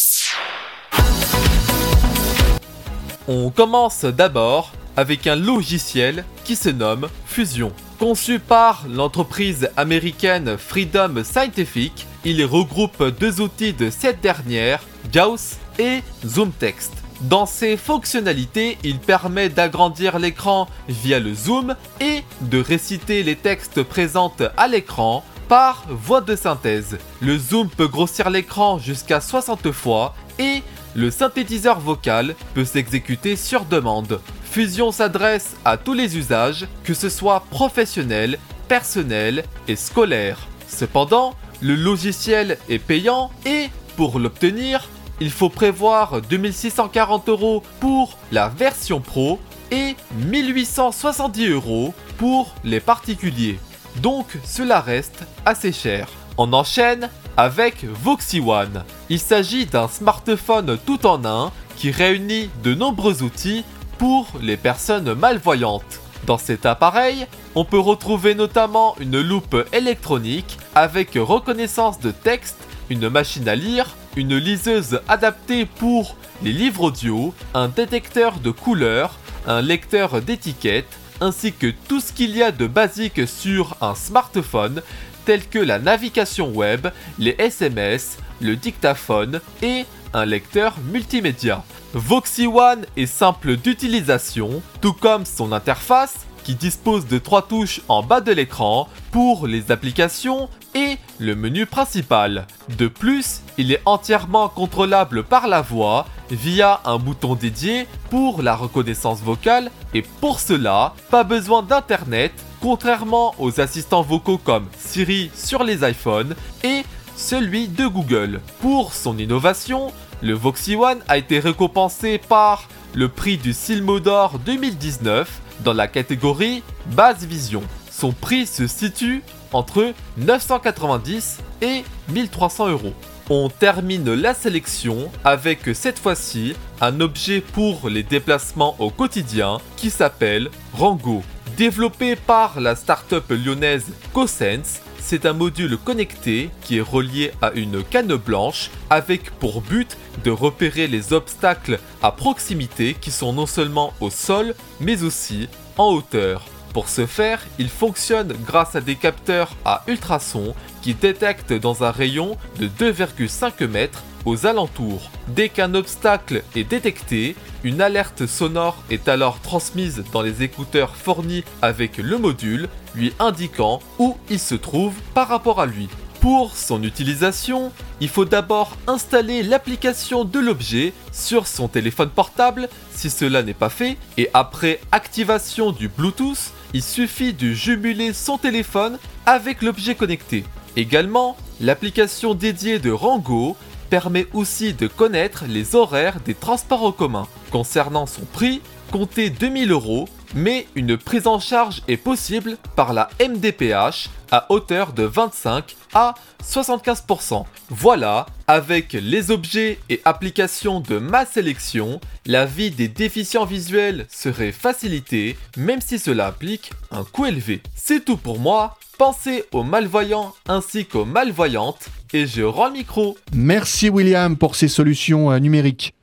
On 3.28 3.50
commence 3.50 4.06
d'abord 4.06 4.74
avec 4.96 5.26
un 5.26 5.36
logiciel 5.36 6.26
qui 6.44 6.56
se 6.56 6.70
nomme 6.70 7.08
Fusion. 7.26 7.72
Conçu 7.98 8.40
par 8.40 8.86
l'entreprise 8.90 9.70
américaine 9.78 10.58
Freedom 10.58 11.24
Scientific, 11.24 12.06
il 12.26 12.44
regroupe 12.46 13.04
deux 13.20 13.42
outils 13.42 13.74
de 13.74 13.90
cette 13.90 14.22
dernière, 14.22 14.84
JAWS 15.12 15.58
et 15.80 16.02
ZoomText. 16.26 17.01
Dans 17.22 17.46
ses 17.46 17.78
fonctionnalités, 17.78 18.80
il 18.84 18.98
permet 18.98 19.50
d'agrandir 19.50 20.18
l'écran 20.18 20.68
via 20.90 21.20
le 21.20 21.36
zoom 21.36 21.76
et 22.00 22.24
de 22.42 22.60
réciter 22.60 23.22
les 23.22 23.36
textes 23.36 23.84
présents 23.84 24.34
à 24.58 24.68
l'écran 24.68 25.24
par 25.48 25.86
voie 25.88 26.22
de 26.22 26.36
synthèse. 26.36 26.98
Le 27.22 27.38
zoom 27.38 27.70
peut 27.70 27.88
grossir 27.88 28.32
l'écran 28.32 28.80
jusqu'à 28.80 29.22
60 29.22 29.72
fois 29.72 30.16
et 30.40 30.64
le 30.96 31.12
synthétiseur 31.12 31.80
vocal 31.80 32.36
peut 32.56 32.66
s'exécuter 32.66 33.36
sur 33.36 33.66
demande. 33.66 34.20
Fusion 34.44 34.92
s'adresse 34.92 35.56
à 35.64 35.78
tous 35.78 35.94
les 35.94 36.18
usages, 36.18 36.68
que 36.84 36.96
ce 36.96 37.10
soit 37.10 37.44
professionnel, 37.52 38.40
personnel 38.68 39.44
et 39.68 39.76
scolaire. 39.76 40.40
Cependant, 40.68 41.36
le 41.62 41.76
logiciel 41.76 42.58
est 42.68 42.80
payant 42.80 43.30
et, 43.46 43.70
pour 43.96 44.18
l'obtenir, 44.18 44.90
il 45.22 45.30
faut 45.30 45.50
prévoir 45.50 46.20
2640 46.22 47.30
euros 47.30 47.64
pour 47.80 48.18
la 48.32 48.50
version 48.50 49.00
pro 49.00 49.40
et 49.70 49.96
1870 50.16 51.50
euros 51.50 51.94
pour 52.18 52.56
les 52.64 52.80
particuliers. 52.80 53.60
Donc 54.02 54.26
cela 54.44 54.82
reste 54.82 55.24
assez 55.46 55.72
cher. 55.72 56.10
On 56.38 56.52
enchaîne 56.54 57.10
avec 57.38 57.86
Voxy 57.86 58.40
One. 58.40 58.84
Il 59.10 59.20
s'agit 59.20 59.68
d'un 59.68 59.88
smartphone 59.88 60.80
tout 60.88 61.06
en 61.06 61.24
un 61.24 61.52
qui 61.78 61.92
réunit 61.92 62.50
de 62.64 62.74
nombreux 62.74 63.22
outils 63.22 63.64
pour 64.00 64.28
les 64.42 64.58
personnes 64.58 65.14
malvoyantes. 65.14 66.02
Dans 66.26 66.40
cet 66.40 66.66
appareil, 66.66 67.28
on 67.54 67.64
peut 67.64 67.80
retrouver 67.80 68.34
notamment 68.34 68.96
une 69.00 69.22
loupe 69.22 69.68
électronique 69.72 70.58
avec 70.74 71.12
reconnaissance 71.16 72.00
de 72.00 72.10
texte, 72.10 72.58
une 72.90 73.10
machine 73.10 73.48
à 73.48 73.56
lire, 73.56 73.96
une 74.16 74.38
liseuse 74.38 75.00
adaptée 75.08 75.66
pour 75.66 76.16
les 76.44 76.52
livres 76.52 76.84
audio, 76.84 77.34
un 77.54 77.68
détecteur 77.68 78.40
de 78.40 78.52
couleurs, 78.52 79.18
un 79.48 79.62
lecteur 79.62 80.22
d'étiquettes, 80.22 80.98
ainsi 81.20 81.54
que 81.54 81.68
tout 81.88 82.00
ce 82.00 82.12
qu'il 82.12 82.36
y 82.36 82.44
a 82.44 82.52
de 82.52 82.68
basique 82.68 83.28
sur 83.28 83.78
un 83.82 83.96
smartphone, 83.96 84.82
tel 85.26 85.48
que 85.48 85.60
la 85.60 85.80
navigation 85.80 86.50
web, 86.50 86.88
les 87.20 87.36
SMS, 87.38 88.18
le 88.42 88.56
dictaphone 88.56 89.40
et 89.62 89.86
un 90.14 90.26
lecteur 90.26 90.78
multimédia. 90.92 91.64
Voxy 91.94 92.48
One 92.48 92.86
est 92.98 93.06
simple 93.06 93.56
d'utilisation, 93.58 94.62
tout 94.82 94.94
comme 94.94 95.26
son 95.26 95.52
interface 95.52 96.26
qui 96.44 96.56
dispose 96.56 97.06
de 97.06 97.20
trois 97.20 97.44
touches 97.44 97.82
en 97.88 98.02
bas 98.02 98.22
de 98.22 98.32
l'écran 98.32 98.90
pour 99.12 99.46
les 99.46 99.72
applications 99.72 100.50
et 100.76 100.98
le 101.20 101.36
menu 101.36 101.66
principal. 101.66 102.48
De 102.78 102.88
plus, 102.88 103.42
il 103.58 103.72
est 103.72 103.82
entièrement 103.86 104.50
contrôlable 104.50 105.24
par 105.24 105.48
la 105.48 105.62
voix 105.62 106.06
via 106.30 106.82
un 106.86 106.98
bouton 106.98 107.36
dédié 107.36 107.88
pour 108.10 108.42
la 108.42 108.56
reconnaissance 108.56 109.22
vocale 109.22 109.72
et 109.94 110.02
pour 110.02 110.40
cela, 110.40 110.94
pas 111.10 111.24
besoin 111.24 111.64
d'internet 111.64 112.32
contrairement 112.62 113.36
aux 113.40 113.60
assistants 113.60 114.04
vocaux 114.04 114.38
comme 114.38 114.68
Siri 114.78 115.32
sur 115.36 115.64
les 115.64 115.88
iPhones 115.90 116.36
et 116.64 116.84
celui 117.16 117.68
de 117.68 117.88
Google. 117.88 118.40
Pour 118.62 118.94
son 118.94 119.18
innovation, 119.18 119.92
le 120.22 120.34
Voxy 120.34 120.76
One 120.76 121.00
a 121.08 121.18
été 121.18 121.40
récompensé 121.40 122.18
par 122.18 122.68
le 122.94 123.10
prix 123.10 123.38
du 123.38 123.54
Silmodor 123.54 124.40
2019 124.40 125.42
dans 125.64 125.74
la 125.74 125.88
catégorie 125.88 126.64
Basse 126.88 127.24
Vision. 127.24 127.64
Son 127.90 128.12
prix 128.12 128.48
se 128.48 128.68
situe 128.68 129.24
entre 129.54 129.94
990 130.18 131.40
et 131.62 131.84
1300 132.10 132.70
euros. 132.70 132.94
On 133.30 133.50
termine 133.50 134.14
la 134.14 134.34
sélection 134.34 135.10
avec 135.24 135.70
cette 135.74 136.00
fois-ci 136.00 136.56
un 136.82 137.00
objet 137.00 137.40
pour 137.40 137.88
les 137.88 138.04
déplacements 138.04 138.76
au 138.80 138.90
quotidien 138.90 139.60
qui 139.78 139.90
s'appelle 139.90 140.50
Rango. 140.74 141.24
Développé 141.56 142.16
par 142.16 142.60
la 142.60 142.76
start-up 142.76 143.30
lyonnaise 143.30 143.86
CoSense, 144.14 144.82
c'est 145.00 145.26
un 145.26 145.34
module 145.34 145.78
connecté 145.78 146.50
qui 146.64 146.78
est 146.78 146.82
relié 146.82 147.32
à 147.42 147.52
une 147.52 147.84
canne 147.84 148.16
blanche 148.16 148.70
avec 148.90 149.32
pour 149.32 149.62
but 149.62 149.98
de 150.24 150.32
repérer 150.32 150.88
les 150.88 151.14
obstacles 151.14 151.80
à 152.02 152.12
proximité 152.12 152.96
qui 153.00 153.12
sont 153.12 153.34
non 153.34 153.46
seulement 153.46 153.94
au 154.00 154.10
sol 154.10 154.56
mais 154.80 155.04
aussi 155.04 155.50
en 155.78 155.94
hauteur. 155.94 156.46
Pour 156.74 156.88
ce 156.88 157.06
faire, 157.06 157.42
il 157.60 157.70
fonctionne 157.70 158.34
grâce 158.46 158.76
à 158.76 158.82
des 158.82 158.96
capteurs 158.96 159.56
à 159.66 159.84
ultrasons 159.88 160.56
qui 160.82 160.94
détectent 160.94 161.54
dans 161.54 161.84
un 161.84 161.92
rayon 161.92 162.38
de 162.60 162.68
2,5 162.68 163.68
mètres 163.68 164.04
aux 164.24 164.46
alentours. 164.46 165.12
Dès 165.28 165.50
qu'un 165.50 165.74
obstacle 165.74 166.44
est 166.56 166.64
détecté, 166.64 167.36
une 167.64 167.82
alerte 167.82 168.26
sonore 168.26 168.78
est 168.90 169.10
alors 169.10 169.42
transmise 169.42 170.04
dans 170.14 170.22
les 170.22 170.44
écouteurs 170.44 170.96
fournis 170.96 171.44
avec 171.62 171.98
le 171.98 172.18
module, 172.18 172.70
lui 172.96 173.14
indiquant 173.20 173.82
où 174.00 174.18
il 174.30 174.40
se 174.40 174.56
trouve 174.56 174.94
par 175.14 175.28
rapport 175.28 175.60
à 175.60 175.66
lui. 175.66 175.90
Pour 176.22 176.56
son 176.56 176.84
utilisation, 176.84 177.72
il 178.00 178.08
faut 178.08 178.26
d'abord 178.26 178.78
installer 178.86 179.42
l'application 179.42 180.24
de 180.24 180.40
l'objet 180.40 180.94
sur 181.12 181.48
son 181.48 181.68
téléphone 181.68 182.10
portable 182.10 182.70
si 182.94 183.10
cela 183.10 183.42
n'est 183.42 183.56
pas 183.56 183.70
fait, 183.70 183.98
et 184.18 184.30
après 184.36 184.80
activation 184.92 185.72
du 185.72 185.88
Bluetooth, 185.88 186.54
il 186.74 186.82
suffit 186.82 187.34
de 187.34 187.52
jumeler 187.52 188.14
son 188.14 188.38
téléphone 188.38 188.98
avec 189.26 189.62
l'objet 189.62 189.96
connecté. 189.96 190.44
Également, 190.76 191.36
l'application 191.60 192.34
dédiée 192.34 192.80
de 192.80 192.92
Rango 192.92 193.58
permet 193.90 194.28
aussi 194.34 194.74
de 194.74 194.88
connaître 194.88 195.44
les 195.48 195.76
horaires 195.76 196.20
des 196.22 196.34
transports 196.34 196.84
en 196.84 196.92
commun. 196.92 197.28
Concernant 197.52 198.06
son 198.06 198.22
prix, 198.22 198.62
comptez 198.92 199.30
2000 199.30 199.72
euros, 199.72 200.08
mais 200.36 200.68
une 200.76 200.98
prise 200.98 201.28
en 201.28 201.40
charge 201.40 201.82
est 201.88 201.98
possible 201.98 202.58
par 202.76 202.94
la 202.94 203.10
MDPH 203.20 204.10
à 204.32 204.46
hauteur 204.50 204.94
de 204.94 205.04
25 205.04 205.76
à 205.94 206.16
75%. 206.44 207.46
Voilà, 207.70 208.26
avec 208.48 208.94
les 208.94 209.32
objets 209.32 209.80
et 209.90 210.02
applications 210.06 210.80
de 210.80 210.98
ma 210.98 211.26
sélection, 211.26 212.00
la 212.26 212.46
vie 212.46 212.72
des 212.72 212.88
déficients 212.88 213.46
visuels 213.46 214.08
serait 214.10 214.52
facilitée, 214.52 215.38
même 215.58 215.82
si 215.82 216.00
cela 216.00 216.28
implique 216.28 216.72
un 216.92 217.04
coût 217.04 217.26
élevé. 217.26 217.62
C'est 217.76 218.06
tout 218.06 218.18
pour 218.18 218.40
moi, 218.40 218.78
pensez 218.98 219.46
aux 219.52 219.64
malvoyants 219.64 220.34
ainsi 220.48 220.86
qu'aux 220.86 221.06
malvoyantes, 221.06 221.90
et 222.14 222.28
je 222.28 222.42
rends 222.42 222.68
le 222.68 222.74
micro. 222.74 223.18
Merci 223.34 223.90
William 223.90 224.38
pour 224.38 224.56
ces 224.56 224.68
solutions 224.68 225.32
euh, 225.32 225.40
numériques. 225.40 225.94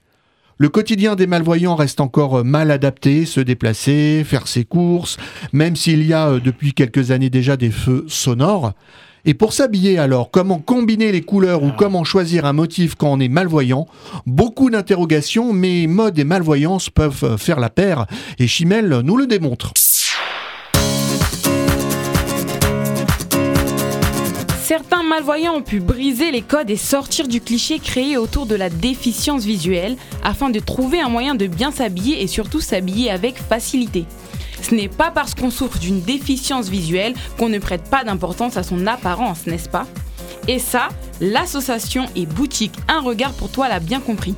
Le 0.61 0.68
quotidien 0.68 1.14
des 1.14 1.29
malvoyants 1.29 1.77
reste 1.77 2.01
encore 2.01 2.38
euh, 2.38 2.42
mal 2.42 2.73
adapté, 2.73 3.27
se 3.27 3.38
déplacer, 3.38 4.25
faire 4.27 4.49
ses 4.49 4.64
courses, 4.64 5.16
même 5.53 5.77
s'il 5.77 6.05
y 6.05 6.12
a 6.12 6.31
euh, 6.31 6.40
depuis 6.40 6.73
quelques 6.73 7.12
années 7.12 7.31
déjà 7.31 7.57
des 7.57 7.71
feux 7.71 8.05
sonores. 8.09 8.73
Et 9.25 9.35
pour 9.35 9.53
s'habiller 9.53 9.99
alors, 9.99 10.33
comment 10.33 10.59
combiner 10.59 11.12
les 11.12 11.21
couleurs 11.21 11.62
ou 11.62 11.71
comment 11.71 12.03
choisir 12.03 12.44
un 12.44 12.53
motif 12.55 12.97
quand 12.97 13.12
on 13.12 13.21
est 13.21 13.29
malvoyant? 13.29 13.87
Beaucoup 14.27 14.68
d'interrogations, 14.68 15.53
mais 15.53 15.87
mode 15.87 16.18
et 16.18 16.25
malvoyance 16.25 16.90
peuvent 16.90 17.23
euh, 17.23 17.37
faire 17.37 17.61
la 17.61 17.71
paire, 17.71 18.07
et 18.40 18.49
Chimel 18.49 19.03
nous 19.05 19.16
le 19.16 19.29
démontre. 19.29 19.73
Malvoyants 25.19 25.57
ont 25.57 25.63
pu 25.63 25.81
briser 25.81 26.31
les 26.31 26.43
codes 26.43 26.71
et 26.71 26.77
sortir 26.77 27.27
du 27.27 27.41
cliché 27.41 27.81
créé 27.81 28.17
autour 28.17 28.47
de 28.47 28.55
la 28.55 28.71
déficience 28.71 29.43
visuelle 29.43 29.97
afin 30.23 30.49
de 30.49 30.61
trouver 30.61 31.01
un 31.01 31.09
moyen 31.09 31.35
de 31.35 31.49
bien 31.49 31.73
s'habiller 31.73 32.23
et 32.23 32.29
surtout 32.29 32.61
s'habiller 32.61 33.11
avec 33.11 33.37
facilité. 33.37 34.05
Ce 34.63 34.77
n'est 34.77 34.89
pas 34.89 35.11
parce 35.11 35.35
qu'on 35.35 35.51
souffre 35.51 35.81
d'une 35.81 36.03
déficience 36.03 36.69
visuelle 36.69 37.15
qu'on 37.37 37.49
ne 37.49 37.59
prête 37.59 37.91
pas 37.91 38.05
d'importance 38.05 38.57
à 38.57 38.63
son 38.63 38.87
apparence, 38.87 39.49
n'est-ce 39.49 39.69
pas? 39.69 39.89
Et 40.47 40.61
ça, 40.61 40.89
l'association 41.21 42.07
et 42.15 42.25
boutique 42.25 42.77
Un 42.87 43.01
Regard 43.01 43.33
pour 43.33 43.51
toi 43.51 43.69
l'a 43.69 43.81
bien 43.81 43.99
compris. 43.99 44.37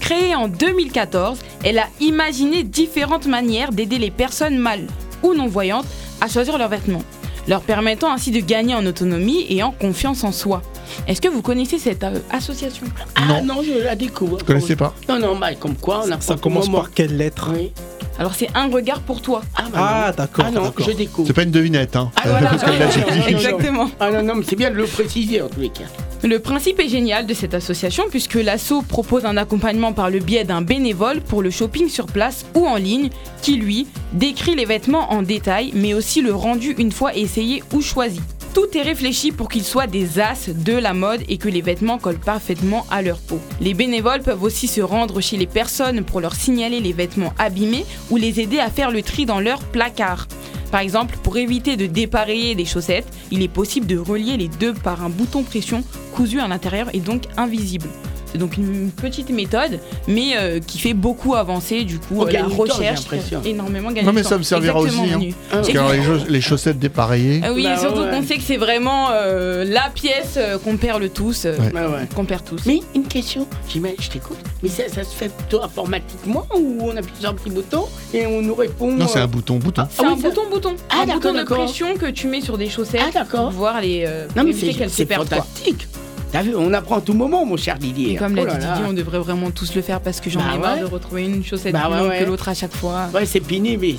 Créée 0.00 0.34
en 0.34 0.48
2014, 0.48 1.38
elle 1.62 1.78
a 1.78 1.86
imaginé 2.00 2.64
différentes 2.64 3.26
manières 3.28 3.70
d'aider 3.70 3.98
les 3.98 4.10
personnes 4.10 4.58
mal 4.58 4.88
ou 5.22 5.34
non-voyantes 5.34 5.86
à 6.20 6.26
choisir 6.26 6.58
leurs 6.58 6.68
vêtements, 6.68 7.04
leur 7.48 7.62
permettant 7.62 8.12
ainsi 8.12 8.30
de 8.30 8.40
gagner 8.40 8.74
en 8.74 8.84
autonomie 8.86 9.46
et 9.48 9.62
en 9.62 9.70
confiance 9.70 10.24
en 10.24 10.32
soi. 10.32 10.62
Est-ce 11.06 11.20
que 11.20 11.28
vous 11.28 11.42
connaissez 11.42 11.78
cette 11.78 12.04
euh, 12.04 12.18
association? 12.30 12.86
Ah 13.14 13.40
non, 13.42 13.62
je 13.62 13.82
la 13.82 13.96
découvre. 13.96 14.38
Je 14.40 14.44
connaissais 14.44 14.76
pas? 14.76 14.94
Non, 15.08 15.18
non, 15.18 15.36
bah, 15.36 15.54
comme 15.54 15.76
quoi, 15.76 16.02
on 16.06 16.10
a 16.10 16.20
Ça 16.20 16.36
commence 16.36 16.70
par 16.70 16.90
quelle 16.92 17.16
lettre? 17.16 17.50
Oui. 17.54 17.72
Alors 18.18 18.34
c'est 18.34 18.48
un 18.54 18.68
regard 18.68 19.00
pour 19.00 19.20
toi. 19.20 19.42
Ah, 19.54 19.64
bah, 19.72 19.78
Ah, 20.06 20.12
d'accord, 20.12 20.44
Ah 20.48 20.50
non, 20.50 20.72
je 20.78 20.92
découvre. 20.92 21.26
C'est 21.26 21.34
pas 21.34 21.42
une 21.42 21.50
devinette, 21.50 21.96
hein. 21.96 22.10
Ah, 22.16 22.22
voilà. 22.28 22.50
Ah. 22.66 23.28
Exactement. 23.28 23.90
Ah 24.00 24.10
non, 24.10 24.22
non, 24.22 24.34
mais 24.36 24.44
c'est 24.48 24.56
bien 24.56 24.70
de 24.70 24.76
le 24.76 24.84
préciser 24.84 25.42
en 25.42 25.48
tous 25.48 25.60
les 25.60 25.68
cas. 25.68 25.84
Le 26.22 26.38
principe 26.38 26.80
est 26.80 26.88
génial 26.88 27.26
de 27.26 27.34
cette 27.34 27.52
association 27.54 28.04
puisque 28.10 28.34
l'asso 28.34 28.82
propose 28.88 29.26
un 29.26 29.36
accompagnement 29.36 29.92
par 29.92 30.10
le 30.10 30.18
biais 30.18 30.44
d'un 30.44 30.62
bénévole 30.62 31.20
pour 31.20 31.42
le 31.42 31.50
shopping 31.50 31.88
sur 31.88 32.06
place 32.06 32.46
ou 32.54 32.66
en 32.66 32.76
ligne 32.76 33.10
qui 33.42 33.56
lui 33.56 33.86
décrit 34.12 34.54
les 34.56 34.64
vêtements 34.64 35.12
en 35.12 35.22
détail 35.22 35.72
mais 35.74 35.92
aussi 35.94 36.22
le 36.22 36.34
rendu 36.34 36.74
une 36.78 36.90
fois 36.90 37.14
essayé 37.14 37.62
ou 37.72 37.82
choisi. 37.82 38.20
Tout 38.56 38.74
est 38.74 38.80
réfléchi 38.80 39.32
pour 39.32 39.50
qu'ils 39.50 39.66
soient 39.66 39.86
des 39.86 40.18
as 40.18 40.48
de 40.48 40.72
la 40.72 40.94
mode 40.94 41.20
et 41.28 41.36
que 41.36 41.50
les 41.50 41.60
vêtements 41.60 41.98
collent 41.98 42.18
parfaitement 42.18 42.86
à 42.90 43.02
leur 43.02 43.18
peau. 43.18 43.38
Les 43.60 43.74
bénévoles 43.74 44.22
peuvent 44.22 44.42
aussi 44.42 44.66
se 44.66 44.80
rendre 44.80 45.20
chez 45.20 45.36
les 45.36 45.46
personnes 45.46 46.02
pour 46.02 46.22
leur 46.22 46.34
signaler 46.34 46.80
les 46.80 46.94
vêtements 46.94 47.34
abîmés 47.38 47.84
ou 48.08 48.16
les 48.16 48.40
aider 48.40 48.58
à 48.58 48.70
faire 48.70 48.90
le 48.90 49.02
tri 49.02 49.26
dans 49.26 49.40
leur 49.40 49.62
placard. 49.62 50.26
Par 50.72 50.80
exemple, 50.80 51.18
pour 51.22 51.36
éviter 51.36 51.76
de 51.76 51.84
dépareiller 51.84 52.54
des 52.54 52.64
chaussettes, 52.64 53.12
il 53.30 53.42
est 53.42 53.48
possible 53.48 53.86
de 53.86 53.98
relier 53.98 54.38
les 54.38 54.48
deux 54.48 54.72
par 54.72 55.04
un 55.04 55.10
bouton 55.10 55.42
pression 55.42 55.84
cousu 56.14 56.40
à 56.40 56.48
l'intérieur 56.48 56.88
et 56.94 57.00
donc 57.00 57.24
invisible. 57.36 57.90
C'est 58.36 58.40
donc 58.40 58.58
une 58.58 58.90
petite 58.90 59.30
méthode, 59.30 59.80
mais 60.06 60.36
euh, 60.36 60.60
qui 60.60 60.78
fait 60.78 60.92
beaucoup 60.92 61.34
avancer 61.34 61.84
du 61.84 61.98
coup 61.98 62.16
On 62.20 62.26
euh, 62.26 62.30
la 62.32 62.44
recherche, 62.44 63.00
l'impression. 63.04 63.40
énormément 63.46 63.88
gagné 63.88 64.02
Non, 64.06 64.12
mais 64.12 64.22
ça 64.22 64.36
me 64.36 64.42
servira 64.42 64.78
Exactement, 64.80 65.04
aussi. 65.04 65.12
hein. 65.14 65.18
Manu. 65.18 65.34
Parce 65.50 65.68
Et 65.70 65.72
que 65.72 66.30
les, 66.30 66.40
chaussettes 66.42 66.78
dépareillées. 66.78 67.40
ah 67.42 67.54
oui, 67.54 67.62
Bah 67.62 67.78
surtout 67.78 68.02
ouais. 68.02 68.10
qu'on 68.10 68.22
sait 68.22 68.36
que 68.36 68.42
c'est 68.42 68.58
vraiment 68.58 69.08
euh, 69.12 69.64
la 69.64 69.88
pièce 69.88 70.34
euh, 70.36 70.58
qu'on 70.58 70.76
perd 70.76 71.00
le 71.00 71.08
tous, 71.08 71.46
euh, 71.46 71.56
Ouais. 71.56 71.72
Ouais. 71.72 72.06
qu'on 72.14 72.26
perd 72.26 72.44
tous. 72.44 72.60
Mais 72.66 72.80
une 72.94 73.04
question, 73.04 73.46
j'imagine, 73.70 73.96
je 74.02 74.10
t'écoute, 74.10 74.36
mais 74.62 74.68
ça, 74.68 74.82
ça 74.94 75.02
se 75.02 75.14
fait 75.16 75.30
plutôt 75.34 75.62
informatiquement 75.62 76.44
ou 76.54 76.76
on 76.82 76.94
appuie 76.94 77.14
sur 77.18 77.30
un 77.30 77.34
petit 77.34 77.48
bouton 77.48 77.84
et 78.12 78.26
on 78.26 78.42
nous 78.42 78.54
répond 78.54 78.92
Non, 78.92 79.06
c'est 79.08 79.18
euh, 79.20 79.24
un 79.24 79.28
bouton, 79.28 79.56
bouton. 79.56 79.86
C'est 79.90 80.02
Ah 80.04 80.08
un 80.10 80.12
oui, 80.12 80.20
ça- 80.20 80.28
bouton 80.28 80.42
bouton, 80.50 80.74
Ah, 80.90 81.04
un 81.04 81.14
bouton 81.14 81.32
de 81.32 81.42
pression 81.42 81.96
que 81.96 82.10
tu 82.10 82.26
mets 82.26 82.42
sur 82.42 82.58
des 82.58 82.68
chaussettes 82.68 83.00
Ah, 83.08 83.10
d'accord. 83.14 83.44
pour 83.44 83.52
voir 83.52 83.80
les 83.80 84.04
euh, 84.06 84.26
Non, 84.36 84.44
mais 84.44 84.52
c'est 84.52 85.06
fantastique. 85.10 85.88
T'as 86.36 86.42
vu, 86.42 86.54
on 86.54 86.70
apprend 86.74 86.96
à 86.96 87.00
tout 87.00 87.14
moment, 87.14 87.46
mon 87.46 87.56
cher 87.56 87.78
Didier. 87.78 88.12
Et 88.12 88.16
comme 88.16 88.32
Oh 88.34 88.44
l'a 88.44 88.44
là 88.44 88.54
dit. 88.56 88.66
Didier, 88.66 88.84
on 88.86 88.92
devrait 88.92 89.20
vraiment 89.20 89.50
tous 89.50 89.74
le 89.74 89.80
faire 89.80 90.02
parce 90.02 90.20
que 90.20 90.28
j'en 90.28 90.40
Bah 90.40 90.52
ai 90.54 90.58
marre 90.58 90.78
de 90.80 90.84
retrouver 90.84 91.24
une 91.24 91.42
chaussette 91.42 91.72
Bah 91.72 91.88
plus 91.90 92.02
ouais, 92.02 92.08
ouais. 92.08 92.18
que 92.18 92.24
l'autre 92.24 92.50
à 92.50 92.52
chaque 92.54 92.74
fois. 92.74 93.08
Ouais, 93.14 93.24
c'est 93.24 93.40
pénible, 93.40 93.86
mais 93.86 93.96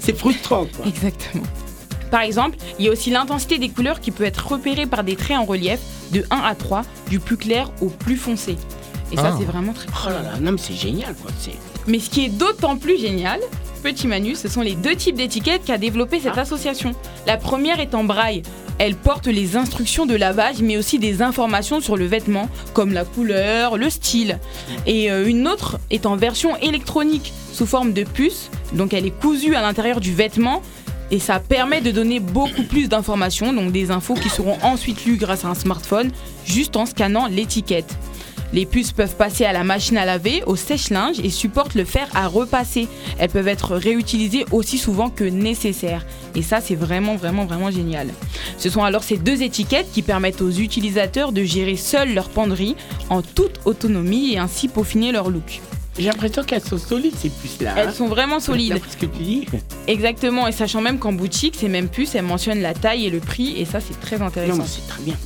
C'est 0.00 0.18
frustrant, 0.18 0.66
quoi. 0.76 0.86
Exactement. 0.88 1.44
Par 2.10 2.22
exemple, 2.22 2.56
il 2.80 2.86
y 2.86 2.88
a 2.88 2.90
aussi 2.90 3.10
l'intensité 3.10 3.58
des 3.58 3.68
couleurs 3.68 4.00
qui 4.00 4.10
peut 4.10 4.24
être 4.24 4.44
repérée 4.48 4.86
par 4.86 5.04
des 5.04 5.14
traits 5.14 5.36
en 5.38 5.44
relief 5.44 5.78
de 6.10 6.24
1 6.32 6.36
à 6.38 6.56
3, 6.56 6.82
du 7.10 7.20
plus 7.20 7.36
clair 7.36 7.70
au 7.80 7.86
plus 7.90 8.16
foncé. 8.16 8.56
Et 9.12 9.16
ça, 9.16 9.30
Ah. 9.32 9.36
c'est 9.38 9.44
vraiment 9.44 9.72
très 9.72 9.86
Oh 10.04 10.08
là 10.08 10.20
là, 10.32 10.40
non, 10.40 10.50
mais 10.50 10.58
c'est 10.58 10.74
génial, 10.74 11.14
quoi. 11.14 11.30
C'est 11.38 11.52
Mais 11.86 12.00
ce 12.00 12.10
qui 12.10 12.24
est 12.24 12.28
d'autant 12.28 12.76
plus 12.76 12.98
génial, 12.98 13.38
petit 13.84 14.08
Manu, 14.08 14.34
ce 14.34 14.48
sont 14.48 14.62
les 14.62 14.74
deux 14.74 14.96
types 14.96 15.14
d'étiquettes 15.16 15.64
qu'a 15.64 15.78
développé 15.78 16.18
cette 16.18 16.38
association. 16.38 16.90
La 17.28 17.36
première 17.36 17.78
est 17.78 17.94
en 17.94 18.02
braille. 18.02 18.42
Elle 18.78 18.94
porte 18.94 19.26
les 19.26 19.56
instructions 19.56 20.06
de 20.06 20.14
lavage, 20.14 20.62
mais 20.62 20.76
aussi 20.76 20.98
des 20.98 21.20
informations 21.20 21.80
sur 21.80 21.96
le 21.96 22.06
vêtement, 22.06 22.48
comme 22.74 22.92
la 22.92 23.04
couleur, 23.04 23.76
le 23.76 23.90
style. 23.90 24.38
Et 24.86 25.10
euh, 25.10 25.26
une 25.26 25.48
autre 25.48 25.78
est 25.90 26.06
en 26.06 26.16
version 26.16 26.56
électronique, 26.58 27.32
sous 27.52 27.66
forme 27.66 27.92
de 27.92 28.04
puce. 28.04 28.50
Donc 28.72 28.94
elle 28.94 29.06
est 29.06 29.18
cousue 29.20 29.56
à 29.56 29.62
l'intérieur 29.62 30.00
du 30.00 30.14
vêtement. 30.14 30.62
Et 31.10 31.18
ça 31.18 31.40
permet 31.40 31.80
de 31.80 31.90
donner 31.90 32.20
beaucoup 32.20 32.64
plus 32.64 32.88
d'informations, 32.88 33.52
donc 33.52 33.72
des 33.72 33.90
infos 33.90 34.14
qui 34.14 34.28
seront 34.28 34.58
ensuite 34.62 35.06
lues 35.06 35.16
grâce 35.16 35.44
à 35.44 35.48
un 35.48 35.54
smartphone, 35.54 36.10
juste 36.44 36.76
en 36.76 36.84
scannant 36.84 37.26
l'étiquette. 37.26 37.96
Les 38.52 38.64
puces 38.64 38.92
peuvent 38.92 39.14
passer 39.16 39.44
à 39.44 39.52
la 39.52 39.64
machine 39.64 39.98
à 39.98 40.04
laver, 40.04 40.42
au 40.46 40.56
sèche-linge 40.56 41.20
et 41.22 41.30
supportent 41.30 41.74
le 41.74 41.84
fer 41.84 42.08
à 42.14 42.28
repasser. 42.28 42.88
Elles 43.18 43.28
peuvent 43.28 43.48
être 43.48 43.76
réutilisées 43.76 44.44
aussi 44.52 44.78
souvent 44.78 45.10
que 45.10 45.24
nécessaire. 45.24 46.06
Et 46.34 46.42
ça, 46.42 46.60
c'est 46.60 46.74
vraiment, 46.74 47.16
vraiment, 47.16 47.44
vraiment 47.44 47.70
génial. 47.70 48.08
Ce 48.56 48.70
sont 48.70 48.82
alors 48.82 49.02
ces 49.02 49.18
deux 49.18 49.42
étiquettes 49.42 49.90
qui 49.92 50.02
permettent 50.02 50.40
aux 50.40 50.50
utilisateurs 50.50 51.32
de 51.32 51.42
gérer 51.44 51.76
seuls 51.76 52.14
leur 52.14 52.28
penderie 52.30 52.74
en 53.10 53.22
toute 53.22 53.60
autonomie 53.64 54.34
et 54.34 54.38
ainsi 54.38 54.68
peaufiner 54.68 55.12
leur 55.12 55.30
look. 55.30 55.60
J'ai 55.98 56.06
l'impression 56.06 56.44
qu'elles 56.44 56.62
sont 56.62 56.78
solides, 56.78 57.14
ces 57.16 57.28
puces-là. 57.28 57.74
Elles 57.76 57.88
hein. 57.88 57.92
sont 57.92 58.06
vraiment 58.06 58.38
solides. 58.38 58.74
D'après 58.74 58.90
ce 58.90 58.96
que 58.96 59.06
tu 59.06 59.22
dis. 59.22 59.46
Exactement, 59.88 60.46
et 60.46 60.52
sachant 60.52 60.80
même 60.80 60.98
qu'en 61.00 61.12
boutique, 61.12 61.56
ces 61.56 61.68
mêmes 61.68 61.88
puces, 61.88 62.14
elles 62.14 62.22
mentionnent 62.22 62.62
la 62.62 62.72
taille 62.72 63.06
et 63.06 63.10
le 63.10 63.18
prix, 63.18 63.60
et 63.60 63.64
ça, 63.64 63.80
c'est 63.80 63.98
très 64.00 64.16
Non, 64.16 64.26
intéressant. 64.26 64.58
mais 64.58 64.64
c'est 64.66 64.86
très 64.86 65.02
bien. 65.02 65.16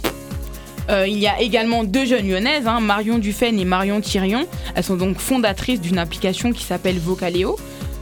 Euh, 0.92 1.06
il 1.08 1.18
y 1.18 1.26
a 1.26 1.40
également 1.40 1.84
deux 1.84 2.04
jeunes 2.04 2.28
lyonnaises, 2.28 2.66
hein, 2.66 2.80
Marion 2.80 3.18
Dufresne 3.18 3.58
et 3.58 3.64
Marion 3.64 4.00
Thirion. 4.00 4.46
Elles 4.74 4.84
sont 4.84 4.96
donc 4.96 5.18
fondatrices 5.18 5.80
d'une 5.80 5.98
application 5.98 6.52
qui 6.52 6.64
s'appelle 6.64 6.98
Vocaleo. 6.98 7.58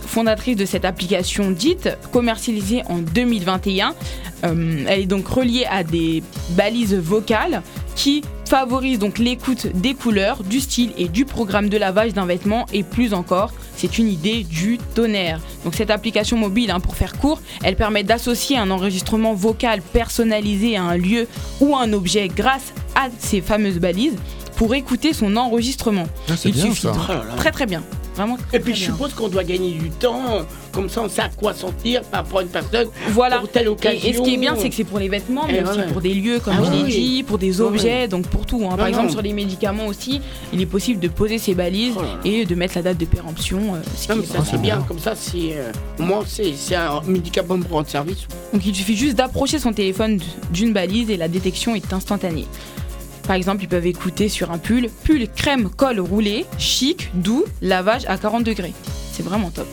Fondatrice 0.06 0.56
de 0.56 0.64
cette 0.64 0.84
application 0.84 1.52
dite, 1.52 1.96
commercialisée 2.10 2.82
en 2.88 2.98
2021. 2.98 3.94
Euh, 4.42 4.84
elle 4.88 5.00
est 5.00 5.06
donc 5.06 5.28
reliée 5.28 5.66
à 5.70 5.84
des 5.84 6.22
balises 6.50 6.96
vocales 6.96 7.62
qui 7.94 8.22
favorisent 8.50 8.98
donc 8.98 9.18
l'écoute 9.20 9.68
des 9.76 9.94
couleurs, 9.94 10.42
du 10.42 10.58
style 10.58 10.90
et 10.98 11.06
du 11.06 11.24
programme 11.24 11.68
de 11.68 11.76
lavage 11.76 12.14
d'un 12.14 12.26
vêtement 12.26 12.66
et 12.72 12.82
plus 12.82 13.14
encore, 13.14 13.52
c'est 13.76 13.96
une 13.96 14.08
idée 14.08 14.42
du 14.42 14.78
tonnerre. 14.96 15.38
Donc 15.62 15.76
cette 15.76 15.88
application 15.88 16.36
mobile, 16.36 16.72
hein, 16.72 16.80
pour 16.80 16.96
faire 16.96 17.16
court, 17.16 17.40
elle 17.62 17.76
permet 17.76 18.02
d'associer 18.02 18.58
un 18.58 18.72
enregistrement 18.72 19.34
vocal 19.34 19.80
personnalisé 19.82 20.76
à 20.76 20.82
un 20.82 20.96
lieu 20.96 21.28
ou 21.60 21.76
à 21.76 21.82
un 21.82 21.92
objet 21.92 22.26
grâce 22.26 22.72
à 22.96 23.06
ces 23.20 23.40
fameuses 23.40 23.78
balises 23.78 24.16
pour 24.56 24.74
écouter 24.74 25.12
son 25.12 25.36
enregistrement. 25.36 26.08
Ah, 26.28 26.32
c'est 26.36 26.48
Il 26.48 26.56
bien 26.56 26.64
suffit 26.64 26.82
ça. 26.82 26.92
Oh. 26.96 27.36
Très 27.36 27.52
très 27.52 27.66
bien. 27.66 27.84
Vraiment 28.20 28.36
très, 28.36 28.56
Et 28.56 28.60
puis, 28.60 28.72
très 28.72 28.80
je 28.80 28.86
bien. 28.86 28.94
suppose 28.94 29.14
qu'on 29.14 29.28
doit 29.28 29.44
gagner 29.44 29.72
du 29.72 29.90
temps, 29.90 30.46
comme 30.72 30.88
ça, 30.88 31.02
on 31.02 31.08
sait 31.08 31.22
à 31.22 31.28
quoi 31.30 31.54
sortir 31.54 32.02
par 32.02 32.22
rapport 32.24 32.40
à 32.40 32.42
une 32.42 32.48
personne 32.48 32.88
Voilà. 33.10 33.38
pour 33.38 33.48
telle 33.50 33.68
occasion. 33.68 34.08
et 34.08 34.12
ce 34.12 34.20
qui 34.20 34.34
est 34.34 34.36
bien, 34.36 34.54
c'est 34.56 34.68
que 34.68 34.74
c'est 34.74 34.84
pour 34.84 34.98
les 34.98 35.08
vêtements, 35.08 35.46
mais 35.46 35.62
aussi 35.62 35.78
ouais. 35.78 35.86
pour 35.92 36.00
des 36.00 36.12
lieux, 36.14 36.38
comme 36.38 36.54
Ah 36.58 36.62
je 36.66 36.70
l'ai 36.70 36.82
oui. 36.84 36.90
dit, 36.92 37.22
pour 37.22 37.38
des 37.38 37.60
objets, 37.60 38.08
donc 38.08 38.26
pour 38.26 38.44
tout. 38.46 38.60
hein. 38.64 38.68
Par 38.76 38.78
Non, 38.78 38.86
exemple, 38.86 39.06
non. 39.06 39.12
sur 39.12 39.22
les 39.22 39.32
médicaments 39.32 39.86
aussi, 39.86 40.20
il 40.52 40.60
est 40.60 40.66
possible 40.66 41.00
de 41.00 41.08
poser 41.08 41.38
ses 41.38 41.54
balises 41.54 41.94
Oh 41.98 42.02
et 42.24 42.44
de 42.44 42.54
mettre 42.54 42.74
la 42.76 42.82
date 42.82 42.98
de 42.98 43.04
péremption. 43.06 43.74
euh, 43.74 43.78
ce 43.96 44.12
Non, 44.12 44.20
qui 44.20 44.26
ça, 44.26 44.44
c'est 44.44 44.60
bien. 44.60 44.84
Comme 44.86 44.98
ça, 44.98 45.14
c'est. 45.14 45.54
euh, 45.54 45.72
au 45.98 46.02
moins, 46.02 46.22
c'est 46.26 46.52
c'est 46.56 46.74
un 46.76 47.00
médicament 47.06 47.58
pour 47.60 47.72
rendre 47.78 47.88
service. 47.88 48.26
Donc 48.52 48.64
il 48.66 48.74
suffit 48.74 48.96
juste 48.96 49.16
d'approcher 49.16 49.58
son 49.58 49.72
téléphone 49.72 50.20
d'une 50.52 50.72
balise 50.72 51.10
et 51.10 51.16
la 51.16 51.28
détection 51.28 51.74
est 51.74 51.92
instantanée. 51.92 52.46
Par 53.30 53.36
exemple, 53.36 53.62
ils 53.62 53.68
peuvent 53.68 53.86
écouter 53.86 54.28
sur 54.28 54.50
un 54.50 54.58
pull, 54.58 54.88
pull 55.04 55.28
crème 55.28 55.70
col 55.70 56.00
roulé, 56.00 56.46
chic, 56.58 57.12
doux, 57.14 57.44
lavage 57.62 58.02
à 58.08 58.18
40 58.18 58.42
degrés. 58.42 58.72
C'est 59.12 59.22
vraiment 59.22 59.50
top. 59.50 59.68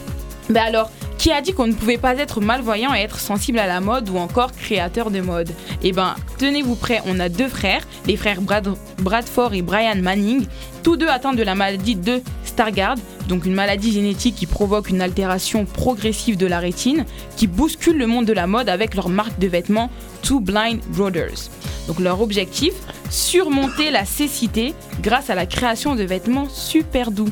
Mais 0.50 0.60
alors, 0.60 0.92
qui 1.18 1.32
a 1.32 1.42
dit 1.42 1.54
qu'on 1.54 1.66
ne 1.66 1.74
pouvait 1.74 1.98
pas 1.98 2.16
être 2.18 2.40
malvoyant 2.40 2.94
et 2.94 3.00
être 3.00 3.18
sensible 3.20 3.58
à 3.58 3.66
la 3.66 3.80
mode 3.82 4.10
ou 4.10 4.18
encore 4.18 4.52
créateur 4.52 5.10
de 5.10 5.22
mode? 5.22 5.50
Eh 5.82 5.92
ben, 5.92 6.14
tenez-vous 6.38 6.76
prêts, 6.76 7.02
on 7.08 7.20
a 7.20 7.30
deux 7.30 7.48
frères, 7.48 7.82
les 8.06 8.16
frères 8.16 8.42
Brad- 8.42 8.76
Bradford 9.00 9.56
et 9.56 9.64
Brian 9.64 9.96
Manning, 10.04 10.46
tous 10.84 10.96
deux 10.96 11.08
atteints 11.08 11.34
de 11.34 11.42
la 11.42 11.56
maladie 11.56 11.96
de 11.96 12.22
Stargardt, 12.58 13.00
donc 13.28 13.46
une 13.46 13.54
maladie 13.54 13.92
génétique 13.92 14.34
qui 14.34 14.48
provoque 14.48 14.90
une 14.90 15.04
altération 15.04 15.66
progressive 15.66 16.38
de 16.38 16.48
la 16.48 16.58
rétine, 16.58 17.06
qui 17.36 17.46
bouscule 17.46 18.00
le 18.00 18.08
monde 18.08 18.26
de 18.26 18.34
la 18.34 18.48
mode 18.48 18.68
avec 18.68 18.96
leur 18.96 19.10
marque 19.10 19.38
de 19.38 19.46
vêtements 19.46 19.92
Two 20.24 20.40
Blind 20.40 20.80
Brothers. 20.88 21.52
Donc 21.86 22.00
leur 22.00 22.20
objectif, 22.20 22.74
surmonter 23.12 23.92
la 23.92 24.06
cécité 24.06 24.74
grâce 25.04 25.30
à 25.30 25.36
la 25.36 25.46
création 25.46 25.94
de 25.94 26.02
vêtements 26.02 26.50
super 26.50 27.12
doux. 27.12 27.30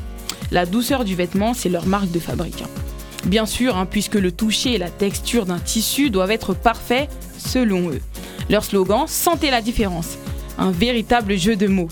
La 0.52 0.68
douceur 0.68 1.04
du 1.04 1.16
vêtement, 1.16 1.56
c'est 1.56 1.70
leur 1.70 1.88
marque 1.88 2.12
de 2.12 2.20
fabrique. 2.20 2.64
Bien 3.26 3.48
sûr, 3.48 3.78
hein, 3.78 3.88
puisque 3.88 4.14
le 4.14 4.32
toucher 4.32 4.74
et 4.74 4.78
la 4.78 4.92
texture 4.92 5.48
d'un 5.48 5.58
tissu 5.58 6.12
doivent 6.12 6.30
être 6.30 6.54
parfaits 6.54 7.10
selon 7.40 7.90
eux. 7.90 8.02
Leur 8.52 8.64
slogan, 8.64 9.06
Sentez 9.08 9.50
la 9.50 9.64
différence. 9.64 10.20
Un 10.60 10.70
véritable 10.70 11.36
jeu 11.36 11.56
de 11.56 11.66
mots. 11.66 11.90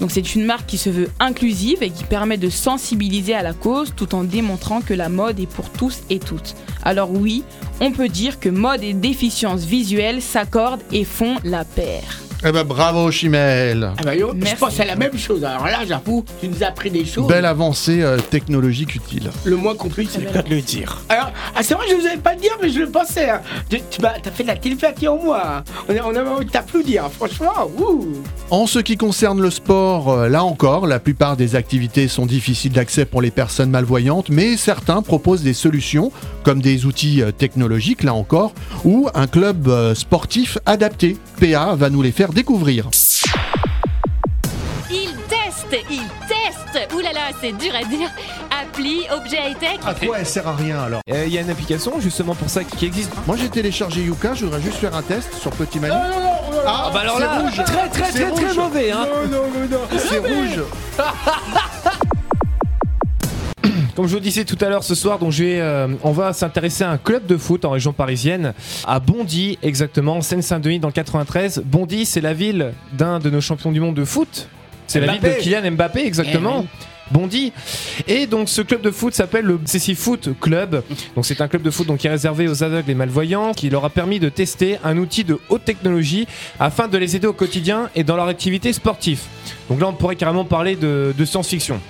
Donc 0.00 0.10
c'est 0.10 0.34
une 0.34 0.44
marque 0.44 0.66
qui 0.66 0.78
se 0.78 0.90
veut 0.90 1.10
inclusive 1.20 1.82
et 1.82 1.90
qui 1.90 2.04
permet 2.04 2.36
de 2.36 2.50
sensibiliser 2.50 3.34
à 3.34 3.42
la 3.42 3.54
cause 3.54 3.92
tout 3.96 4.14
en 4.14 4.24
démontrant 4.24 4.80
que 4.80 4.94
la 4.94 5.08
mode 5.08 5.40
est 5.40 5.46
pour 5.46 5.70
tous 5.70 6.02
et 6.10 6.18
toutes. 6.18 6.54
Alors 6.84 7.10
oui, 7.10 7.44
on 7.80 7.92
peut 7.92 8.08
dire 8.08 8.38
que 8.40 8.48
mode 8.48 8.82
et 8.82 8.92
déficience 8.92 9.64
visuelle 9.64 10.20
s'accordent 10.20 10.82
et 10.92 11.04
font 11.04 11.36
la 11.44 11.64
paire. 11.64 12.25
Eh 12.48 12.52
ben 12.52 12.62
bravo 12.62 13.10
Chimel. 13.10 13.90
Ah 13.98 14.02
bah, 14.04 14.14
yo, 14.14 14.32
je 14.40 14.54
pense 14.54 14.78
à 14.78 14.84
la 14.84 14.94
même 14.94 15.18
chose. 15.18 15.42
Alors 15.44 15.64
là, 15.66 15.78
j'avoue, 15.86 16.24
tu 16.40 16.46
nous 16.48 16.62
as 16.62 16.68
appris 16.68 16.90
des 16.92 17.04
choses. 17.04 17.26
Belle 17.26 17.44
avancée 17.44 18.02
euh, 18.02 18.18
technologique 18.18 18.94
utile. 18.94 19.30
Le 19.44 19.56
moins 19.56 19.74
qu'on 19.74 19.88
puisse. 19.88 20.10
C'est 20.12 20.20
de 20.48 20.54
le 20.54 20.60
dire. 20.60 21.02
Alors, 21.08 21.32
ah, 21.56 21.62
c'est 21.64 21.74
vrai, 21.74 21.86
je 21.90 21.96
vous 21.96 22.06
avais 22.06 22.18
pas 22.18 22.34
le 22.34 22.40
dire, 22.40 22.52
mais 22.62 22.70
je 22.70 22.78
le 22.78 22.88
pensais. 22.88 23.30
hein. 23.30 23.40
Tu, 23.68 23.80
tu 23.90 24.00
m'as 24.00 24.12
t'as 24.22 24.30
fait 24.30 24.44
de 24.44 24.48
la 24.48 24.56
télépathie 24.56 25.08
en 25.08 25.16
moi. 25.20 25.42
hein. 25.44 25.64
On, 25.88 25.96
a, 25.96 26.00
on 26.04 26.14
avait 26.14 26.28
envie 26.28 26.46
de 26.46 26.50
t'applaudir, 26.50 27.10
franchement. 27.10 27.50
Ouh. 27.78 28.06
En 28.50 28.68
ce 28.68 28.78
qui 28.78 28.96
concerne 28.96 29.40
le 29.42 29.50
sport, 29.50 30.12
euh, 30.12 30.28
là 30.28 30.44
encore, 30.44 30.86
la 30.86 31.00
plupart 31.00 31.36
des 31.36 31.56
activités 31.56 32.06
sont 32.06 32.26
difficiles 32.26 32.70
d'accès 32.72 33.06
pour 33.06 33.22
les 33.22 33.32
personnes 33.32 33.70
malvoyantes, 33.70 34.28
mais 34.28 34.56
certains 34.56 35.02
proposent 35.02 35.42
des 35.42 35.52
solutions, 35.54 36.12
comme 36.44 36.62
des 36.62 36.86
outils 36.86 37.22
euh, 37.22 37.32
technologiques, 37.32 38.04
là 38.04 38.14
encore, 38.14 38.52
ou 38.84 39.08
un 39.14 39.26
club 39.26 39.66
euh, 39.66 39.96
sportif 39.96 40.58
adapté. 40.64 41.16
PA 41.40 41.74
va 41.74 41.90
nous 41.90 42.02
les 42.02 42.12
faire 42.12 42.32
découvrir. 42.36 42.88
Il 44.90 45.10
teste, 45.26 45.82
il 45.90 46.02
teste 46.28 46.92
Ouh 46.94 47.00
là 47.00 47.12
là, 47.14 47.20
c'est 47.40 47.52
dur 47.56 47.72
à 47.74 47.82
dire 47.84 48.10
Appli, 48.50 49.06
objet 49.10 49.38
high-tech 49.50 49.78
À 49.86 49.94
quoi 49.94 50.18
elle 50.18 50.26
sert 50.26 50.46
à 50.46 50.54
rien 50.54 50.78
alors? 50.82 51.00
Euh, 51.10 51.24
Il 51.26 51.32
y 51.32 51.38
a 51.38 51.40
une 51.40 51.48
application 51.50 51.98
justement 51.98 52.34
pour 52.34 52.50
ça 52.50 52.62
qui 52.62 52.84
existe. 52.84 53.10
Moi 53.26 53.36
j'ai 53.38 53.48
téléchargé 53.48 54.02
Yuka, 54.02 54.34
je 54.34 54.44
voudrais 54.44 54.60
juste 54.60 54.76
faire 54.76 54.94
un 54.94 55.02
test 55.02 55.32
sur 55.34 55.50
Petit 55.52 55.80
Manu. 55.80 55.94
Ah 56.66 56.90
bah 56.92 57.00
alors 57.00 57.16
c'est 57.16 57.22
là, 57.24 57.38
rouge. 57.40 57.62
très 57.64 57.88
très 57.88 58.12
C'est 58.12 58.20
très 58.24 58.30
très 58.32 58.46
rouge. 58.48 58.56
mauvais 58.58 58.90
hein. 58.92 59.06
Non, 59.06 59.28
non, 59.38 59.42
non, 59.48 59.68
non. 59.70 59.98
C'est 59.98 60.18
rouge. 60.18 60.60
Comme 63.96 64.06
je 64.06 64.12
vous 64.12 64.20
disais 64.20 64.44
tout 64.44 64.58
à 64.60 64.68
l'heure 64.68 64.84
ce 64.84 64.94
soir, 64.94 65.18
donc 65.18 65.32
je 65.32 65.42
vais, 65.42 65.58
euh, 65.58 65.88
on 66.02 66.12
va 66.12 66.34
s'intéresser 66.34 66.84
à 66.84 66.90
un 66.90 66.98
club 66.98 67.24
de 67.24 67.38
foot 67.38 67.64
en 67.64 67.70
région 67.70 67.94
parisienne, 67.94 68.52
à 68.86 69.00
Bondy 69.00 69.58
exactement, 69.62 70.18
en 70.18 70.20
Seine-Saint-Denis 70.20 70.80
dans 70.80 70.88
le 70.88 70.92
93. 70.92 71.62
Bondy, 71.64 72.04
c'est 72.04 72.20
la 72.20 72.34
ville 72.34 72.74
d'un 72.92 73.20
de 73.20 73.30
nos 73.30 73.40
champions 73.40 73.72
du 73.72 73.80
monde 73.80 73.94
de 73.94 74.04
foot. 74.04 74.50
C'est 74.86 75.00
la 75.00 75.12
ville 75.12 75.22
de 75.22 75.40
Kylian 75.40 75.70
Mbappé 75.70 76.04
exactement. 76.04 76.58
Eh 76.58 76.60
oui. 76.60 76.86
Bondy. 77.10 77.52
Et 78.06 78.26
donc 78.26 78.50
ce 78.50 78.60
club 78.60 78.82
de 78.82 78.90
foot 78.90 79.14
s'appelle 79.14 79.46
le 79.46 79.58
CC 79.64 79.94
Foot 79.94 80.28
Club. 80.42 80.82
Donc 81.14 81.24
c'est 81.24 81.40
un 81.40 81.48
club 81.48 81.62
de 81.62 81.70
foot 81.70 81.86
donc, 81.86 81.98
qui 81.98 82.06
est 82.06 82.10
réservé 82.10 82.48
aux 82.48 82.62
aveugles 82.62 82.90
et 82.90 82.94
malvoyants, 82.94 83.54
qui 83.54 83.70
leur 83.70 83.86
a 83.86 83.90
permis 83.90 84.20
de 84.20 84.28
tester 84.28 84.76
un 84.84 84.98
outil 84.98 85.24
de 85.24 85.38
haute 85.48 85.64
technologie 85.64 86.26
afin 86.60 86.86
de 86.86 86.98
les 86.98 87.16
aider 87.16 87.28
au 87.28 87.32
quotidien 87.32 87.88
et 87.94 88.04
dans 88.04 88.16
leur 88.16 88.26
activité 88.28 88.74
sportive. 88.74 89.22
Donc 89.70 89.80
là 89.80 89.88
on 89.88 89.94
pourrait 89.94 90.16
carrément 90.16 90.44
parler 90.44 90.76
de, 90.76 91.14
de 91.16 91.24
science-fiction. 91.24 91.80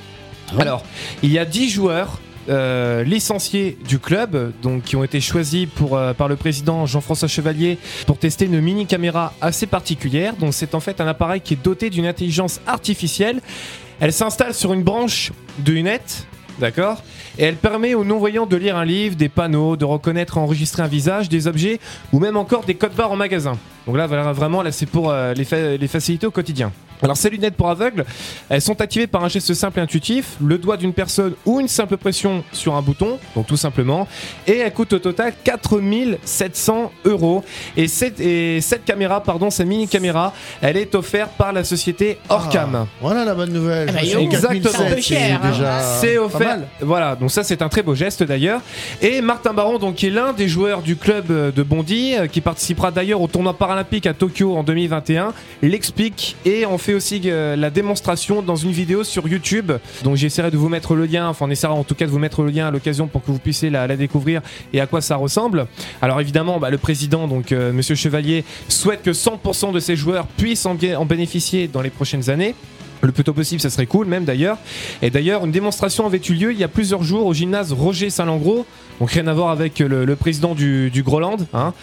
Alors, 0.59 0.85
il 1.23 1.31
y 1.31 1.39
a 1.39 1.45
10 1.45 1.71
joueurs 1.71 2.21
euh, 2.49 3.03
licenciés 3.03 3.77
du 3.89 3.99
club, 3.99 4.53
donc 4.63 4.85
qui 4.85 4.95
ont 4.95 5.03
été 5.03 5.21
choisis 5.21 5.67
pour, 5.67 5.97
euh, 5.97 6.13
par 6.13 6.29
le 6.29 6.37
président 6.37 6.87
Jean-François 6.87 7.27
Chevalier 7.27 7.77
pour 8.07 8.19
tester 8.19 8.45
une 8.45 8.61
mini 8.61 8.87
caméra 8.87 9.33
assez 9.41 9.67
particulière. 9.67 10.37
Donc 10.37 10.55
c'est 10.55 10.75
en 10.77 10.81
fait 10.81 11.01
un 11.01 11.09
appareil 11.09 11.41
qui 11.41 11.55
est 11.55 11.63
doté 11.63 11.91
d'une 11.91 12.07
intelligence 12.07 12.61
artificielle. 12.67 13.41
Elle 13.99 14.13
s'installe 14.13 14.55
sur 14.55 14.73
une 14.73 14.85
branche 14.85 15.33
de 15.59 15.73
lunettes. 15.73 16.27
D'accord? 16.61 17.03
Et 17.37 17.45
elle 17.45 17.57
permet 17.57 17.95
aux 17.95 18.05
non-voyants 18.05 18.47
de 18.47 18.57
lire 18.57 18.77
un 18.77 18.85
livre, 18.85 19.17
des 19.17 19.29
panneaux, 19.29 19.77
de 19.77 19.85
reconnaître 19.85 20.39
enregistrer 20.39 20.83
un 20.83 20.87
visage, 20.87 21.29
des 21.29 21.49
objets 21.49 21.81
ou 22.13 22.21
même 22.21 22.37
encore 22.37 22.65
des 22.65 22.77
codes 22.77 22.95
barres 22.95 23.13
en 23.13 23.17
magasin. 23.17 23.59
Donc 23.87 23.97
là, 23.97 24.07
voilà, 24.07 24.33
vraiment, 24.33 24.63
là, 24.63 24.73
c'est 24.73 24.87
pour 24.87 25.11
euh, 25.11 25.33
les, 25.35 25.45
fa- 25.45 25.77
les 25.77 25.89
facilités 25.89 26.27
au 26.27 26.31
quotidien. 26.31 26.73
Alors 27.03 27.19
ces 27.19 27.29
lunettes 27.29 27.57
pour 27.57 27.69
aveugles, 27.69 28.07
elles 28.49 28.63
sont 28.63 28.81
activées 28.81 29.07
par 29.07 29.23
un 29.23 29.29
geste 29.29 29.53
simple 29.53 29.81
et 29.81 29.83
intuitif, 29.83 30.37
le 30.43 30.57
doigt 30.57 30.79
d'une 30.79 30.95
personne 30.95 31.35
ou 31.45 31.61
une 31.61 31.69
simple 31.69 31.99
pression 31.99 32.43
sur 32.53 32.75
un 32.75 32.81
bouton, 32.81 33.19
donc 33.35 33.47
tout 33.47 33.59
simplement, 33.59 34.09
et 34.47 34.57
elles 34.57 34.73
coûtent 34.73 34.95
au 34.95 34.99
total 34.99 35.35
4700 35.45 36.91
euros. 37.05 37.45
Et 37.77 37.87
cette, 37.87 38.19
et 38.19 38.63
cette 38.63 38.87
caméra, 38.87 39.23
pardon, 39.23 39.51
cette 39.51 39.67
mini 39.67 39.87
caméra, 39.89 40.33
elle 40.63 40.79
est 40.79 40.95
offerte 40.95 41.33
par 41.37 41.53
la 41.53 41.65
société 41.65 42.17
Orcam. 42.31 42.75
Ah, 42.75 42.87
voilà 43.03 43.27
la 43.27 43.35
bonne 43.35 43.53
nouvelle. 43.53 43.89
Ah 43.91 43.93
bah, 43.93 44.01
exactement. 44.21 44.61
4007, 44.63 44.81
Un 44.91 44.95
peu 44.95 45.01
cher, 45.03 45.19
c'est 45.43 45.47
hein. 45.47 45.51
déjà 45.51 45.81
C'est 46.01 46.15
pas 46.17 46.23
offert. 46.23 46.59
Voilà, 46.81 47.15
donc 47.15 47.31
ça 47.31 47.45
c'est 47.45 47.61
un 47.61 47.69
très 47.69 47.83
beau 47.83 47.95
geste 47.95 48.23
d'ailleurs. 48.23 48.63
Et 49.03 49.21
Martin 49.21 49.53
Baron, 49.53 49.79
donc 49.79 49.97
qui 49.97 50.07
est 50.07 50.11
l'un 50.11 50.33
des 50.33 50.49
joueurs 50.49 50.81
du 50.81 50.97
club 50.97 51.27
de 51.55 51.63
Bondy, 51.63 52.15
euh, 52.17 52.27
qui 52.27 52.41
participera 52.41 52.91
d'ailleurs 52.91 53.21
au 53.21 53.29
tournoi 53.29 53.53
paralympique 53.53 53.76
à 53.77 54.15
Tokyo 54.15 54.57
en 54.57 54.63
2021, 54.63 55.33
l'explique 55.63 56.37
et 56.45 56.67
on 56.67 56.79
fait 56.79 56.95
aussi 56.95 57.21
euh, 57.27 57.57
la 57.57 57.71
démonstration 57.71 58.43
dans 58.43 58.57
une 58.57 58.71
vidéo 58.71 59.05
sur 59.05 59.29
YouTube. 59.29 59.73
Donc 60.03 60.17
j'essaierai 60.17 60.51
de 60.51 60.57
vous 60.57 60.69
mettre 60.69 60.95
le 60.95 61.07
lien, 61.07 61.29
enfin 61.29 61.47
on 61.47 61.51
essaiera 61.51 61.75
en 61.75 61.85
tout 61.85 61.95
cas 61.95 62.07
de 62.07 62.11
vous 62.11 62.19
mettre 62.19 62.43
le 62.43 62.51
lien 62.51 62.69
à 62.69 62.71
l'occasion 62.71 63.07
pour 63.07 63.23
que 63.23 63.31
vous 63.31 63.39
puissiez 63.39 63.71
la, 63.71 63.87
découvrir 63.97 64.43
et 64.73 64.81
à 64.81 64.87
quoi 64.87 65.01
ça 65.01 65.17
ressemble. 65.17 65.67
Alors 66.03 66.21
évidemment, 66.21 66.59
bah, 66.59 66.71
le 66.71 66.79
président, 66.79 67.29
donc 67.29 67.53
euh, 67.53 67.73
Monsieur 67.73 67.95
Chevalier, 67.95 68.45
souhaite 68.69 69.03
que 69.03 69.11
100% 69.11 69.73
de 69.73 69.81
ses 69.81 69.97
joueurs 69.97 70.27
puissent 70.27 70.67
en 70.67 71.05
bénéficier 71.05 71.69
dans 71.69 71.83
les 71.83 71.91
prochaines 71.91 72.31
années. 72.31 72.55
Le 73.03 73.13
plus 73.13 73.25
tôt 73.25 73.33
possible, 73.33 73.61
ça 73.61 73.71
serait 73.71 73.87
cool, 73.87 74.07
même 74.07 74.25
d'ailleurs. 74.25 74.59
Et 75.03 75.11
d'ailleurs, 75.11 75.45
une 75.45 75.53
démonstration 75.53 76.07
avait 76.07 76.21
eu 76.29 76.33
lieu 76.33 76.53
il 76.53 76.59
y 76.59 76.65
a 76.65 76.69
plusieurs 76.69 77.03
jours 77.03 77.27
au 77.27 77.35
gymnase 77.35 77.73
Roger 77.73 78.11
Saint-Langros. 78.11 78.67
Donc 79.01 79.11
rien 79.11 79.27
à 79.27 79.35
voir 79.35 79.51
avec 79.51 79.79
le, 79.79 80.17
président 80.17 80.55
du, 80.55 80.91
du. 80.91 81.05
Hein. 81.53 81.75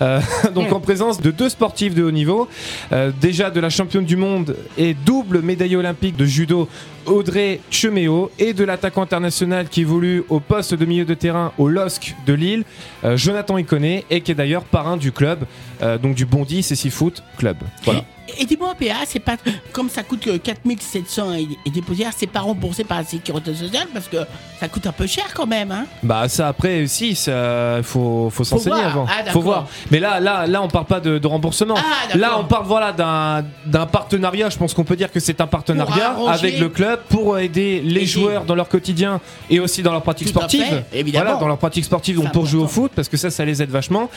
Euh, 0.00 0.20
donc 0.54 0.72
en 0.72 0.80
présence 0.80 1.20
de 1.20 1.30
deux 1.30 1.48
sportifs 1.48 1.94
de 1.94 2.02
haut 2.02 2.10
niveau. 2.10 2.48
Euh, 2.92 3.12
déjà 3.20 3.50
de 3.50 3.60
la 3.60 3.70
championne 3.70 4.04
du 4.04 4.16
monde 4.16 4.56
et 4.78 4.94
double 4.94 5.42
médaillée 5.42 5.76
olympique 5.76 6.16
de 6.16 6.24
judo 6.24 6.68
Audrey 7.06 7.60
Cheméo 7.70 8.30
et 8.38 8.52
de 8.52 8.64
l'attaquant 8.64 9.02
international 9.02 9.68
qui 9.68 9.82
évolue 9.82 10.24
au 10.28 10.40
poste 10.40 10.74
de 10.74 10.84
milieu 10.84 11.04
de 11.04 11.14
terrain 11.14 11.52
au 11.58 11.68
LOSC 11.68 12.14
de 12.26 12.32
Lille, 12.32 12.64
euh, 13.04 13.16
Jonathan 13.16 13.58
Iconé, 13.58 14.04
et 14.10 14.20
qui 14.20 14.32
est 14.32 14.34
d'ailleurs 14.34 14.64
parrain 14.64 14.96
du 14.96 15.12
club, 15.12 15.44
euh, 15.82 15.98
donc 15.98 16.14
du 16.14 16.26
Bondy 16.26 16.62
CC 16.62 16.90
Foot 16.90 17.22
Club. 17.38 17.56
Voilà. 17.84 18.04
Et 18.38 18.46
dis-moi, 18.46 18.74
PA, 18.78 18.94
c'est 19.04 19.18
pas 19.20 19.36
comme 19.72 19.90
ça 19.90 20.02
coûte 20.04 20.26
euh, 20.28 20.38
4700 20.38 21.34
et, 21.34 21.48
et 21.66 21.70
des 21.70 21.82
poussières, 21.82 22.12
c'est 22.16 22.26
pas 22.28 22.40
remboursé 22.40 22.84
par 22.84 22.98
la 22.98 23.04
sécurité 23.04 23.52
sociale 23.54 23.88
parce 23.92 24.08
que 24.08 24.18
ça 24.60 24.68
coûte 24.68 24.86
un 24.86 24.92
peu 24.92 25.06
cher 25.06 25.24
quand 25.34 25.46
même, 25.46 25.70
hein 25.72 25.84
Bah 26.02 26.28
ça 26.28 26.48
après 26.48 26.86
si 26.86 27.14
ça 27.16 27.80
faut 27.82 28.30
faut 28.30 28.44
s'enseigner 28.44 28.80
avant. 28.80 29.06
Ah, 29.08 29.30
faut 29.30 29.40
voir. 29.40 29.66
Mais 29.90 29.98
là 29.98 30.20
là 30.20 30.46
là 30.46 30.62
on 30.62 30.68
parle 30.68 30.86
pas 30.86 31.00
de, 31.00 31.18
de 31.18 31.26
remboursement. 31.26 31.74
Ah, 31.76 32.16
là 32.16 32.38
on 32.38 32.44
parle 32.44 32.64
voilà 32.66 32.92
d'un 32.92 33.44
d'un 33.66 33.86
partenariat. 33.86 34.48
Je 34.50 34.56
pense 34.56 34.72
qu'on 34.72 34.84
peut 34.84 34.96
dire 34.96 35.10
que 35.10 35.20
c'est 35.20 35.40
un 35.40 35.46
partenariat 35.46 36.16
avec 36.28 36.58
le 36.58 36.68
club 36.68 36.91
pour 36.96 37.38
aider 37.38 37.80
les 37.84 38.06
joueurs 38.06 38.44
dans 38.44 38.54
leur 38.54 38.68
quotidien 38.68 39.20
et 39.50 39.60
aussi 39.60 39.82
dans 39.82 39.92
leur 39.92 40.02
pratique 40.02 40.32
Tout 40.32 40.38
à 40.38 40.48
fait, 40.48 40.58
sportive. 40.58 40.84
évidemment. 40.92 41.24
Voilà 41.24 41.40
dans 41.40 41.48
leur 41.48 41.58
pratique 41.58 41.84
sportive 41.84 42.16
donc 42.16 42.32
pour 42.32 42.46
jouer 42.46 42.62
au 42.62 42.68
foot 42.68 42.92
parce 42.94 43.08
que 43.08 43.16
ça 43.16 43.30
ça 43.30 43.44
les 43.44 43.62
aide 43.62 43.70
vachement. 43.70 44.10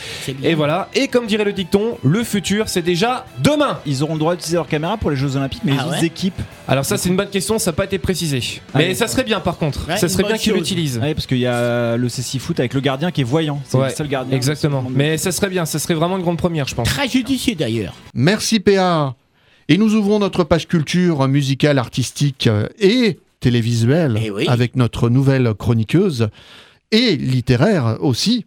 Et 0.43 0.53
voilà. 0.55 0.89
Et 0.93 1.07
comme 1.07 1.27
dirait 1.27 1.43
le 1.45 1.53
dicton, 1.53 1.97
le 2.03 2.23
futur 2.23 2.69
c'est 2.69 2.81
déjà 2.81 3.25
demain. 3.43 3.79
Ils 3.85 4.03
auront 4.03 4.13
le 4.13 4.19
droit 4.19 4.35
d'utiliser 4.35 4.57
leur 4.57 4.67
caméra 4.67 4.97
pour 4.97 5.09
les 5.11 5.15
Jeux 5.15 5.35
Olympiques, 5.35 5.61
mais 5.63 5.73
Ah 5.79 5.85
les 5.95 5.99
ouais 6.01 6.05
équipes. 6.05 6.41
Alors 6.67 6.85
ça 6.85 6.97
c'est 6.97 7.09
une 7.09 7.15
bonne 7.17 7.29
question, 7.29 7.59
ça 7.59 7.71
n'a 7.71 7.75
pas 7.75 7.85
été 7.85 7.97
précisé. 7.99 8.61
Ah 8.73 8.79
Mais 8.79 8.93
ça 8.95 9.07
serait 9.07 9.23
bien 9.23 9.39
par 9.39 9.57
contre. 9.57 9.87
Ouais, 9.87 9.97
ça 9.97 10.07
serait 10.09 10.23
bien 10.23 10.37
qu'ils 10.37 10.53
l'utilisent. 10.53 10.97
Ouais, 10.99 11.13
parce 11.13 11.27
qu'il 11.27 11.37
y 11.39 11.47
a 11.47 11.97
le 11.97 12.09
CC 12.09 12.39
Foot 12.39 12.59
avec 12.59 12.73
le 12.73 12.79
gardien 12.81 13.11
qui 13.11 13.21
est 13.21 13.25
voyant. 13.25 13.61
C'est 13.67 13.77
Ouais, 13.77 13.89
le 13.89 13.95
seul 13.95 14.07
gardien. 14.07 14.35
Exactement. 14.35 14.83
Mais 14.89 15.17
ça 15.17 15.31
serait 15.31 15.49
bien, 15.49 15.65
ça 15.65 15.79
serait 15.79 15.93
vraiment 15.93 16.17
une 16.17 16.23
grande 16.23 16.37
première, 16.37 16.67
je 16.67 16.75
pense. 16.75 16.87
Très 16.87 17.07
judicieux 17.07 17.55
d'ailleurs. 17.55 17.93
Merci 18.13 18.59
PA. 18.59 19.15
Et 19.69 19.77
nous 19.77 19.95
ouvrons 19.95 20.19
notre 20.19 20.43
page 20.43 20.67
culture 20.67 21.27
musicale, 21.27 21.79
artistique 21.79 22.47
euh, 22.47 22.67
et 22.79 23.19
télévisuelle 23.39 24.19
Eh 24.23 24.29
oui. 24.31 24.45
avec 24.47 24.75
notre 24.75 25.09
nouvelle 25.09 25.53
chroniqueuse 25.53 26.29
et 26.91 27.15
littéraire 27.15 27.97
aussi. 28.01 28.45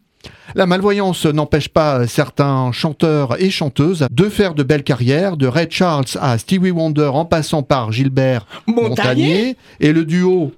La 0.55 0.67
malvoyance 0.67 1.27
n'empêche 1.27 1.69
pas 1.69 2.07
certains 2.07 2.73
chanteurs 2.73 3.41
et 3.43 3.51
chanteuses 3.51 4.07
de 4.11 4.29
faire 4.29 4.55
de 4.55 4.63
belles 4.63 4.83
carrières, 4.85 5.37
de 5.37 5.47
Ray 5.47 5.67
Charles 5.71 6.05
à 6.21 6.37
Stevie 6.39 6.71
Wonder 6.71 7.11
en 7.13 7.25
passant 7.25 7.63
par 7.63 7.93
Gilbert 7.93 8.47
Montagnier. 8.67 8.89
Montagnier 8.89 9.57
et 9.81 9.93
le 9.93 10.05
duo 10.05 10.53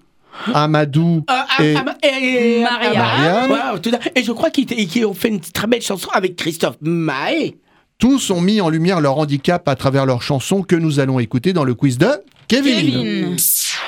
Amadou 0.55 1.25
Euh, 1.31 1.63
et 1.63 1.73
et- 1.73 2.63
Marianne. 2.63 3.53
à- 3.53 3.75
Et 4.15 4.23
je 4.23 4.33
crois 4.33 4.51
qu'ils 4.51 5.07
ont 5.07 5.15
fait 5.15 5.29
une 5.29 5.41
très 5.41 5.67
belle 5.67 5.83
chanson 5.83 6.09
avec 6.15 6.37
Christophe 6.37 6.77
Mahé. 6.81 7.57
Tous 8.01 8.31
ont 8.31 8.41
mis 8.41 8.61
en 8.63 8.71
lumière 8.71 9.01
leur 9.01 9.19
handicap 9.19 9.69
à 9.69 9.77
travers 9.77 10.07
leurs 10.07 10.23
chansons 10.23 10.63
que 10.63 10.75
nous 10.75 10.99
allons 11.01 11.21
écouter 11.21 11.53
dans 11.53 11.65
le 11.65 11.75
quiz 11.75 11.99
de 11.99 12.09
Kevin. 12.49 12.75
Kevin. 12.75 13.37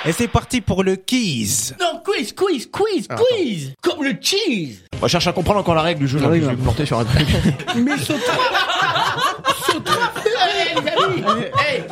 Et 0.05 0.13
c'est 0.13 0.29
parti 0.29 0.61
pour 0.61 0.85
le 0.85 0.97
quiz. 0.97 1.75
Non, 1.81 2.01
quiz, 2.05 2.33
quiz, 2.33 2.69
quiz, 2.71 3.07
Ah, 3.09 3.17
quiz 3.17 3.73
Comme 3.83 4.05
le 4.05 4.13
cheese 4.21 4.83
On 5.01 5.09
cherche 5.09 5.27
à 5.27 5.33
comprendre 5.33 5.61
encore 5.61 5.75
la 5.75 5.83
règle 5.83 6.01
du 6.01 6.09
jeu. 6.09 6.19
là, 6.21 6.27
je 6.27 6.41
vais 6.41 6.53
me 6.53 6.57
planter 6.57 6.85
sur 6.87 6.99
un 6.99 7.05
truc. 7.05 7.27
Mais 7.77 7.97
saute 7.97 8.21
Saute 9.67 9.89
Allez, 9.89 10.81
les 10.83 10.89
amis 10.91 11.45
Hey, 11.59 11.83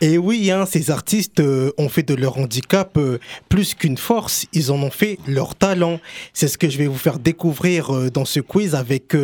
Et 0.00 0.16
oui, 0.16 0.50
hein, 0.50 0.64
ces 0.64 0.90
artistes 0.92 1.40
euh, 1.40 1.72
ont 1.76 1.88
fait 1.88 2.04
de 2.04 2.14
leur 2.14 2.38
handicap 2.38 2.96
euh, 2.96 3.18
plus 3.48 3.74
qu'une 3.74 3.96
force, 3.96 4.46
ils 4.52 4.70
en 4.70 4.76
ont 4.76 4.90
fait 4.90 5.18
leur 5.26 5.56
talent. 5.56 5.98
C'est 6.32 6.46
ce 6.46 6.56
que 6.56 6.68
je 6.68 6.78
vais 6.78 6.86
vous 6.86 6.98
faire 6.98 7.18
découvrir 7.18 7.94
euh, 7.94 8.10
dans 8.10 8.24
ce 8.24 8.38
quiz 8.38 8.76
avec 8.76 9.16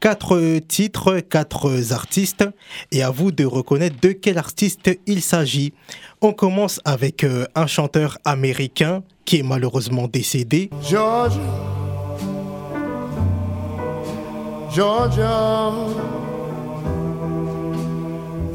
quatre 0.00 0.58
titres, 0.66 1.20
quatre 1.20 1.92
artistes, 1.92 2.44
et 2.90 3.02
à 3.02 3.10
vous 3.10 3.30
de 3.30 3.44
reconnaître 3.44 3.96
de 4.00 4.12
quel 4.12 4.38
artiste 4.38 4.90
il 5.06 5.22
s'agit. 5.22 5.72
On 6.20 6.32
commence 6.32 6.80
avec 6.84 7.24
un 7.54 7.66
chanteur 7.66 8.18
américain 8.24 9.02
qui 9.24 9.38
est 9.38 9.42
malheureusement 9.42 10.08
décédé. 10.08 10.70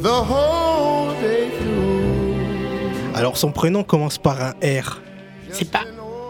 The 0.02 0.08
whole. 0.08 1.31
Alors 3.22 3.38
son 3.38 3.52
prénom 3.52 3.84
commence 3.84 4.18
par 4.18 4.42
un 4.42 4.52
R. 4.64 5.00
C'est 5.52 5.70
pas. 5.70 5.82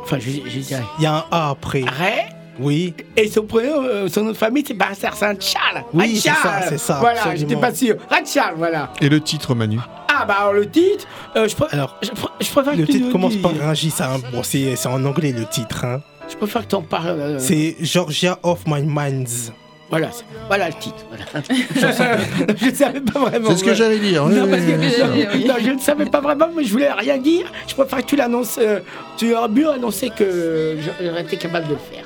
Enfin, 0.03 0.17
je, 0.19 0.29
je 0.29 0.59
dirais. 0.59 0.83
Il 0.99 1.03
y 1.03 1.05
a 1.07 1.15
un 1.15 1.23
A 1.31 1.49
après. 1.51 1.83
Ray 1.87 2.25
Oui. 2.59 2.93
Et 3.15 3.27
son 3.29 3.43
prénom, 3.45 3.81
euh, 3.83 4.07
son 4.09 4.23
nom 4.23 4.31
de 4.31 4.37
famille, 4.37 4.63
c'est 4.67 4.73
pas 4.73 4.93
Saint-Charles. 4.93 5.83
Oui, 5.93 6.17
c'est 6.17 6.29
Charles. 6.29 6.63
ça, 6.63 6.69
c'est 6.69 6.77
ça, 6.77 6.97
Voilà, 6.99 7.19
absolument. 7.21 7.39
j'étais 7.49 7.61
pas 7.61 7.73
sûr. 7.73 7.95
Charles, 8.25 8.55
voilà. 8.57 8.91
Et 8.99 9.07
le 9.09 9.21
titre, 9.21 9.55
Manu? 9.55 9.79
Ah, 10.13 10.25
bah 10.25 10.35
alors 10.41 10.53
le 10.53 10.69
titre, 10.69 11.07
euh, 11.37 11.47
je, 11.47 11.55
pr- 11.55 11.67
Alors, 11.71 11.97
je, 12.01 12.09
pr- 12.09 12.29
je 12.41 12.51
préfère 12.51 12.75
le 12.75 12.85
que 12.85 12.91
titre 12.91 13.09
commence 13.11 13.35
par 13.37 13.53
un 13.63 13.73
J. 13.73 13.89
c'est 13.89 14.03
un- 14.03 14.19
Bon, 14.33 14.43
c'est 14.43 14.75
c'est 14.75 14.89
en 14.89 15.03
anglais 15.05 15.31
le 15.31 15.45
titre. 15.45 15.85
Hein. 15.85 16.01
Je 16.29 16.35
préfère 16.35 16.63
que 16.63 16.67
t'en 16.71 16.81
parles. 16.81 17.07
euh, 17.19 17.39
C'est 17.39 17.77
Georgia 17.79 18.37
of 18.43 18.59
My 18.67 18.81
Minds. 18.83 19.53
Voilà, 19.91 20.09
voilà 20.47 20.69
le 20.69 20.73
titre. 20.75 21.05
Voilà. 21.09 21.25
je 22.57 22.65
ne 22.69 22.73
savais 22.73 23.01
pas 23.01 23.19
vraiment. 23.19 23.49
C'est 23.51 23.57
ce 23.57 23.63
que 23.63 23.73
j'allais 23.75 23.99
dire. 23.99 24.25
Non, 24.25 24.45
oui, 24.45 24.49
parce 24.49 24.61
que- 24.63 24.71
oui, 24.71 24.77
bien 24.77 24.89
sûr. 24.89 25.07
non, 25.47 25.53
je 25.63 25.69
ne 25.71 25.79
savais 25.79 26.05
pas 26.05 26.21
vraiment, 26.21 26.47
mais 26.55 26.63
je 26.63 26.71
voulais 26.71 26.91
rien 26.91 27.17
dire. 27.17 27.51
Je 27.67 27.75
préfère 27.75 27.99
que 27.99 28.05
tu 28.05 28.15
l'annonces. 28.15 28.57
euh, 28.59 28.79
tu 29.17 29.35
aurais 29.35 29.49
mieux 29.49 29.69
annoncé 29.69 30.09
que 30.09 30.77
j'aurais 31.01 31.21
été 31.23 31.37
capable 31.37 31.67
de 31.67 31.73
le 31.73 31.79
faire. 31.79 32.05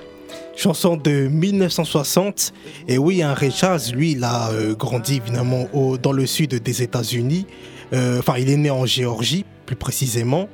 Chanson 0.58 0.98
de 0.98 1.28
1960. 1.28 2.54
Et 2.88 2.98
oui, 2.98 3.22
un 3.22 3.34
Ray 3.34 3.52
Charles, 3.52 3.82
lui, 3.94 4.14
il 4.14 4.24
a 4.24 4.50
euh, 4.52 4.74
grandi 4.74 5.18
évidemment 5.18 5.68
au- 5.74 5.98
dans 5.98 6.12
le 6.12 6.26
sud 6.26 6.56
des 6.56 6.82
États-Unis. 6.82 7.46
Euh, 7.94 8.20
Enfin, 8.20 8.34
il 8.40 8.50
est 8.50 8.58
né 8.58 8.72
en 8.72 8.86
Géorgie, 8.86 9.46
plus 9.66 9.76
précisément, 9.76 10.50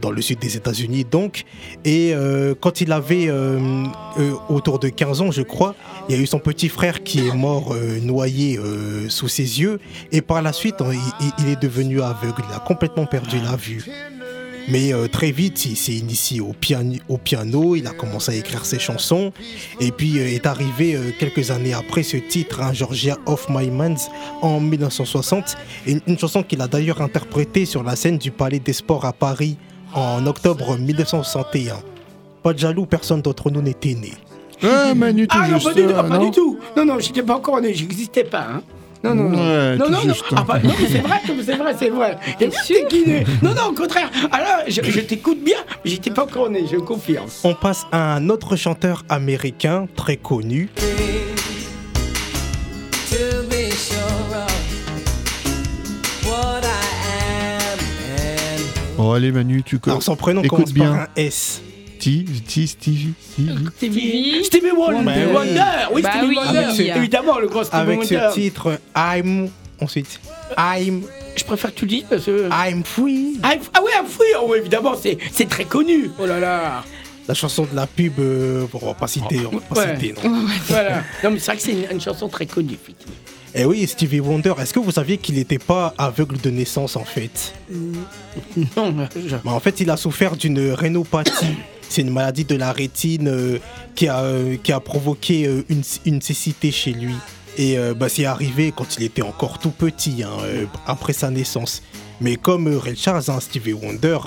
dans 0.00 0.10
le 0.10 0.22
sud 0.22 0.38
des 0.38 0.56
États-Unis 0.56 1.04
donc. 1.10 1.44
Et 1.84 2.12
euh, 2.14 2.54
quand 2.58 2.80
il 2.80 2.90
avait 2.92 3.28
euh, 3.28 3.58
euh, 4.18 4.32
autour 4.48 4.78
de 4.78 4.88
15 4.88 5.20
ans, 5.20 5.30
je 5.30 5.42
crois, 5.42 5.74
il 6.08 6.14
y 6.16 6.18
a 6.18 6.22
eu 6.22 6.26
son 6.26 6.38
petit 6.38 6.68
frère 6.68 7.02
qui 7.02 7.26
est 7.26 7.34
mort 7.34 7.74
euh, 7.74 7.98
noyé 8.00 8.58
euh, 8.58 9.08
sous 9.08 9.28
ses 9.28 9.60
yeux. 9.60 9.78
Et 10.12 10.22
par 10.22 10.40
la 10.42 10.52
suite, 10.52 10.76
il, 10.80 10.98
il- 11.26 11.32
il 11.44 11.48
est 11.52 11.60
devenu 11.62 12.00
aveugle. 12.02 12.42
Il 12.50 12.54
a 12.56 12.60
complètement 12.60 13.06
perdu 13.06 13.36
la 13.44 13.56
vue. 13.56 13.84
Mais 14.70 14.92
euh, 14.92 15.08
très 15.08 15.30
vite, 15.30 15.64
il 15.64 15.76
s'est 15.76 15.92
initié 15.94 16.40
au, 16.40 16.52
piani- 16.52 17.00
au 17.08 17.16
piano, 17.16 17.74
il 17.74 17.86
a 17.86 17.90
commencé 17.92 18.32
à 18.32 18.34
écrire 18.34 18.64
ses 18.66 18.78
chansons. 18.78 19.32
Et 19.80 19.90
puis 19.92 20.18
euh, 20.18 20.26
est 20.28 20.44
arrivé 20.46 20.94
euh, 20.94 21.10
quelques 21.18 21.50
années 21.50 21.72
après 21.72 22.02
ce 22.02 22.16
titre, 22.18 22.60
hein, 22.60 22.72
Georgia 22.74 23.16
of 23.26 23.46
My 23.48 23.70
Minds, 23.70 24.10
en 24.42 24.60
1960. 24.60 25.56
Et 25.86 25.92
une, 25.92 26.00
une 26.06 26.18
chanson 26.18 26.42
qu'il 26.42 26.60
a 26.60 26.68
d'ailleurs 26.68 27.00
interprétée 27.00 27.64
sur 27.64 27.82
la 27.82 27.96
scène 27.96 28.18
du 28.18 28.30
Palais 28.30 28.58
des 28.58 28.72
Sports 28.74 29.04
à 29.06 29.12
Paris 29.12 29.56
en 29.94 30.26
octobre 30.26 30.76
1961. 30.76 31.76
Pas 32.42 32.52
de 32.52 32.58
jaloux, 32.58 32.84
personne 32.86 33.22
d'entre 33.22 33.50
nous 33.50 33.62
n'était 33.62 33.94
né. 33.94 34.12
Ah, 34.62 34.92
Manu, 34.94 35.26
tout 35.28 35.36
Ah 35.40 35.48
non, 35.48 35.58
pas 35.60 35.72
du 35.72 35.82
tout, 35.82 35.88
euh, 35.88 36.02
pas 36.02 36.08
non 36.18 36.24
du 36.26 36.30
tout. 36.30 36.58
Non, 36.76 36.84
non, 36.84 36.98
j'étais 36.98 37.22
pas 37.22 37.36
encore 37.36 37.60
né, 37.60 37.72
j'existais 37.72 38.24
pas. 38.24 38.46
Hein. 38.54 38.62
Non, 39.04 39.14
non, 39.14 39.28
non. 39.30 39.38
Ouais, 39.38 39.76
non, 39.76 39.84
non, 39.86 39.90
non. 39.98 40.00
juste. 40.00 40.24
Ah, 40.36 40.44
bah, 40.46 40.58
non, 40.62 40.72
mais 40.80 40.88
c'est 40.88 40.98
vrai, 40.98 41.20
c'est 41.24 41.54
vrai, 41.56 41.74
c'est 41.78 41.88
vrai. 41.90 42.18
Il 42.40 42.42
y 42.42 42.46
a 42.46 42.48
bien 42.50 42.62
sûr 42.62 42.88
qui 42.88 43.02
est 43.02 43.06
né. 43.06 43.24
Non, 43.42 43.54
non, 43.54 43.66
au 43.70 43.72
contraire. 43.72 44.10
Alors, 44.32 44.62
je, 44.66 44.82
je 44.82 45.00
t'écoute 45.00 45.38
bien, 45.44 45.58
mais 45.84 45.90
j'étais 45.92 46.10
pas 46.10 46.24
encore 46.24 46.50
né, 46.50 46.64
je 46.70 46.76
confirme. 46.78 47.26
On 47.44 47.54
passe 47.54 47.86
à 47.92 48.14
un 48.16 48.28
autre 48.28 48.56
chanteur 48.56 49.04
américain 49.08 49.86
très 49.94 50.16
connu. 50.16 50.68
Oh, 59.00 59.12
allez, 59.12 59.30
Manu, 59.30 59.62
tu 59.62 59.78
co- 59.78 59.90
Alors 59.90 60.02
son 60.02 60.16
prénom 60.16 60.42
Écoute 60.42 60.56
commence 60.58 60.72
bien. 60.72 60.90
par 60.92 61.00
un 61.02 61.06
S. 61.16 61.62
Steve, 62.00 62.28
Steve, 62.46 62.66
Stevie, 62.68 63.14
Stevie. 63.32 63.66
Stevie, 63.76 64.44
Stevie 64.44 64.70
Wonder. 64.76 65.26
Wonder. 65.32 65.62
Oui, 65.92 66.02
Bah 66.02 66.10
Stevie 66.12 66.26
oui, 66.28 66.36
Wonder. 66.36 66.58
avec 66.58 66.76
ce- 66.76 66.82
Évidemment, 66.98 67.38
le 67.38 67.48
grand 67.48 67.64
Stevie 67.64 67.80
Avec 67.82 67.98
Wonder. 68.00 68.28
ce 68.30 68.34
titre, 68.34 68.80
I'm. 68.96 69.48
Ensuite, 69.80 70.20
I'm. 70.56 71.02
Je 71.36 71.44
préfère 71.44 71.72
que 71.72 71.78
tu 71.78 71.84
le 71.84 71.90
dises 71.90 72.04
parce 72.10 72.24
que. 72.24 72.48
I'm 72.50 72.82
free. 72.84 73.38
Ah, 73.42 73.54
ah 73.74 73.80
oui, 73.84 73.90
un 74.00 74.04
fruit, 74.04 74.26
oh, 74.42 74.54
évidemment, 74.54 74.94
c'est 75.00 75.18
c'est 75.32 75.48
très 75.48 75.64
connu. 75.64 76.10
Oh 76.18 76.26
là 76.26 76.40
là. 76.40 76.84
La 77.28 77.34
chanson 77.34 77.66
de 77.70 77.76
la 77.76 77.86
pub, 77.86 78.14
euh, 78.20 78.64
bon, 78.72 78.78
on 78.82 78.86
va 78.86 78.94
pas 78.94 79.06
citer, 79.06 79.40
on 79.46 79.56
va 79.56 79.60
pas 79.60 79.80
Ouais. 79.82 79.94
citer, 80.00 80.14
non. 80.24 80.46
Voilà. 80.68 81.02
Non, 81.22 81.30
mais 81.30 81.38
c'est 81.38 81.46
vrai 81.52 81.56
que 81.56 81.62
c'est 81.62 81.72
une, 81.72 81.86
une 81.92 82.00
chanson 82.00 82.26
très 82.28 82.46
connue, 82.46 82.72
effectivement. 82.72 83.14
Et 83.54 83.62
Eh 83.62 83.64
oui, 83.64 83.86
Stevie 83.86 84.20
Wonder, 84.20 84.52
est-ce 84.60 84.72
que 84.74 84.78
vous 84.78 84.90
saviez 84.92 85.16
qu'il 85.18 85.36
n'était 85.36 85.58
pas 85.58 85.94
aveugle 85.98 86.38
de 86.40 86.50
naissance 86.50 86.96
en 86.96 87.04
fait? 87.04 87.54
Non, 88.76 88.94
je- 89.16 89.36
Bah, 89.36 89.52
En 89.52 89.60
fait, 89.60 89.80
il 89.80 89.90
a 89.90 89.96
souffert 89.96 90.36
d'une 90.36 90.58
rénopathie. 90.72 91.30
C'est 91.90 92.02
une 92.02 92.10
maladie 92.10 92.44
de 92.44 92.54
la 92.54 92.70
rétine 92.72 93.28
euh, 93.28 93.58
qui, 93.94 94.08
a, 94.08 94.20
euh, 94.20 94.56
qui 94.62 94.72
a 94.72 94.80
provoqué 94.80 95.46
euh, 95.46 95.62
une, 95.70 95.82
une 96.04 96.20
cécité 96.20 96.70
chez 96.70 96.92
lui. 96.92 97.14
Et 97.56 97.76
bah, 97.98 98.08
c'est 98.08 98.24
arrivé 98.24 98.72
quand 98.76 98.96
il 98.98 99.02
était 99.02 99.22
encore 99.22 99.58
tout 99.58 99.72
petit, 99.72 100.22
hein, 100.22 100.30
après 100.86 101.12
sa 101.12 101.28
naissance. 101.28 101.82
Mais 102.20 102.36
comme 102.36 102.68
Ray 102.68 102.94
Charles, 102.94 103.24
hein, 103.26 103.40
Stevie 103.40 103.72
Wonder, 103.72 104.18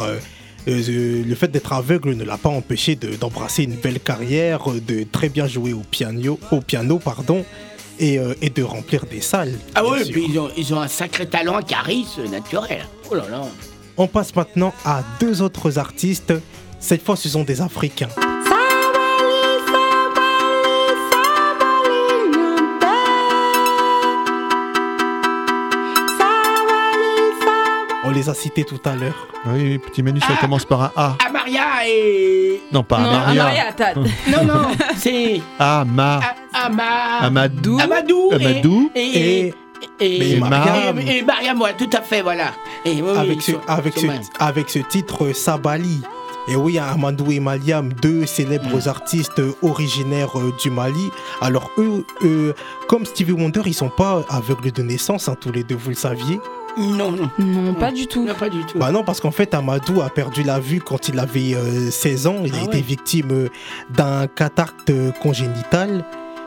le 0.68 1.36
fait 1.36 1.48
d'être 1.48 1.72
aveugle 1.72 2.16
ne 2.16 2.26
l'a 2.26 2.38
pas 2.38 2.50
empêché 2.50 2.96
de- 2.98 3.16
d'embrasser 3.16 3.64
une 3.64 3.76
belle 3.76 4.02
carrière, 4.02 4.66
de 4.86 5.06
très 5.10 5.30
bien 5.30 5.48
jouer 5.48 5.72
au 5.72 5.80
piano, 5.80 6.40
au 6.52 6.60
piano 6.60 7.00
pardon, 7.00 7.46
et, 8.02 8.18
euh, 8.18 8.34
et 8.42 8.50
de 8.50 8.64
remplir 8.64 9.06
des 9.06 9.22
salles. 9.22 9.58
Ah 9.76 9.86
oui, 9.86 10.04
sûr. 10.04 10.12
puis 10.12 10.26
ils 10.28 10.40
ont, 10.40 10.50
ils 10.58 10.74
ont 10.74 10.82
un 10.82 10.88
sacré 10.90 11.26
talent, 11.28 11.56
un 11.56 11.62
charisme 11.62 12.28
naturel. 12.30 12.86
Oh 13.10 13.16
là 13.16 13.24
là. 13.30 13.42
On 13.96 14.08
passe 14.08 14.36
maintenant 14.36 14.74
à 14.84 15.04
deux 15.20 15.42
autres 15.42 15.78
artistes. 15.78 16.34
Cette 16.80 17.06
fois, 17.06 17.16
ce 17.16 17.30
sont 17.30 17.44
des 17.44 17.62
Africains. 17.62 18.10
On 28.04 28.10
les 28.10 28.30
a 28.30 28.34
cités 28.34 28.64
tout 28.64 28.80
à 28.84 28.96
l'heure. 28.96 29.28
Oui, 29.46 29.78
petit 29.78 30.02
Manu, 30.02 30.20
ça 30.20 30.36
commence 30.42 30.66
par 30.66 30.82
un 30.82 30.92
A. 30.96 31.18
Amaria 31.26 31.88
et. 31.88 32.62
Non, 32.72 32.84
pas 32.84 33.00
Non, 33.00 33.10
Amaria. 33.12 33.74
Non, 33.96 34.44
non, 34.44 34.72
c'est. 34.98 35.40
Ama. 35.60 36.20
A- 36.64 36.66
Ama... 36.68 37.18
Amadou. 37.22 37.80
Amadou. 37.80 38.30
et- 38.32 38.36
Amadou. 38.46 38.92
Et. 38.96 39.02
Et. 39.48 39.54
Et 40.00 40.34
et, 40.34 40.40
Mariam. 40.40 41.00
et- 41.00 41.18
et 41.18 41.22
Mariam, 41.24 41.60
ouais, 41.62 41.74
tout 41.76 41.90
à 41.94 42.02
fait, 42.02 42.22
voilà. 42.22 42.52
Et, 42.86 43.02
oui, 43.02 43.10
oui, 43.12 43.18
avec, 43.18 43.42
ce, 43.42 43.52
sont- 43.54 43.60
avec, 43.68 43.98
ce, 43.98 44.06
avec 44.40 44.70
ce 44.70 44.80
titre 44.80 45.32
Sabali. 45.34 46.02
Et 46.48 46.56
oui, 46.56 46.78
Amadou 46.80 47.32
et 47.32 47.40
Maliam, 47.40 47.92
deux 47.94 48.26
célèbres 48.26 48.84
Mm. 48.84 48.90
artistes 48.90 49.42
originaires 49.62 50.38
euh, 50.40 50.52
du 50.62 50.70
Mali. 50.72 51.10
Alors 51.40 51.70
eux, 51.78 52.04
euh, 52.24 52.54
comme 52.88 53.06
Stevie 53.06 53.32
Wonder, 53.32 53.62
ils 53.66 53.74
sont 53.76 53.90
pas 53.90 54.24
aveugles 54.30 54.72
de 54.72 54.82
naissance, 54.82 55.28
hein, 55.30 55.36
tous 55.40 55.52
les 55.52 55.64
deux, 55.64 55.76
vous 55.76 55.90
le 55.90 55.96
saviez. 55.96 56.40
Non, 56.78 57.12
non. 57.12 57.30
Non, 57.38 57.74
pas 57.74 57.92
du 57.92 58.08
tout. 58.08 58.26
Non, 58.26 58.34
pas 58.34 58.50
du 58.50 58.64
tout. 58.66 58.78
Bah 58.80 58.92
non, 58.92 59.04
parce 59.04 59.20
qu'en 59.20 59.32
fait, 59.32 59.54
Amadou 59.54 60.02
a 60.02 60.10
perdu 60.10 60.42
la 60.44 60.60
vue 60.60 60.80
quand 60.80 61.10
il 61.10 61.20
avait 61.20 61.54
euh, 61.54 61.92
16 61.92 62.28
ans. 62.28 62.38
Il 62.46 62.54
a 62.54 62.58
Ah 62.62 62.64
été 62.66 62.78
ouais. 62.78 62.82
victime 62.84 63.32
euh, 63.32 63.50
d'un 63.90 64.26
cataracte 64.28 64.90
euh, 64.90 65.12
congénital. 65.22 66.04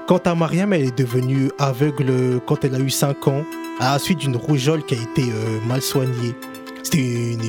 Quant 0.06 0.18
à 0.26 0.34
Mariam, 0.34 0.72
elle 0.72 0.84
est 0.84 0.98
devenue 0.98 1.50
aveugle 1.58 2.40
quand 2.46 2.64
elle 2.64 2.74
a 2.74 2.78
eu 2.78 2.90
5 2.90 3.26
ans, 3.28 3.44
à 3.80 3.92
la 3.94 3.98
suite 3.98 4.18
d'une 4.18 4.36
rougeole 4.36 4.84
qui 4.84 4.94
a 4.94 4.98
été 4.98 5.22
euh, 5.22 5.60
mal 5.66 5.80
soignée. 5.80 6.34
C'était 6.82 7.32
une, 7.32 7.40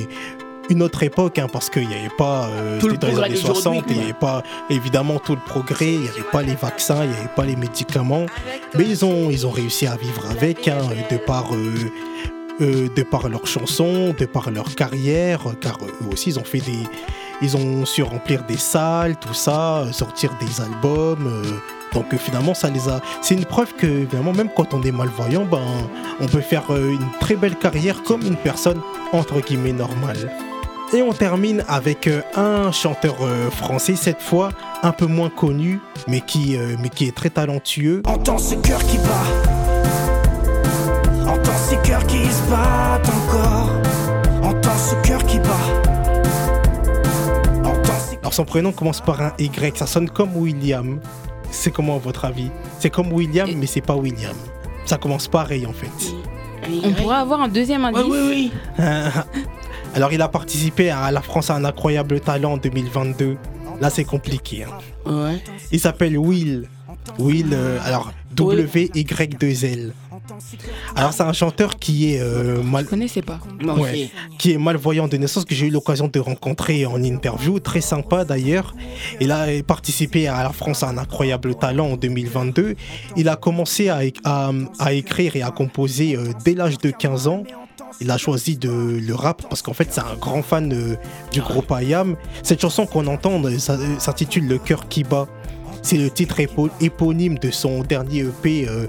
une 0.70 0.82
autre 0.82 1.02
époque, 1.02 1.38
hein, 1.38 1.48
parce 1.52 1.68
qu'il 1.68 1.86
n'y 1.86 1.94
avait 1.94 2.08
pas. 2.16 2.48
euh, 2.48 2.80
Tout 2.80 2.88
le 2.88 2.96
dans 2.96 3.08
les 3.08 3.18
années 3.20 3.34
d'aujourd'hui, 3.34 3.62
60, 3.62 3.84
il 3.90 3.96
n'y 3.98 4.02
avait 4.04 4.12
pas 4.14 4.42
évidemment 4.70 5.18
tout 5.18 5.34
le 5.34 5.40
progrès, 5.46 5.92
il 5.92 6.00
n'y 6.00 6.08
avait 6.08 6.22
pas 6.32 6.42
les 6.42 6.54
vaccins, 6.54 7.04
il 7.04 7.10
n'y 7.10 7.16
avait 7.16 7.28
pas 7.36 7.44
les 7.44 7.56
médicaments. 7.56 8.24
Mais 8.74 8.84
ils 8.88 9.04
ont, 9.04 9.30
ils 9.30 9.46
ont 9.46 9.50
réussi 9.50 9.86
à 9.86 9.96
vivre 9.96 10.24
avec, 10.30 10.66
hein, 10.68 10.78
de 11.10 11.18
par. 11.18 11.54
euh, 11.54 11.74
euh, 12.62 12.88
de 12.96 13.02
par 13.02 13.28
leurs 13.28 13.46
chansons, 13.46 14.14
de 14.18 14.24
par 14.24 14.50
leur 14.50 14.74
carrière, 14.74 15.42
car 15.60 15.76
eux 15.82 16.06
aussi 16.10 16.30
ils 16.30 16.38
ont 16.38 16.44
fait 16.44 16.60
des, 16.60 16.78
ils 17.42 17.56
ont 17.56 17.84
su 17.84 18.02
remplir 18.02 18.42
des 18.44 18.56
salles, 18.56 19.16
tout 19.16 19.34
ça, 19.34 19.84
sortir 19.92 20.30
des 20.40 20.60
albums. 20.60 21.26
euh, 21.26 21.42
donc 21.92 22.12
euh, 22.12 22.18
finalement 22.18 22.52
ça 22.54 22.68
les 22.68 22.88
a, 22.88 23.00
c'est 23.22 23.34
une 23.34 23.44
preuve 23.44 23.72
que 23.74 24.06
finalement 24.08 24.32
même 24.32 24.50
quand 24.54 24.74
on 24.74 24.82
est 24.82 24.92
malvoyant, 24.92 25.44
ben 25.44 25.62
on 26.20 26.26
peut 26.26 26.40
faire 26.40 26.64
euh, 26.70 26.90
une 26.92 27.08
très 27.20 27.36
belle 27.36 27.56
carrière 27.56 28.02
comme 28.02 28.22
une 28.22 28.36
personne 28.36 28.80
entre 29.12 29.40
guillemets 29.40 29.72
normale. 29.72 30.30
Et 30.92 31.02
on 31.02 31.12
termine 31.12 31.64
avec 31.68 32.08
un 32.36 32.70
chanteur 32.70 33.16
français 33.50 33.96
cette 33.96 34.22
fois 34.22 34.50
un 34.84 34.92
peu 34.92 35.06
moins 35.06 35.30
connu, 35.30 35.80
mais 36.06 36.20
qui, 36.20 36.56
mais 36.80 36.90
qui 36.90 37.08
est 37.08 37.16
très 37.16 37.30
talentueux. 37.30 38.02
Entends 38.06 38.38
ce 38.38 38.54
cœur 38.54 38.78
qui 38.84 38.98
bat. 38.98 39.26
Entends 41.26 41.58
ces 41.68 41.76
cœurs 41.78 42.06
qui 42.06 42.24
se 42.26 42.42
battent 42.48 43.08
encore. 43.08 43.85
Alors 48.26 48.34
son 48.34 48.44
prénom 48.44 48.72
commence 48.72 49.00
par 49.00 49.20
un 49.22 49.32
Y, 49.38 49.76
ça 49.78 49.86
sonne 49.86 50.10
comme 50.10 50.36
William. 50.36 50.98
C'est 51.52 51.70
comment 51.70 51.94
à 51.94 51.98
votre 52.00 52.24
avis? 52.24 52.50
C'est 52.80 52.90
comme 52.90 53.12
William, 53.12 53.48
mais 53.54 53.66
c'est 53.66 53.80
pas 53.80 53.94
William. 53.94 54.34
Ça 54.84 54.98
commence 54.98 55.28
pareil 55.28 55.64
en 55.64 55.72
fait. 55.72 55.86
On 56.84 56.90
pourrait 56.94 57.18
avoir 57.18 57.40
un 57.42 57.46
deuxième 57.46 57.84
indice. 57.84 58.02
Oui, 58.04 58.18
oui, 58.20 58.50
oui. 58.80 58.84
Alors 59.94 60.12
il 60.12 60.20
a 60.20 60.26
participé 60.26 60.90
à 60.90 61.08
La 61.12 61.22
France 61.22 61.50
a 61.50 61.54
un 61.54 61.64
incroyable 61.64 62.18
talent 62.18 62.54
en 62.54 62.56
2022. 62.56 63.36
Là 63.80 63.90
c'est 63.90 64.02
compliqué. 64.02 64.64
hein. 64.64 65.08
Ouais. 65.08 65.40
Il 65.70 65.78
s'appelle 65.78 66.18
Will. 66.18 66.68
Will, 67.20 67.50
euh, 67.52 67.78
alors 67.84 68.10
W-Y-2-L. 68.34 69.92
Alors 70.94 71.12
c'est 71.12 71.22
un 71.22 71.32
chanteur 71.32 71.76
qui 71.78 72.12
est 72.14 72.20
euh, 72.20 72.62
mal... 72.62 72.84
Je 72.84 72.90
connaissais 72.90 73.22
pas. 73.22 73.38
Ouais, 73.74 74.10
qui 74.38 74.52
est 74.52 74.58
malvoyant 74.58 75.08
de 75.08 75.16
naissance 75.16 75.44
que 75.44 75.54
j'ai 75.54 75.66
eu 75.66 75.70
l'occasion 75.70 76.08
de 76.08 76.18
rencontrer 76.20 76.84
en 76.86 77.02
interview, 77.02 77.58
très 77.60 77.80
sympa 77.80 78.24
d'ailleurs. 78.24 78.74
Il 79.20 79.30
a 79.32 79.46
participé 79.66 80.28
à 80.28 80.42
la 80.42 80.50
France 80.50 80.82
a 80.82 80.88
un 80.88 80.98
incroyable 80.98 81.54
talent 81.54 81.86
en 81.92 81.96
2022. 81.96 82.74
Il 83.16 83.28
a 83.28 83.36
commencé 83.36 83.88
à, 83.88 84.00
à- 84.24 84.50
à 84.78 84.92
écrire 84.92 85.36
et 85.36 85.42
à 85.42 85.50
composer 85.50 86.16
euh, 86.16 86.32
dès 86.44 86.54
l'âge 86.54 86.78
de 86.78 86.90
15 86.90 87.26
ans. 87.28 87.42
Il 88.00 88.10
a 88.10 88.18
choisi 88.18 88.58
de 88.58 88.98
le 89.00 89.14
rap 89.14 89.42
parce 89.48 89.62
qu'en 89.62 89.72
fait 89.72 89.88
c'est 89.90 90.00
un 90.00 90.16
grand 90.20 90.42
fan 90.42 90.72
euh, 90.72 90.96
du 91.32 91.40
groupe 91.40 91.72
IAM. 91.80 92.16
Cette 92.42 92.60
chanson 92.60 92.84
qu'on 92.86 93.06
entend 93.06 93.42
ça- 93.58 93.74
euh, 93.74 93.98
s'intitule 93.98 94.46
Le 94.48 94.58
cœur 94.58 94.88
qui 94.88 95.02
bat. 95.04 95.26
C'est 95.82 95.96
le 95.98 96.10
titre 96.10 96.40
épo- 96.40 96.68
éponyme 96.80 97.38
de 97.38 97.50
son 97.52 97.82
dernier 97.82 98.20
EP 98.20 98.66
euh, 98.68 98.86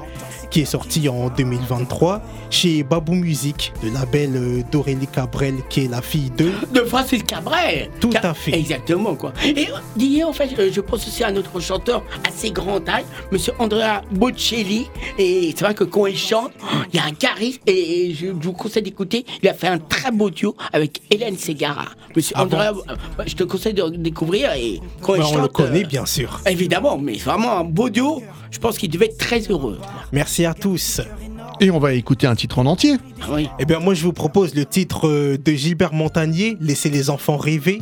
qui 0.49 0.61
est 0.61 0.65
sorti 0.65 1.07
en 1.09 1.29
2023 1.29 2.21
chez 2.49 2.83
Babou 2.83 3.13
Music, 3.13 3.73
le 3.83 3.89
label 3.91 4.31
euh, 4.35 4.61
d'Aurélie 4.71 5.07
Cabrel 5.07 5.55
qui 5.69 5.85
est 5.85 5.87
la 5.89 6.01
fille 6.01 6.31
de... 6.37 6.51
De 6.73 6.81
Francis 6.85 7.23
Cabrel. 7.23 7.89
Tout 7.99 8.11
Ca- 8.11 8.29
à 8.29 8.33
fait. 8.33 8.53
Exactement, 8.57 9.15
quoi. 9.15 9.33
Et 9.43 9.67
euh, 9.69 9.77
d'hier, 9.95 10.27
en 10.27 10.33
fait, 10.33 10.49
euh, 10.59 10.69
je 10.71 10.81
pense 10.81 11.05
aussi 11.07 11.23
à 11.23 11.27
un 11.27 11.35
autre 11.35 11.59
chanteur 11.59 12.03
assez 12.27 12.51
grand 12.51 12.79
taille, 12.79 13.05
monsieur 13.31 13.53
Andrea 13.59 14.01
Bocelli. 14.11 14.87
Et 15.17 15.53
c'est 15.55 15.63
vrai 15.65 15.73
que 15.73 15.83
quand 15.83 16.05
il 16.05 16.17
chante, 16.17 16.51
il 16.93 16.97
y 16.97 16.99
a 16.99 17.05
un 17.05 17.11
charisme. 17.13 17.59
Et 17.67 18.13
je, 18.13 18.27
vous 18.27 18.53
conseille 18.53 18.83
d'écouter. 18.83 19.25
Il 19.41 19.49
a 19.49 19.53
fait 19.53 19.67
un 19.67 19.79
très 19.79 20.11
beau 20.11 20.29
duo 20.29 20.55
avec 20.71 21.01
Hélène 21.11 21.37
Segara. 21.37 21.85
Monsieur 22.15 22.33
Ah 22.37 22.43
Andrea, 22.43 22.73
bon 22.73 22.81
euh, 22.89 23.23
je 23.25 23.35
te 23.35 23.43
conseille 23.43 23.73
de 23.73 23.89
découvrir. 23.89 24.51
Et 24.53 24.79
quand 25.01 25.15
il 25.15 25.21
chante. 25.23 25.35
on 25.37 25.41
le 25.41 25.47
connaît 25.47 25.83
euh, 25.83 25.87
bien 25.87 26.05
sûr. 26.05 26.39
Évidemment, 26.45 26.97
mais 26.97 27.15
c'est 27.15 27.25
vraiment 27.25 27.57
un 27.59 27.63
beau 27.63 27.89
duo. 27.89 28.21
Je 28.51 28.59
pense 28.59 28.77
qu'il 28.77 28.89
devait 28.89 29.05
être 29.05 29.17
très 29.17 29.39
heureux. 29.49 29.79
Merci 30.11 30.45
à 30.45 30.53
tous. 30.53 31.01
Et 31.59 31.71
on 31.71 31.79
va 31.79 31.93
écouter 31.93 32.27
un 32.27 32.35
titre 32.35 32.59
en 32.59 32.65
entier. 32.65 32.97
Oui. 33.31 33.49
Eh 33.59 33.65
bien 33.65 33.79
moi 33.79 33.93
je 33.93 34.03
vous 34.03 34.13
propose 34.13 34.53
le 34.53 34.65
titre 34.65 35.07
euh, 35.07 35.37
de 35.43 35.51
Gilbert 35.53 35.93
Montagnier, 35.93 36.57
Laissez 36.61 36.89
les 36.89 37.09
enfants 37.09 37.37
rêver. 37.37 37.81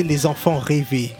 Les 0.00 0.24
enfants 0.24 0.58
rêver. 0.58 0.96
Les 0.96 1.04
enfants. 1.06 1.16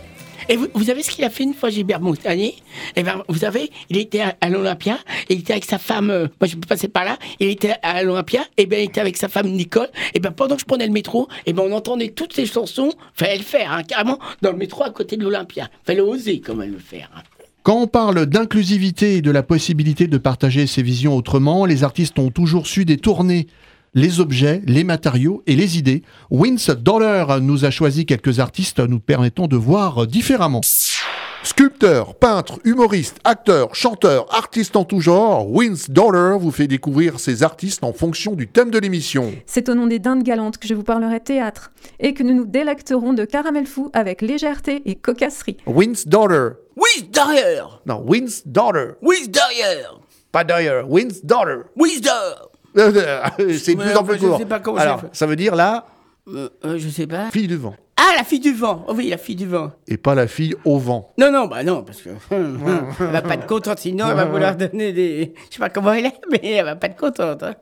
Et 0.49 0.57
vous, 0.57 0.67
vous 0.75 0.85
savez 0.85 1.05
ce 1.05 1.11
qu'il 1.11 1.25
a 1.25 1.31
fait 1.31 1.45
une 1.45 1.55
fois, 1.55 1.71
Gilbert 1.71 2.01
Montagnier? 2.01 2.57
Eh 2.97 3.05
ben, 3.05 3.23
vous 3.29 3.39
savez, 3.39 3.71
il 3.91 3.97
était 3.97 4.23
à, 4.23 4.37
à 4.41 4.49
l'Olympia, 4.49 4.99
il 5.29 5.39
était 5.39 5.53
avec 5.53 5.65
sa 5.65 5.79
femme, 5.79 6.11
euh, 6.11 6.27
moi 6.41 6.49
je 6.49 6.57
peux 6.57 6.67
passer 6.67 6.89
par 6.89 7.05
là, 7.05 7.17
il 7.39 7.49
était 7.49 7.75
à 7.83 8.03
l'Olympia, 8.03 8.45
et 8.57 8.67
bien 8.67 8.81
il 8.81 8.85
était 8.87 9.01
avec 9.01 9.17
sa 9.17 9.29
femme 9.29 9.49
Nicole, 9.49 9.89
et 10.15 10.19
ben 10.21 10.33
pendant 10.33 10.57
que 10.57 10.63
je 10.63 10.67
prenais 10.67 10.87
le 10.87 10.93
métro, 10.93 11.29
et 11.47 11.53
ben 11.53 11.63
on 11.65 11.73
entendait 11.73 12.09
toutes 12.09 12.33
ces 12.33 12.47
chansons, 12.47 12.93
fallait 13.15 13.39
le 13.39 13.45
faire, 13.45 13.73
hein, 13.73 13.85
carrément, 13.85 14.19
dans 14.43 14.51
le 14.51 14.59
métro 14.59 14.83
à 14.83 14.91
côté 14.91 15.17
de 15.17 15.23
l'Olympia. 15.23 15.69
Fallait 15.85 16.01
oser 16.01 16.41
quand 16.41 16.57
même 16.57 16.73
le 16.73 16.79
faire. 16.81 17.09
hein. 17.17 17.23
Quand 17.63 17.81
on 17.81 17.87
parle 17.87 18.27
d'inclusivité 18.27 19.19
et 19.19 19.23
de 19.23 19.31
la 19.31 19.45
possibilité 19.45 20.09
de 20.09 20.19
partager 20.19 20.67
ses 20.67 20.83
visions 20.83 21.15
autrement, 21.17 21.65
les 21.67 21.85
artistes 21.85 22.19
ont 22.19 22.31
toujours 22.33 22.67
su 22.67 22.85
détourner 22.85 23.47
les 23.95 24.21
objets, 24.21 24.63
les 24.67 24.85
matériaux 24.85 25.43
et 25.47 25.55
les 25.55 25.79
idées. 25.79 26.03
Vince 26.31 26.71
Dollar 26.71 27.41
nous 27.41 27.65
a 27.65 27.71
choisi 27.71 28.07
quelques 28.07 28.41
artistes 28.41 28.81
nous 28.81 29.01
permettant 29.01 29.47
de 29.49 29.57
voir 29.57 30.07
différemment. 30.07 30.61
Sculpteur, 31.45 32.15
peintre, 32.15 32.61
humoriste, 32.65 33.19
acteur, 33.25 33.75
chanteur, 33.75 34.33
artiste 34.33 34.77
en 34.77 34.85
tout 34.85 35.01
genre, 35.01 35.49
Vince 35.53 35.91
Dollar 35.91 36.39
vous 36.39 36.53
fait 36.53 36.69
découvrir 36.69 37.19
ses 37.19 37.43
artistes 37.43 37.83
en 37.83 37.93
fonction 37.93 38.33
du 38.35 38.47
thème 38.47 38.71
de 38.71 38.79
l'émission. 38.79 39.33
C'est 39.45 39.69
au 39.69 39.75
nom 39.75 39.89
des 39.89 39.99
dindes 39.99 40.23
galantes 40.23 40.59
que 40.59 40.69
je 40.69 40.75
vous 40.75 40.85
parlerai 40.85 41.19
théâtre 41.19 41.73
et 41.99 42.15
que 42.15 42.23
nous 42.23 42.35
nous 42.35 42.47
délecterons 42.47 43.13
de 43.13 43.25
caramel 43.25 43.67
fou 43.67 43.91
avec 43.93 44.23
légèreté 44.23 44.83
et 44.87 44.95
cocasserie. 44.95 45.57
Vince 45.67 46.07
Dollar. 46.07 46.53
Oui, 46.77 47.09
derrière 47.13 47.83
Non, 47.87 48.05
Vince 48.09 48.43
Dollar. 48.47 48.93
Oui, 49.03 49.29
derrière 49.29 49.99
Pas 50.31 50.45
Dollar, 50.45 50.87
Vince 50.89 51.25
Dollar. 51.25 51.65
Oui, 51.77 52.01
derrière 52.01 52.47
C'est 52.75 53.75
de 53.75 53.81
plus 53.83 53.97
en 53.97 54.05
plus 54.05 54.19
je 54.19 54.27
court. 54.27 54.39
sais 54.39 54.47
pas 54.47 54.61
comment 54.61 54.79
Alors, 54.79 55.03
ça 55.13 55.27
veut 55.27 55.37
dire 55.37 55.55
la 55.55 55.85
euh, 56.29 56.49
euh, 56.65 56.79
Je 56.79 56.89
sais 56.89 57.07
pas. 57.07 57.31
fille 57.31 57.49
du 57.49 57.57
vent. 57.57 57.75
Ah, 57.97 58.15
la 58.17 58.25
fille 58.25 58.41
du 58.41 58.53
vent 58.53 58.85
Oh 58.89 58.95
Oui, 58.97 59.09
la 59.09 59.19
fille 59.19 59.37
du 59.37 59.47
vent. 59.47 59.71
Et 59.87 59.97
pas 59.97 60.15
la 60.15 60.27
fille 60.27 60.55
au 60.65 60.79
vent. 60.79 61.13
Non, 61.19 61.31
non, 61.31 61.47
bah 61.47 61.63
non, 61.63 61.83
parce 61.85 62.03
que 62.03 62.09
hum, 62.35 62.59
hum, 62.67 62.87
elle 63.01 63.07
va 63.07 63.23
pas 63.23 63.35
être 63.35 63.47
contente, 63.47 63.79
sinon 63.79 64.07
elle 64.09 64.17
va 64.17 64.25
vouloir 64.33 64.57
donner 64.57 64.93
des... 64.93 65.35
Je 65.51 65.55
sais 65.55 65.61
pas 65.61 65.69
comment 65.69 65.93
elle 65.93 66.07
est, 66.07 66.15
mais 66.31 66.41
elle 66.43 66.65
va 66.65 66.75
pas 66.77 66.87
être 66.89 66.97
contente. 66.97 67.43
hein. 67.43 67.55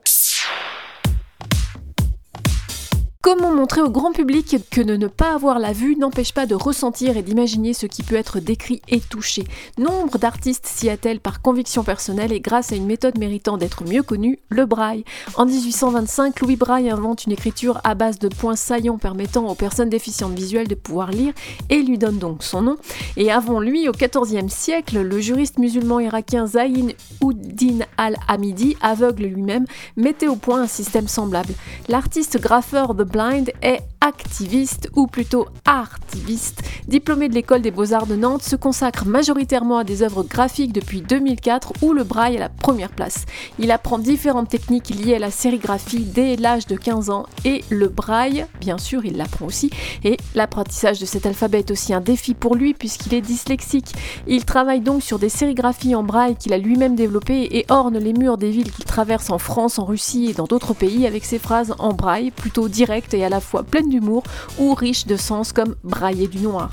Comment 3.23 3.55
montrer 3.55 3.83
au 3.83 3.91
grand 3.91 4.13
public 4.13 4.57
que 4.71 4.81
ne, 4.81 5.07
pas 5.07 5.35
avoir 5.35 5.59
la 5.59 5.75
vue 5.75 5.95
n'empêche 5.95 6.33
pas 6.33 6.47
de 6.47 6.55
ressentir 6.55 7.19
et 7.19 7.23
d'imaginer 7.23 7.75
ce 7.75 7.85
qui 7.85 8.03
peut 8.03 8.15
être 8.17 8.41
décrit 8.41 8.81
et 8.89 8.99
touché 8.99 9.45
Nombre 9.77 10.17
d'artistes 10.17 10.65
s'y 10.65 10.89
attellent 10.89 11.21
par 11.21 11.43
conviction 11.43 11.85
personnelle 11.85 12.33
et 12.33 12.41
grâce 12.41 12.73
à 12.73 12.77
une 12.77 12.87
méthode 12.87 13.19
méritant 13.19 13.59
d'être 13.59 13.85
mieux 13.85 14.03
connue, 14.03 14.39
le 14.49 14.65
braille. 14.65 15.05
En 15.35 15.45
1825, 15.45 16.41
Louis 16.41 16.57
Braille 16.57 16.89
invente 16.89 17.27
une 17.27 17.33
écriture 17.33 17.79
à 17.85 17.95
base 17.95 18.19
de 18.19 18.29
points 18.29 18.57
saillants 18.57 18.97
permettant 18.97 19.47
aux 19.49 19.55
personnes 19.55 19.91
déficientes 19.91 20.33
visuelles 20.33 20.69
de 20.69 20.75
pouvoir 20.75 21.11
lire 21.11 21.35
et 21.69 21.83
lui 21.83 21.99
donne 21.99 22.17
donc 22.17 22.43
son 22.43 22.63
nom. 22.63 22.77
Et 23.19 23.31
avant 23.31 23.61
lui, 23.61 23.87
au 23.87 23.93
XIVe 23.93 24.49
siècle, 24.49 24.99
le 24.99 25.21
juriste 25.21 25.59
musulman 25.59 26.01
irakien 26.01 26.47
Zayn 26.47 26.95
Uddin 27.23 27.81
al-Hamidi, 27.99 28.79
aveugle 28.81 29.25
lui-même, 29.25 29.67
mettait 29.99 30.29
au 30.29 30.37
point 30.37 30.63
un 30.63 30.67
système 30.67 31.07
semblable. 31.07 31.53
L'artiste 31.89 32.41
graffeur 32.41 32.97
The 32.97 33.10
Blind 33.11 33.51
est 33.63 33.81
activiste 34.01 34.89
ou 34.95 35.07
plutôt 35.07 35.47
artiviste. 35.65 36.63
Diplômé 36.89 37.29
de 37.29 37.35
l'école 37.35 37.61
des 37.61 37.71
beaux-arts 37.71 38.07
de 38.07 38.17
Nantes, 38.17 38.43
se 38.43 38.57
consacre 38.57 39.05
majoritairement 39.05 39.79
à 39.79 39.85
des 39.85 40.03
œuvres 40.03 40.23
graphiques 40.23 40.73
depuis 40.73 41.03
2004 41.03 41.75
où 41.83 41.93
le 41.93 42.03
braille 42.03 42.37
est 42.37 42.41
la 42.41 42.49
première 42.49 42.91
place. 42.91 43.27
Il 43.59 43.71
apprend 43.71 43.99
différentes 43.99 44.49
techniques 44.49 44.89
liées 44.89 45.17
à 45.17 45.19
la 45.19 45.31
sérigraphie 45.31 46.05
dès 46.05 46.37
l'âge 46.37 46.67
de 46.67 46.77
15 46.77 47.11
ans 47.11 47.27
et 47.45 47.63
le 47.69 47.89
braille, 47.89 48.47
bien 48.61 48.79
sûr, 48.79 49.05
il 49.05 49.17
l'apprend 49.17 49.47
aussi. 49.47 49.71
Et 50.03 50.17
l'apprentissage 50.35 50.99
de 50.99 51.07
cet 51.07 51.27
alphabet 51.27 51.61
est 51.61 51.71
aussi 51.71 51.93
un 51.93 52.01
défi 52.01 52.35
pour 52.35 52.55
lui 52.55 52.75
puisqu'il 52.75 53.15
est 53.15 53.21
dyslexique. 53.21 53.93
Il 54.27 54.45
travaille 54.45 54.81
donc 54.81 55.03
sur 55.03 55.19
des 55.19 55.29
sérigraphies 55.29 55.95
en 55.95 56.03
braille 56.03 56.37
qu'il 56.37 56.55
a 56.55 56.59
lui-même 56.59 56.97
développées 56.97 57.59
et 57.59 57.67
orne 57.69 57.99
les 57.99 58.15
murs 58.15 58.39
des 58.39 58.51
villes 58.51 58.73
qu'il 58.73 58.85
traverse 58.85 59.31
en 59.31 59.39
France, 59.39 59.79
en 59.79 59.85
Russie 59.85 60.31
et 60.31 60.35
dans 60.35 60.47
d'autres 60.47 60.75
pays 60.75 61.07
avec 61.07 61.25
ses 61.25 61.39
phrases 61.39 61.75
en 61.79 61.93
braille 61.93 62.31
plutôt 62.31 62.69
directes 62.69 63.00
et 63.13 63.25
à 63.25 63.29
la 63.29 63.41
fois 63.41 63.63
pleines 63.63 63.89
d'humour 63.89 64.23
ou 64.59 64.75
riches 64.75 65.07
de 65.07 65.17
sens 65.17 65.53
comme 65.53 65.75
brailler 65.85 66.29
du 66.29 66.41
noir. 66.41 66.71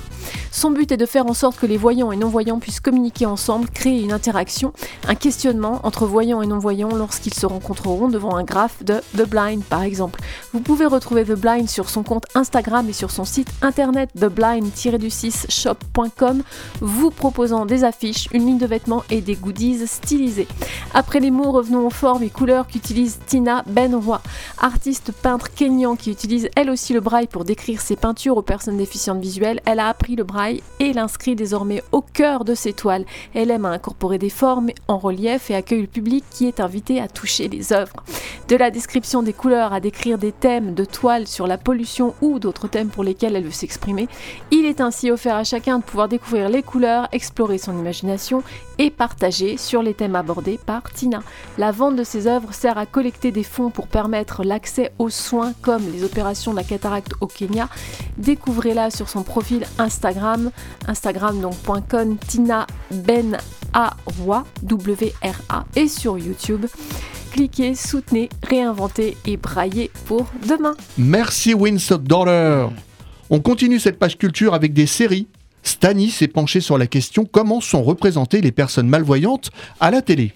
Son 0.50 0.70
but 0.70 0.90
est 0.92 0.96
de 0.96 1.06
faire 1.06 1.26
en 1.26 1.34
sorte 1.34 1.58
que 1.58 1.66
les 1.66 1.76
voyants 1.76 2.10
et 2.10 2.16
non-voyants 2.16 2.58
puissent 2.58 2.80
communiquer 2.80 3.26
ensemble, 3.26 3.68
créer 3.68 4.02
une 4.02 4.12
interaction, 4.12 4.72
un 5.06 5.14
questionnement 5.14 5.80
entre 5.82 6.06
voyants 6.06 6.42
et 6.42 6.46
non-voyants 6.46 6.94
lorsqu'ils 6.94 7.34
se 7.34 7.46
rencontreront 7.46 8.08
devant 8.08 8.36
un 8.36 8.44
graphe 8.44 8.82
de 8.82 9.00
The 9.16 9.28
Blind 9.28 9.62
par 9.64 9.82
exemple. 9.82 10.20
Vous 10.52 10.60
pouvez 10.60 10.86
retrouver 10.86 11.24
The 11.24 11.38
Blind 11.38 11.68
sur 11.68 11.90
son 11.90 12.02
compte 12.02 12.24
Instagram 12.34 12.88
et 12.88 12.92
sur 12.92 13.10
son 13.10 13.24
site 13.24 13.48
internet 13.62 14.10
theblind-shop.com 14.18 16.42
vous 16.80 17.10
proposant 17.10 17.66
des 17.66 17.84
affiches, 17.84 18.28
une 18.32 18.46
ligne 18.46 18.58
de 18.58 18.66
vêtements 18.66 19.04
et 19.10 19.20
des 19.20 19.34
goodies 19.34 19.86
stylisés. 19.86 20.48
Après 20.94 21.20
les 21.20 21.30
mots, 21.30 21.52
revenons 21.52 21.86
aux 21.86 21.90
formes 21.90 22.22
et 22.22 22.30
couleurs 22.30 22.66
qu'utilise 22.66 23.18
Tina 23.26 23.62
Benroy, 23.66 24.22
artiste 24.58 25.12
peintre 25.12 25.52
kényan 25.54 25.96
qui 25.96 26.10
utilise 26.18 26.48
elle 26.56 26.68
aussi 26.68 26.92
le 26.94 27.00
braille 27.00 27.28
pour 27.28 27.44
décrire 27.44 27.80
ses 27.80 27.94
peintures 27.94 28.36
aux 28.36 28.42
personnes 28.42 28.76
déficientes 28.76 29.20
visuelles. 29.20 29.60
Elle 29.64 29.78
a 29.78 29.86
appris 29.86 30.16
le 30.16 30.24
braille 30.24 30.64
et 30.80 30.92
l'inscrit 30.92 31.36
désormais 31.36 31.80
au 31.92 32.00
cœur 32.00 32.44
de 32.44 32.56
ses 32.56 32.72
toiles. 32.72 33.04
Elle 33.34 33.52
aime 33.52 33.64
à 33.64 33.70
incorporer 33.70 34.18
des 34.18 34.28
formes 34.28 34.70
en 34.88 34.98
relief 34.98 35.48
et 35.48 35.54
accueille 35.54 35.82
le 35.82 35.86
public 35.86 36.24
qui 36.28 36.48
est 36.48 36.58
invité 36.58 37.00
à 37.00 37.06
toucher 37.06 37.46
les 37.46 37.72
œuvres. 37.72 38.02
De 38.48 38.56
la 38.56 38.72
description 38.72 39.22
des 39.22 39.32
couleurs 39.32 39.72
à 39.72 39.78
décrire 39.78 40.18
des 40.18 40.32
thèmes 40.32 40.74
de 40.74 40.84
toiles 40.84 41.28
sur 41.28 41.46
la 41.46 41.56
pollution 41.56 42.14
ou 42.20 42.40
d'autres 42.40 42.66
thèmes 42.66 42.88
pour 42.88 43.04
lesquels 43.04 43.36
elle 43.36 43.44
veut 43.44 43.50
s'exprimer, 43.52 44.08
il 44.50 44.64
est 44.64 44.80
ainsi 44.80 45.12
offert 45.12 45.36
à 45.36 45.44
chacun 45.44 45.78
de 45.78 45.84
pouvoir 45.84 46.08
découvrir 46.08 46.48
les 46.48 46.64
couleurs, 46.64 47.06
explorer 47.12 47.58
son 47.58 47.78
imagination 47.78 48.42
et 48.78 48.90
partager 48.90 49.56
sur 49.56 49.82
les 49.82 49.94
thèmes 49.94 50.16
abordés 50.16 50.58
par 50.66 50.82
Tina. 50.92 51.22
La 51.58 51.70
vente 51.70 51.94
de 51.94 52.04
ces 52.04 52.26
œuvres 52.26 52.52
sert 52.52 52.76
à 52.76 52.86
collecter 52.86 53.30
des 53.30 53.44
fonds 53.44 53.70
pour 53.70 53.86
permettre 53.86 54.42
l'accès 54.42 54.92
aux 54.98 55.10
soins 55.10 55.52
comme 55.62 55.82
les 55.92 56.07
opérations 56.08 56.50
de 56.50 56.56
la 56.56 56.64
cataracte 56.64 57.12
au 57.20 57.26
Kenya. 57.26 57.68
Découvrez-la 58.16 58.90
sur 58.90 59.08
son 59.08 59.22
profil 59.22 59.66
Instagram, 59.78 60.50
instagram 60.86 61.40
donc 61.40 61.54
.com, 61.88 62.16
Tina 62.26 62.66
Ben 62.90 63.38
A 63.72 63.96
Roy, 64.18 64.44
W-R-A, 64.62 65.64
et 65.76 65.88
sur 65.88 66.18
YouTube. 66.18 66.66
Cliquez, 67.32 67.74
soutenez, 67.74 68.30
réinventez 68.42 69.16
et 69.26 69.36
braillez 69.36 69.90
pour 70.06 70.26
demain. 70.48 70.74
Merci 70.96 71.54
Vince 71.54 71.92
Dollar. 71.92 72.72
On 73.30 73.40
continue 73.40 73.78
cette 73.78 73.98
page 73.98 74.16
culture 74.16 74.54
avec 74.54 74.72
des 74.72 74.86
séries. 74.86 75.28
Stani 75.62 76.10
s'est 76.10 76.28
penché 76.28 76.60
sur 76.60 76.78
la 76.78 76.86
question 76.86 77.26
comment 77.26 77.60
sont 77.60 77.82
représentées 77.82 78.40
les 78.40 78.52
personnes 78.52 78.88
malvoyantes 78.88 79.50
à 79.80 79.90
la 79.90 80.00
télé? 80.00 80.32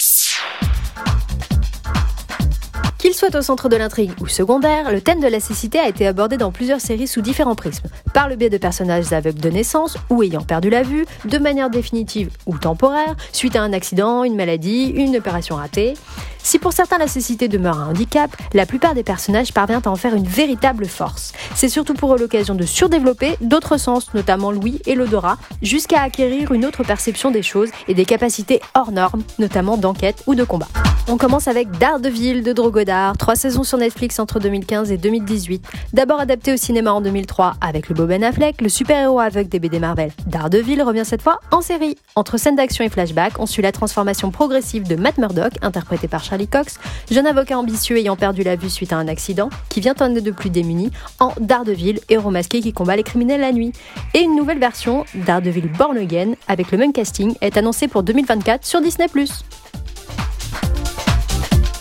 Qu'il 3.03 3.15
soit 3.15 3.35
au 3.35 3.43
centre 3.43 3.69
de 3.69 3.75
l'intrigue 3.75 4.13
ou 4.21 4.29
secondaire, 4.29 4.93
le 4.93 5.01
thème 5.01 5.19
de 5.19 5.27
la 5.27 5.41
cécité 5.41 5.81
a 5.81 5.89
été 5.89 6.07
abordé 6.07 6.37
dans 6.37 6.53
plusieurs 6.53 6.81
séries 6.81 7.09
sous 7.09 7.21
différents 7.21 7.57
prismes, 7.57 7.89
par 8.15 8.29
le 8.29 8.37
biais 8.37 8.49
de 8.49 8.59
personnages 8.59 9.13
aveugles 9.13 9.41
de 9.41 9.51
naissance 9.51 9.97
ou 10.09 10.23
ayant 10.23 10.43
perdu 10.43 10.71
la 10.71 10.85
vue, 10.85 11.05
de 11.25 11.39
manière 11.39 11.69
définitive 11.69 12.31
ou 12.47 12.59
temporaire, 12.59 13.17
suite 13.33 13.57
à 13.57 13.63
un 13.63 13.73
accident, 13.73 14.23
une 14.23 14.37
maladie, 14.37 14.85
une 14.85 15.17
opération 15.17 15.57
ratée. 15.57 15.95
Si 16.43 16.59
pour 16.59 16.73
certains 16.73 16.99
la 16.99 17.09
cécité 17.09 17.49
demeure 17.49 17.79
un 17.79 17.91
handicap, 17.91 18.31
la 18.53 18.67
plupart 18.67 18.95
des 18.95 19.03
personnages 19.03 19.53
parviennent 19.53 19.83
à 19.85 19.91
en 19.91 19.97
faire 19.97 20.15
une 20.15 20.27
véritable 20.27 20.87
force. 20.87 21.33
C'est 21.55 21.69
surtout 21.69 21.95
pour 21.95 22.15
eux 22.15 22.19
l'occasion 22.19 22.55
de 22.55 22.65
surdévelopper 22.65 23.37
d'autres 23.41 23.77
sens, 23.77 24.13
notamment 24.15 24.51
l'ouïe 24.51 24.81
et 24.87 24.95
l'odorat, 24.95 25.39
jusqu'à 25.63 26.03
acquérir 26.03 26.53
une 26.53 26.65
autre 26.65 26.83
perception 26.85 27.31
des 27.31 27.43
choses 27.43 27.71
et 27.89 27.95
des 27.95 28.05
capacités 28.05 28.61
hors 28.75 28.93
normes, 28.93 29.23
notamment 29.39 29.77
d'enquête 29.77 30.23
ou 30.27 30.35
de 30.35 30.45
combat. 30.45 30.69
On 31.09 31.17
commence 31.17 31.49
avec 31.49 31.71
Daredevil 31.79 32.43
de 32.43 32.53
Drogodar, 32.53 33.17
trois 33.17 33.35
saisons 33.35 33.65
sur 33.65 33.77
Netflix 33.77 34.21
entre 34.21 34.39
2015 34.39 34.93
et 34.93 34.99
2018. 34.99 35.67
D'abord 35.93 36.21
adapté 36.21 36.53
au 36.53 36.57
cinéma 36.57 36.93
en 36.93 37.01
2003 37.01 37.55
avec 37.61 37.89
le 37.89 37.95
beau 37.95 38.07
Ben 38.07 38.23
Affleck, 38.23 38.61
le 38.61 38.69
super-héros 38.69 39.19
aveugle 39.19 39.49
des 39.49 39.59
BD 39.59 39.81
Marvel. 39.81 40.13
Daredevil 40.27 40.81
revient 40.83 41.05
cette 41.05 41.23
fois 41.23 41.41
en 41.51 41.61
série. 41.61 41.97
Entre 42.15 42.39
scènes 42.39 42.57
d'action 42.57 42.85
et 42.85 42.89
flashback, 42.89 43.35
on 43.41 43.47
suit 43.47 43.63
la 43.63 43.73
transformation 43.73 44.31
progressive 44.31 44.87
de 44.87 44.95
Matt 44.95 45.19
Murdock, 45.19 45.53
interprété 45.63 46.07
par 46.07 46.23
Charlie 46.33 46.49
Cox, 46.49 46.79
jeune 47.11 47.27
avocat 47.27 47.59
ambitieux 47.59 47.99
ayant 47.99 48.17
perdu 48.17 48.43
la 48.43 48.57
vue 48.57 48.71
suite 48.71 48.95
à 48.95 48.97
un 48.97 49.07
accident, 49.07 49.51
qui 49.69 49.83
vient 49.83 49.95
en 50.01 50.09
de 50.09 50.31
plus 50.31 50.49
démunis, 50.49 50.91
en 51.21 51.35
Daredevil, 51.39 52.01
héros 52.09 52.31
masqué 52.31 52.63
qui 52.63 52.73
combat 52.73 52.97
les 52.97 53.03
criminels 53.03 53.43
la 53.43 53.53
nuit. 53.53 53.73
Et 54.15 54.21
une 54.21 54.35
nouvelle 54.35 54.59
version, 54.59 55.05
Daredevil 55.15 55.69
Born 55.77 55.99
Again, 55.99 56.33
avec 56.49 56.71
le 56.73 56.79
même 56.79 56.95
casting, 56.95 57.35
est 57.43 57.59
annoncée 57.59 57.87
pour 57.87 58.03
2024 58.03 58.65
sur 58.65 58.81
Disney+. 58.81 59.09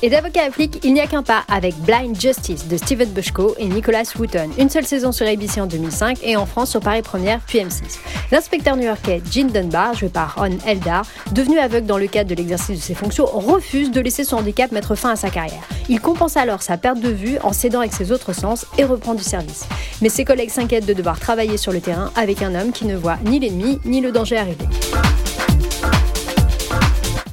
Et 0.04 0.10
d'avocat 0.10 0.46
à 0.46 0.52
flic, 0.52 0.80
il 0.84 0.94
n'y 0.94 1.00
a 1.00 1.06
qu'un 1.06 1.22
pas 1.22 1.44
avec 1.48 1.76
Blind 1.78 2.20
Justice 2.20 2.68
de 2.68 2.76
Steven 2.76 3.10
Bushko 3.10 3.54
et 3.60 3.68
Nicholas 3.68 4.12
Wooten. 4.18 4.50
Une 4.58 4.70
seule 4.70 4.86
saison 4.86 5.12
sur 5.12 5.28
ABC 5.28 5.62
en 5.62 5.68
2005 5.68 6.18
et 6.24 6.36
en 6.36 6.48
France 6.48 6.72
sur 6.72 6.80
Paris 6.80 7.04
Première 7.04 7.40
puis 7.42 7.60
M6. 7.60 8.00
L'inspecteur 8.32 8.78
new-yorkais 8.78 9.22
Gene 9.30 9.50
Dunbar, 9.50 9.94
joué 9.94 10.10
par 10.10 10.36
Ron 10.38 10.58
Eldar, 10.66 11.06
devenu 11.34 11.60
aveugle 11.60 11.86
dans 11.86 12.00
le 12.00 12.08
cadre 12.08 12.32
de 12.32 12.36
l'exercice 12.36 12.80
de 12.80 12.84
ses 12.84 12.96
fonctions, 12.96 13.26
refuse 13.26 13.92
de 13.92 14.02
laisser 14.02 14.24
son 14.24 14.38
handicap 14.38 14.72
mettre 14.72 14.96
fin 14.96 15.12
à 15.12 15.16
sa 15.16 15.30
carrière. 15.30 15.62
Il 15.88 16.02
compense 16.02 16.36
alors 16.36 16.64
sa 16.64 16.78
perte 16.78 17.00
de 17.00 17.10
vue 17.10 17.38
en 17.44 17.54
s'aidant 17.54 17.82
avec 17.82 17.94
ses 17.94 18.12
autres 18.12 18.34
sens 18.34 18.66
et 18.80 18.84
reprend 18.84 19.14
du 19.14 19.24
service. 19.24 19.68
Mais 20.02 20.10
ses 20.10 20.26
collègues 20.26 20.50
s'inquiètent 20.50 20.88
de 20.88 20.94
devoir 20.94 21.20
travailler 21.20 21.58
sur 21.58 21.72
le 21.72 21.80
terrain 21.80 22.12
avec 22.16 22.42
un 22.42 22.56
homme 22.56 22.72
qui 22.72 22.86
ne 22.86 22.96
voit 22.96 23.18
ni 23.26 23.40
l'ennemi 23.40 23.80
ni 23.86 24.02
le 24.02 24.12
danger 24.12 24.38
arriver. 24.38 24.66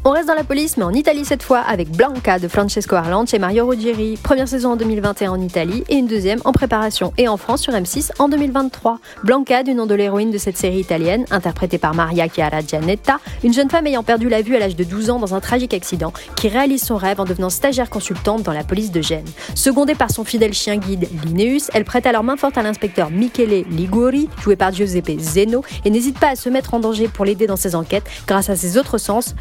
On 0.05 0.11
reste 0.11 0.29
dans 0.29 0.35
la 0.35 0.45
police, 0.45 0.77
mais 0.77 0.85
en 0.85 0.93
Italie 0.93 1.25
cette 1.25 1.43
fois, 1.43 1.59
avec 1.59 1.91
Blanca 1.91 2.39
de 2.39 2.47
Francesco 2.47 2.95
Arlange 2.95 3.35
et 3.35 3.39
Mario 3.39 3.67
Ruggieri. 3.67 4.17
Première 4.23 4.47
saison 4.47 4.73
en 4.73 4.77
2021 4.77 5.33
en 5.33 5.41
Italie 5.41 5.83
et 5.89 5.97
une 5.97 6.07
deuxième 6.07 6.39
en 6.45 6.53
préparation 6.53 7.13
et 7.19 7.27
en 7.27 7.37
France 7.37 7.63
sur 7.63 7.73
M6 7.73 8.13
en 8.19 8.29
2023. 8.29 9.01
Blanca, 9.25 9.65
du 9.65 9.75
nom 9.75 9.87
de 9.87 9.95
l'héroïne 9.95 10.31
de 10.31 10.39
cette 10.39 10.57
série 10.57 10.79
italienne, 10.79 11.25
interprétée 11.31 11.79
par 11.79 11.95
Maria 11.95 12.29
Chiara 12.29 12.61
Giannetta, 12.61 13.19
une 13.43 13.53
jeune 13.53 13.69
femme 13.69 13.89
ayant 13.89 14.05
perdu 14.05 14.29
la 14.29 14.41
vue 14.41 14.55
à 14.55 14.61
l'âge 14.61 14.77
de 14.77 14.85
12 14.85 15.11
ans 15.11 15.19
dans 15.19 15.35
un 15.35 15.41
tragique 15.41 15.75
accident, 15.75 16.13
qui 16.37 16.49
réalise 16.49 16.85
son 16.85 16.97
rêve 16.97 17.21
en 17.21 17.25
devenant 17.25 17.51
stagiaire 17.51 17.91
consultante 17.91 18.45
dans 18.45 18.53
la 18.53 18.63
police 18.63 18.93
de 18.93 19.03
Gênes. 19.03 19.29
Secondée 19.57 19.97
par 19.97 20.13
son 20.13 20.25
fidèle 20.25 20.55
chien 20.55 20.77
guide 20.77 21.09
Linnaeus, 21.25 21.71
elle 21.75 21.85
prête 21.85 22.07
alors 22.07 22.23
main 22.23 22.37
forte 22.37 22.57
à 22.57 22.63
l'inspecteur 22.63 23.11
Michele 23.11 23.65
Liguri, 23.69 24.29
joué 24.41 24.55
par 24.55 24.73
Giuseppe 24.73 25.19
Zeno, 25.19 25.65
et 25.85 25.91
n'hésite 25.91 26.19
pas 26.21 26.31
à 26.31 26.37
se 26.37 26.49
mettre 26.49 26.75
en 26.75 26.79
danger 26.79 27.09
pour 27.09 27.25
l'aider 27.25 27.49
dans 27.49 27.57
ses 27.57 27.75
enquêtes 27.75 28.07
grâce 28.29 28.49
à 28.49 28.55
ses 28.55 28.79
autres 28.79 28.99
sens 28.99 29.35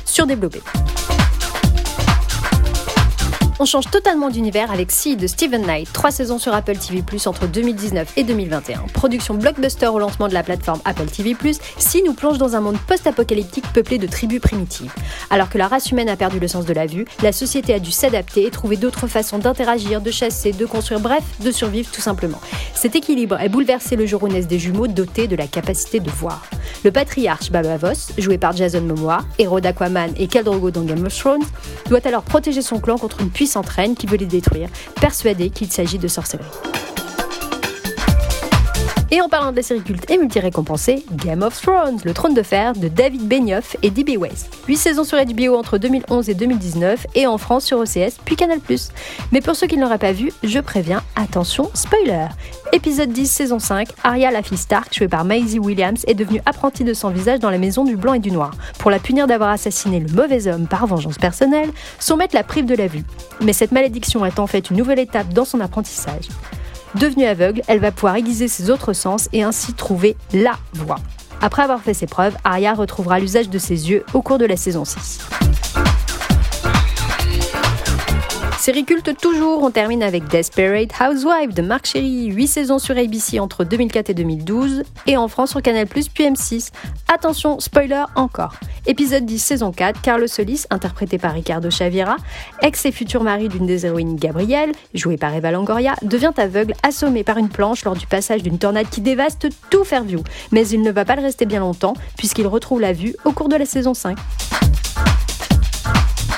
lubię. 0.48 0.62
On 3.60 3.66
change 3.66 3.90
totalement 3.90 4.30
d'univers 4.30 4.72
avec 4.72 4.92
Sea 4.92 5.16
de 5.16 5.26
Steven 5.26 5.66
Knight, 5.66 5.92
trois 5.92 6.12
saisons 6.12 6.38
sur 6.38 6.54
Apple 6.54 6.78
TV+, 6.78 7.02
entre 7.26 7.48
2019 7.48 8.14
et 8.16 8.24
2021. 8.24 8.82
Production 8.94 9.34
blockbuster 9.34 9.88
au 9.88 9.98
lancement 9.98 10.28
de 10.28 10.36
la 10.36 10.44
plateforme 10.44 10.80
Apple 10.86 11.08
TV+, 11.08 11.36
Sea 11.80 12.04
nous 12.04 12.14
plonge 12.14 12.38
dans 12.38 12.56
un 12.56 12.62
monde 12.62 12.78
post-apocalyptique 12.88 13.66
peuplé 13.74 13.98
de 13.98 14.06
tribus 14.06 14.42
primitives. 14.42 14.94
Alors 15.32 15.50
que 15.50 15.58
la 15.58 15.68
race 15.68 15.90
humaine 15.90 16.08
a 16.08 16.16
perdu 16.16 16.40
le 16.40 16.48
sens 16.48 16.66
de 16.66 16.74
la 16.74 16.86
vue, 16.86 17.06
la 17.24 17.32
société 17.32 17.74
a 17.74 17.80
dû 17.80 17.90
s'adapter 17.90 18.46
et 18.46 18.52
trouver 18.52 18.78
d'autres 18.78 19.08
façons 19.08 19.40
d'interagir, 19.40 20.02
de 20.02 20.12
chasser, 20.12 20.52
de 20.52 20.66
construire, 20.68 21.00
bref, 21.00 21.24
de 21.40 21.50
survivre 21.50 21.90
tout 21.92 22.02
simplement. 22.02 22.40
Cet 22.76 22.96
équilibre 22.96 23.42
est 23.42 23.50
bouleversé 23.50 23.96
le 23.96 24.06
jour 24.06 24.22
où 24.22 24.28
naissent 24.28 24.46
des 24.46 24.60
jumeaux 24.60 24.86
dotés 24.86 25.28
de 25.28 25.36
la 25.36 25.48
capacité 25.48 26.00
de 26.00 26.12
voir. 26.12 26.44
Le 26.84 26.92
patriarche 26.92 27.50
Baba 27.50 27.78
Voss, 27.78 28.12
joué 28.20 28.38
par 28.38 28.56
Jason 28.56 28.82
Momoa, 28.82 29.22
héros 29.40 29.60
d'Aquaman 29.60 30.12
et 30.16 30.28
Khal 30.28 30.44
Drogo 30.44 30.70
dans 30.70 30.84
Game 30.84 31.04
of 31.06 31.18
Thrones, 31.18 31.44
doit 31.90 32.06
alors 32.06 32.22
protéger 32.22 32.62
son 32.62 32.80
clan 32.80 33.00
contre 33.00 33.22
une 33.22 33.32
reine 33.56 33.96
qui 33.96 34.08
veut 34.08 34.18
les 34.18 34.26
détruire, 34.26 34.70
persuadé 35.00 35.50
qu'il 35.50 35.72
s'agit 35.72 35.98
de 35.98 36.08
sorcellerie. 36.08 36.46
Et 39.10 39.22
en 39.22 39.30
parlant 39.30 39.52
de 39.52 39.56
la 39.56 39.64
série 39.64 39.82
culte 39.82 40.10
et 40.12 40.18
multi-récompensée, 40.18 41.06
Game 41.14 41.42
of 41.42 41.62
Thrones, 41.62 42.00
le 42.04 42.14
trône 42.14 42.34
de 42.34 42.44
fer 42.44 42.74
de 42.74 42.90
David 42.90 43.26
Benioff 43.26 43.78
et 43.82 43.90
D.B. 43.90 44.22
Weiss. 44.22 44.50
8 44.68 44.76
saisons 44.76 45.06
sur 45.06 45.18
HBO 45.18 45.56
entre 45.56 45.78
2011 45.78 46.30
et 46.30 46.34
2019 46.34 47.08
et 47.16 47.26
en 47.26 47.38
France 47.38 47.64
sur 47.64 47.80
OCS 47.80 48.18
puis 48.26 48.36
Canal+. 48.36 48.60
Mais 49.32 49.40
pour 49.40 49.56
ceux 49.56 49.68
qui 49.68 49.78
ne 49.78 49.82
l'auraient 49.82 49.98
pas 49.98 50.12
vu, 50.12 50.34
je 50.44 50.60
préviens, 50.60 51.02
attention, 51.16 51.72
spoiler 51.74 52.28
Épisode 52.74 53.14
10, 53.14 53.32
saison 53.32 53.60
5, 53.60 53.88
Arya, 54.04 54.30
la 54.30 54.44
fille 54.44 54.58
Stark, 54.58 54.94
jouée 54.94 55.08
par 55.08 55.24
Maisie 55.24 55.58
Williams, 55.58 56.04
est 56.06 56.14
devenue 56.14 56.42
apprentie 56.46 56.84
de 56.84 56.94
son 56.94 57.10
visage 57.10 57.40
dans 57.40 57.50
la 57.50 57.58
maison 57.60 57.86
du 57.86 57.96
blanc 57.96 58.14
et 58.14 58.20
du 58.20 58.32
noir. 58.32 58.52
Pour 58.78 58.92
la 58.92 59.00
punir 59.00 59.26
d'avoir 59.26 59.52
assassiné 59.52 60.02
le 60.02 60.14
mauvais 60.14 60.48
homme 60.48 60.68
par 60.68 60.86
vengeance 60.86 61.18
personnelle, 61.18 61.70
son 61.98 62.18
maître 62.18 62.36
la 62.36 62.44
prive 62.44 62.66
de 62.66 62.76
la 62.76 62.88
vue. 62.88 63.06
Mais 63.42 63.54
cette 63.54 63.72
malédiction 63.72 64.26
est 64.26 64.38
en 64.38 64.48
fait 64.48 64.70
une 64.70 64.76
nouvelle 64.78 65.00
étape 65.00 65.30
dans 65.34 65.46
son 65.46 65.62
apprentissage. 65.62 66.28
Devenue 67.00 67.26
aveugle, 67.26 67.62
elle 67.68 67.80
va 67.80 67.92
pouvoir 67.92 68.16
aiguiser 68.16 68.48
ses 68.48 68.72
autres 68.72 68.94
sens 68.94 69.30
et 69.32 69.44
ainsi 69.44 69.74
trouver 69.74 70.18
LA 70.34 70.58
voie. 70.74 70.98
Après 71.42 71.62
avoir 71.62 71.80
fait 71.80 71.94
ses 71.94 72.08
preuves, 72.08 72.36
Arya 72.44 72.74
retrouvera 72.74 73.20
l'usage 73.20 73.50
de 73.50 73.60
ses 73.60 73.92
yeux 73.92 74.04
au 74.16 74.24
cours 74.24 74.40
de 74.40 74.46
la 74.46 74.58
saison 74.58 74.84
6. 74.84 75.20
Série 78.68 78.84
culte 78.84 79.16
toujours, 79.16 79.64
on 79.64 79.72
termine 79.72 80.04
avec 80.04 80.28
Desperate 80.28 80.92
Housewives 81.00 81.54
de 81.54 81.62
Marc 81.62 81.86
Chéry, 81.86 82.26
8 82.26 82.48
saisons 82.48 82.80
sur 82.80 82.98
ABC 82.98 83.40
entre 83.40 83.64
2004 83.64 84.10
et 84.10 84.14
2012, 84.14 84.84
et 85.06 85.16
en 85.16 85.30
France 85.30 85.52
sur 85.52 85.62
Canal+, 85.62 85.88
puis 85.88 86.26
M6. 86.26 86.72
Attention, 87.08 87.62
spoiler 87.62 88.04
encore. 88.16 88.56
Épisode 88.86 89.26
10, 89.26 89.40
saison 89.40 89.72
4, 89.72 90.02
Carlos 90.02 90.28
Solis, 90.28 90.66
interprété 90.70 91.18
par 91.18 91.32
Ricardo 91.32 91.70
Chaviera, 91.72 92.18
ex 92.62 92.86
et 92.86 92.92
futur 92.92 93.24
mari 93.24 93.48
d'une 93.48 93.66
des 93.66 93.86
héroïnes 93.86 94.18
Gabrielle, 94.18 94.74
jouée 94.94 95.16
par 95.16 95.34
Eva 95.34 95.52
Longoria, 95.52 95.96
devient 96.02 96.34
aveugle, 96.36 96.74
assommé 96.84 97.24
par 97.24 97.38
une 97.38 97.48
planche 97.48 97.86
lors 97.86 97.96
du 97.96 98.06
passage 98.06 98.44
d'une 98.44 98.60
tornade 98.60 98.90
qui 98.90 99.00
dévaste 99.00 99.48
tout 99.70 99.86
Fairview. 99.86 100.22
Mais 100.52 100.68
il 100.68 100.82
ne 100.82 100.92
va 100.92 101.06
pas 101.06 101.16
le 101.16 101.22
rester 101.22 101.46
bien 101.46 101.62
longtemps, 101.62 101.94
puisqu'il 102.18 102.48
retrouve 102.48 102.82
la 102.82 102.92
vue 102.92 103.16
au 103.24 103.32
cours 103.32 103.48
de 103.48 103.56
la 103.56 103.66
saison 103.66 103.94
5. 103.94 104.18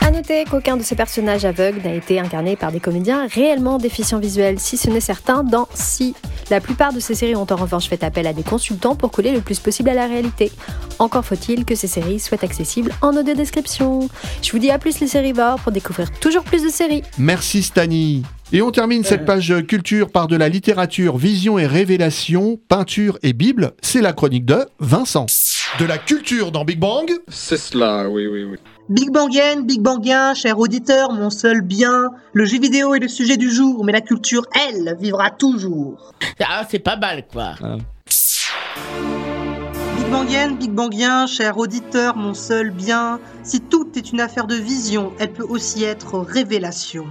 À 0.10 0.12
noter 0.12 0.44
qu'aucun 0.50 0.76
de 0.76 0.82
ces 0.82 0.96
personnages 0.96 1.46
aveugles 1.46 1.82
n'a 1.84 1.94
été 1.94 2.20
incarné 2.20 2.56
par 2.56 2.72
des 2.72 2.80
comédiens 2.80 3.28
réellement 3.28 3.78
déficients 3.78 4.18
visuels, 4.18 4.60
si 4.60 4.76
ce 4.76 4.90
n'est 4.90 5.02
certain 5.02 5.44
dans 5.44 5.68
Si. 5.76 6.16
La 6.50 6.60
plupart 6.60 6.94
de 6.94 7.00
ces 7.00 7.14
séries 7.14 7.36
ont 7.36 7.46
en 7.48 7.56
revanche 7.56 7.88
fait 7.88 8.04
appel 8.04 8.26
à 8.26 8.34
des 8.34 8.42
consultants 8.42 8.96
pour 8.96 9.12
coller 9.12 9.32
le 9.32 9.42
plus 9.42 9.60
possible 9.60 9.88
à 9.90 9.94
la 9.94 10.08
réalité. 10.08 10.52
Encore 10.98 11.24
faut-il 11.24 11.64
que 11.64 11.76
ces 11.76 11.86
séries 11.86 12.20
soient 12.20 12.44
accessibles 12.44 12.92
en 13.04 13.16
audio 13.16 13.36
description. 13.36 14.10
Je 14.42 14.52
vous 14.52 14.58
dis 14.58 14.72
à 14.72 14.80
plus 14.80 15.00
les 15.00 15.06
séries 15.06 15.34
pour 15.62 15.72
découvrir 15.72 16.10
toujours 16.20 16.44
plus 16.44 16.64
de 16.64 16.70
séries. 16.70 17.04
Merci 17.20 17.62
Stani. 17.62 18.24
Et 18.52 18.64
on 18.64 18.72
termine 18.72 19.04
cette 19.04 19.26
page 19.26 19.54
culture 19.68 20.10
par 20.10 20.26
de 20.26 20.36
la 20.36 20.50
littérature, 20.50 21.18
vision 21.18 21.60
et 21.60 21.68
révélation, 21.68 22.60
peinture 22.68 23.20
et 23.22 23.34
Bible. 23.34 23.74
C'est 23.84 24.02
la 24.02 24.14
chronique 24.14 24.46
de 24.46 24.66
Vincent. 24.80 25.28
De 25.78 25.86
la 25.86 26.00
culture 26.00 26.52
dans 26.52 26.66
Big 26.66 26.80
Bang 26.80 27.12
C'est 27.28 27.58
cela, 27.58 28.10
oui, 28.10 28.26
oui, 28.26 28.44
oui. 28.44 28.58
Big 28.90 29.12
Bangien, 29.12 29.62
Big 29.62 29.82
Bangien, 29.82 30.34
cher 30.34 30.58
auditeur, 30.58 31.12
mon 31.12 31.30
seul 31.30 31.62
bien. 31.62 32.10
Le 32.34 32.44
jeu 32.46 32.60
vidéo 32.60 32.96
est 32.96 33.00
le 33.00 33.08
sujet 33.08 33.38
du 33.38 33.52
jour, 33.52 33.86
mais 33.86 33.92
la 33.92 34.02
culture, 34.02 34.46
elle, 34.68 34.98
vivra 35.00 35.30
toujours. 35.30 36.12
Ah, 36.40 36.64
c'est 36.68 36.80
pas 36.80 36.96
mal, 36.96 37.24
quoi. 37.32 37.54
Big 39.96 40.10
Bangien, 40.12 40.52
Big 40.54 40.72
Bangien, 40.72 41.28
cher 41.28 41.58
auditeur, 41.60 42.18
mon 42.18 42.34
seul 42.34 42.72
bien. 42.72 43.20
Si 43.44 43.62
tout 43.62 43.92
est 43.96 44.12
une 44.12 44.22
affaire 44.22 44.48
de 44.48 44.56
vision, 44.56 45.14
elle 45.20 45.32
peut 45.32 45.46
aussi 45.48 45.84
être 45.84 46.18
révélation. 46.18 47.06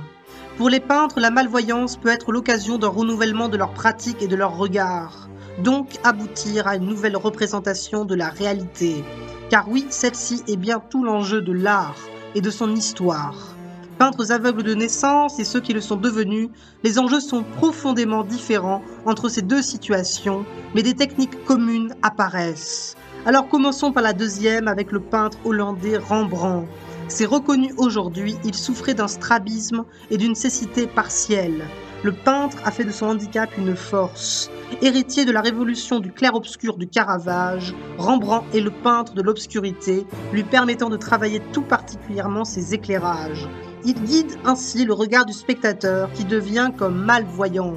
Pour 0.57 0.69
les 0.69 0.81
peintres, 0.81 1.21
la 1.21 1.31
malvoyance 1.31 1.97
peut 1.97 2.09
être 2.09 2.33
l'occasion 2.33 2.77
d'un 2.77 2.89
renouvellement 2.89 3.49
de 3.49 3.57
leur 3.57 3.73
pratique 3.73 4.21
et 4.21 4.27
de 4.27 4.35
leur 4.35 4.57
regard, 4.57 5.28
donc 5.63 5.99
aboutir 6.05 6.67
à 6.67 6.77
une 6.77 6.87
nouvelle 6.87 7.17
représentation 7.17 8.05
de 8.05 8.15
la 8.15 8.29
réalité. 8.29 9.05
Car 9.51 9.69
oui, 9.69 9.87
celle-ci 9.91 10.43
est 10.47 10.57
bien 10.57 10.81
tout 10.91 11.05
l'enjeu 11.05 11.41
de 11.41 11.53
l'art 11.53 11.99
et 12.35 12.41
de 12.41 12.51
son 12.51 12.75
histoire. 12.75 13.55
Peintres 13.99 14.31
aveugles 14.31 14.63
de 14.63 14.75
naissance 14.75 15.41
et 15.41 15.45
ceux 15.45 15.61
qui 15.61 15.73
le 15.73 15.81
sont 15.81 15.97
devenus, 15.97 16.51
les 16.85 17.01
enjeux 17.01 17.21
sont 17.21 17.43
profondément 17.43 18.23
différents 18.23 18.83
entre 19.07 19.29
ces 19.29 19.43
deux 19.43 19.63
situations, 19.63 20.45
mais 20.75 20.85
des 20.85 20.95
techniques 20.95 21.45
communes 21.45 21.95
apparaissent. 22.03 22.97
Alors 23.27 23.49
commençons 23.49 23.91
par 23.91 24.05
la 24.05 24.13
deuxième 24.13 24.69
avec 24.69 24.93
le 24.93 25.01
peintre 25.01 25.39
hollandais 25.45 25.99
Rembrandt. 25.99 26.69
C'est 27.09 27.27
reconnu 27.27 27.73
aujourd'hui, 27.77 28.37
il 28.45 28.55
souffrait 28.55 28.95
d'un 28.95 29.09
strabisme 29.09 29.85
et 30.11 30.17
d'une 30.17 30.37
cécité 30.37 30.87
partielle. 30.87 31.65
Le 32.05 32.13
peintre 32.13 32.59
a 32.65 32.71
fait 32.71 32.85
de 32.85 32.93
son 32.93 33.07
handicap 33.07 33.51
une 33.59 33.75
force. 33.75 34.51
Héritier 34.83 35.25
de 35.25 35.33
la 35.33 35.41
révolution 35.41 35.99
du 35.99 36.13
clair-obscur 36.13 36.77
du 36.77 36.87
Caravage, 36.87 37.75
Rembrandt 37.97 38.47
est 38.57 38.61
le 38.61 38.71
peintre 38.71 39.15
de 39.15 39.23
l'obscurité, 39.23 40.07
lui 40.33 40.45
permettant 40.45 40.91
de 40.91 40.97
travailler 40.97 41.41
tout 41.53 41.63
particulièrement 41.63 42.45
ses 42.45 42.73
éclairages. 42.73 43.49
Il 43.85 43.95
guide 44.05 44.37
ainsi 44.45 44.85
le 44.85 44.93
regard 44.93 45.27
du 45.27 45.33
spectateur 45.33 46.13
qui 46.13 46.25
devient 46.25 46.71
comme 46.77 47.05
malvoyant, 47.05 47.75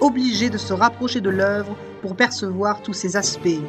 obligé 0.00 0.48
de 0.48 0.56
se 0.56 0.72
rapprocher 0.72 1.20
de 1.20 1.30
l'œuvre 1.30 1.76
pour 2.00 2.16
percevoir 2.16 2.80
tous 2.80 2.94
ses 2.94 3.16
aspects. 3.16 3.60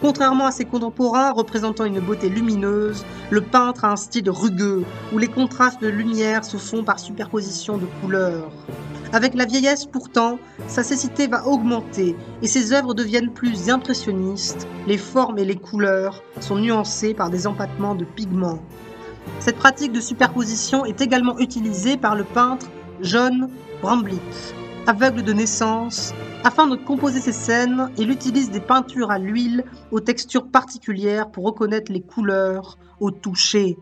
Contrairement 0.00 0.46
à 0.46 0.50
ses 0.50 0.64
contemporains 0.64 1.32
représentant 1.32 1.84
une 1.84 2.00
beauté 2.00 2.28
lumineuse, 2.28 3.04
le 3.30 3.40
peintre 3.40 3.84
a 3.84 3.92
un 3.92 3.96
style 3.96 4.28
rugueux, 4.30 4.84
où 5.12 5.18
les 5.18 5.28
contrastes 5.28 5.80
de 5.80 5.88
lumière 5.88 6.44
se 6.44 6.56
font 6.56 6.84
par 6.84 6.98
superposition 6.98 7.78
de 7.78 7.86
couleurs. 8.00 8.50
Avec 9.12 9.34
la 9.34 9.44
vieillesse 9.44 9.86
pourtant, 9.86 10.38
sa 10.66 10.82
cécité 10.82 11.28
va 11.28 11.46
augmenter 11.46 12.16
et 12.42 12.48
ses 12.48 12.72
œuvres 12.72 12.94
deviennent 12.94 13.32
plus 13.32 13.70
impressionnistes, 13.70 14.66
les 14.86 14.98
formes 14.98 15.38
et 15.38 15.44
les 15.44 15.56
couleurs 15.56 16.22
sont 16.40 16.56
nuancées 16.56 17.14
par 17.14 17.30
des 17.30 17.46
empattements 17.46 17.94
de 17.94 18.04
pigments. 18.04 18.58
Cette 19.38 19.56
pratique 19.56 19.92
de 19.92 20.00
superposition 20.00 20.84
est 20.84 21.00
également 21.00 21.38
utilisée 21.38 21.96
par 21.96 22.16
le 22.16 22.24
peintre 22.24 22.66
John 23.00 23.48
Bramblitt, 23.82 24.54
aveugle 24.86 25.22
de 25.22 25.32
naissance. 25.32 26.12
Afin 26.44 26.66
de 26.66 26.76
composer 26.76 27.20
ses 27.20 27.32
scènes, 27.32 27.90
il 27.96 28.10
utilise 28.10 28.50
des 28.50 28.60
peintures 28.60 29.10
à 29.10 29.18
l'huile 29.18 29.64
aux 29.90 30.00
textures 30.00 30.48
particulières 30.48 31.30
pour 31.30 31.44
reconnaître 31.44 31.90
les 31.92 32.02
couleurs 32.02 32.78
au 33.00 33.10
toucher. 33.10 33.76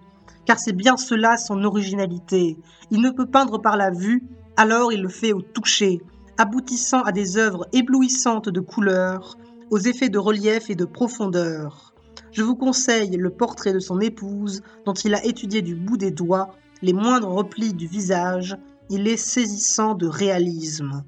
car 0.45 0.59
c'est 0.59 0.73
bien 0.73 0.97
cela 0.97 1.37
son 1.37 1.63
originalité. 1.63 2.59
Il 2.91 3.01
ne 3.01 3.11
peut 3.11 3.27
peindre 3.27 3.59
par 3.59 3.77
la 3.77 3.91
vue, 3.91 4.25
alors 4.57 4.93
il 4.93 5.01
le 5.01 5.09
fait 5.09 5.33
au 5.33 5.41
toucher, 5.41 6.01
aboutissant 6.37 7.03
à 7.03 7.13
des 7.13 7.37
œuvres 7.37 7.69
éblouissantes 7.73 8.49
de 8.49 8.61
couleurs, 8.61 9.37
aux 9.71 9.79
effets 9.79 10.09
de 10.09 10.19
relief 10.19 10.69
et 10.69 10.75
de 10.75 10.85
profondeur. 10.85 11.95
Je 12.33 12.43
vous 12.43 12.57
conseille 12.57 13.17
le 13.17 13.31
portrait 13.31 13.73
de 13.73 13.79
son 13.79 14.01
épouse, 14.01 14.63
dont 14.85 14.95
il 14.95 15.15
a 15.15 15.25
étudié 15.25 15.63
du 15.63 15.77
bout 15.77 15.97
des 15.97 16.11
doigts 16.11 16.51
les 16.83 16.93
moindres 16.93 17.29
replis 17.29 17.73
du 17.73 17.87
visage, 17.87 18.57
il 18.93 19.09
est 19.09 19.17
saisissant 19.17 19.95
de 19.95 20.07
réalisme. 20.07 21.03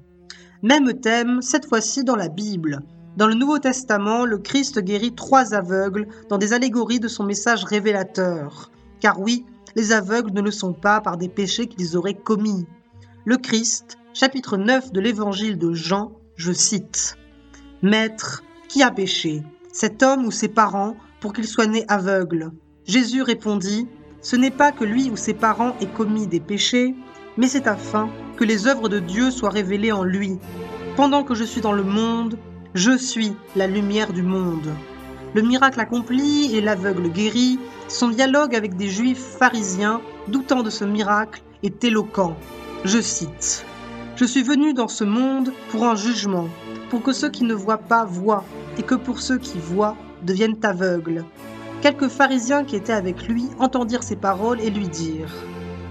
Même 0.63 0.91
thème, 0.99 1.43
cette 1.43 1.67
fois-ci 1.67 2.03
dans 2.03 2.15
la 2.15 2.29
Bible. 2.29 2.79
Dans 3.15 3.27
le 3.27 3.35
Nouveau 3.35 3.59
Testament, 3.59 4.25
le 4.25 4.39
Christ 4.39 4.79
guérit 4.79 5.13
trois 5.13 5.53
aveugles 5.53 6.07
dans 6.27 6.39
des 6.39 6.53
allégories 6.53 6.99
de 6.99 7.07
son 7.07 7.23
message 7.23 7.63
révélateur. 7.63 8.71
Car 8.99 9.21
oui, 9.21 9.45
les 9.75 9.91
aveugles 9.91 10.33
ne 10.33 10.41
le 10.41 10.49
sont 10.49 10.73
pas 10.73 10.99
par 10.99 11.17
des 11.17 11.29
péchés 11.29 11.67
qu'ils 11.67 11.95
auraient 11.95 12.15
commis. 12.15 12.65
Le 13.23 13.37
Christ, 13.37 13.99
chapitre 14.15 14.57
9 14.57 14.91
de 14.91 14.99
l'évangile 14.99 15.59
de 15.59 15.73
Jean, 15.73 16.13
je 16.37 16.53
cite 16.53 17.17
Maître, 17.83 18.41
qui 18.67 18.81
a 18.81 18.89
péché 18.89 19.43
Cet 19.71 20.01
homme 20.01 20.25
ou 20.25 20.31
ses 20.31 20.47
parents 20.47 20.95
pour 21.19 21.33
qu'il 21.33 21.45
soit 21.45 21.67
né 21.67 21.85
aveugle? 21.87 22.51
Jésus 22.87 23.21
répondit 23.21 23.87
Ce 24.21 24.35
n'est 24.35 24.49
pas 24.49 24.71
que 24.71 24.85
lui 24.85 25.11
ou 25.11 25.15
ses 25.15 25.35
parents 25.35 25.75
aient 25.79 25.85
commis 25.85 26.25
des 26.25 26.39
péchés, 26.39 26.95
mais 27.37 27.47
c'est 27.47 27.67
afin 27.67 28.09
que 28.37 28.43
les 28.43 28.67
œuvres 28.67 28.89
de 28.89 28.99
Dieu 28.99 29.31
soient 29.31 29.49
révélées 29.49 29.91
en 29.91 30.03
lui. 30.03 30.37
Pendant 30.95 31.23
que 31.23 31.35
je 31.35 31.43
suis 31.43 31.61
dans 31.61 31.73
le 31.73 31.83
monde, 31.83 32.37
je 32.73 32.97
suis 32.97 33.33
la 33.55 33.67
lumière 33.67 34.13
du 34.13 34.23
monde. 34.23 34.69
Le 35.33 35.41
miracle 35.41 35.79
accompli 35.79 36.55
et 36.55 36.61
l'aveugle 36.61 37.09
guéri, 37.09 37.59
son 37.87 38.09
dialogue 38.09 38.55
avec 38.55 38.75
des 38.75 38.89
juifs 38.89 39.35
pharisiens 39.37 40.01
doutant 40.27 40.63
de 40.63 40.69
ce 40.69 40.85
miracle 40.85 41.41
est 41.63 41.83
éloquent. 41.83 42.35
Je 42.85 43.01
cite 43.01 43.65
Je 44.15 44.25
suis 44.25 44.43
venu 44.43 44.73
dans 44.73 44.87
ce 44.87 45.03
monde 45.03 45.51
pour 45.69 45.85
un 45.85 45.95
jugement, 45.95 46.47
pour 46.89 47.01
que 47.01 47.13
ceux 47.13 47.29
qui 47.29 47.43
ne 47.43 47.53
voient 47.53 47.77
pas 47.77 48.05
voient, 48.05 48.45
et 48.77 48.83
que 48.83 48.95
pour 48.95 49.19
ceux 49.19 49.37
qui 49.37 49.57
voient 49.57 49.97
deviennent 50.23 50.59
aveugles. 50.63 51.25
Quelques 51.81 52.07
pharisiens 52.07 52.63
qui 52.63 52.75
étaient 52.75 52.93
avec 52.93 53.27
lui 53.27 53.45
entendirent 53.59 54.03
ces 54.03 54.15
paroles 54.15 54.61
et 54.61 54.69
lui 54.69 54.87
dirent 54.87 55.35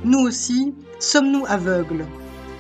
Nous 0.05 0.19
aussi, 0.19 0.75
sommes-nous 1.01 1.47
aveugles 1.47 2.05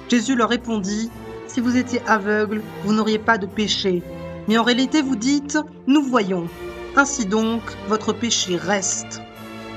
Jésus 0.08 0.34
leur 0.34 0.48
répondit 0.48 1.10
Si 1.46 1.60
vous 1.60 1.76
étiez 1.76 2.00
aveugles, 2.06 2.62
vous 2.84 2.94
n'auriez 2.94 3.18
pas 3.18 3.36
de 3.36 3.44
péché. 3.44 4.02
Mais 4.48 4.56
en 4.56 4.62
réalité, 4.62 5.02
vous 5.02 5.14
dites 5.14 5.58
Nous 5.86 6.02
voyons. 6.02 6.48
Ainsi 6.96 7.26
donc, 7.26 7.60
votre 7.86 8.14
péché 8.14 8.56
reste. 8.56 9.20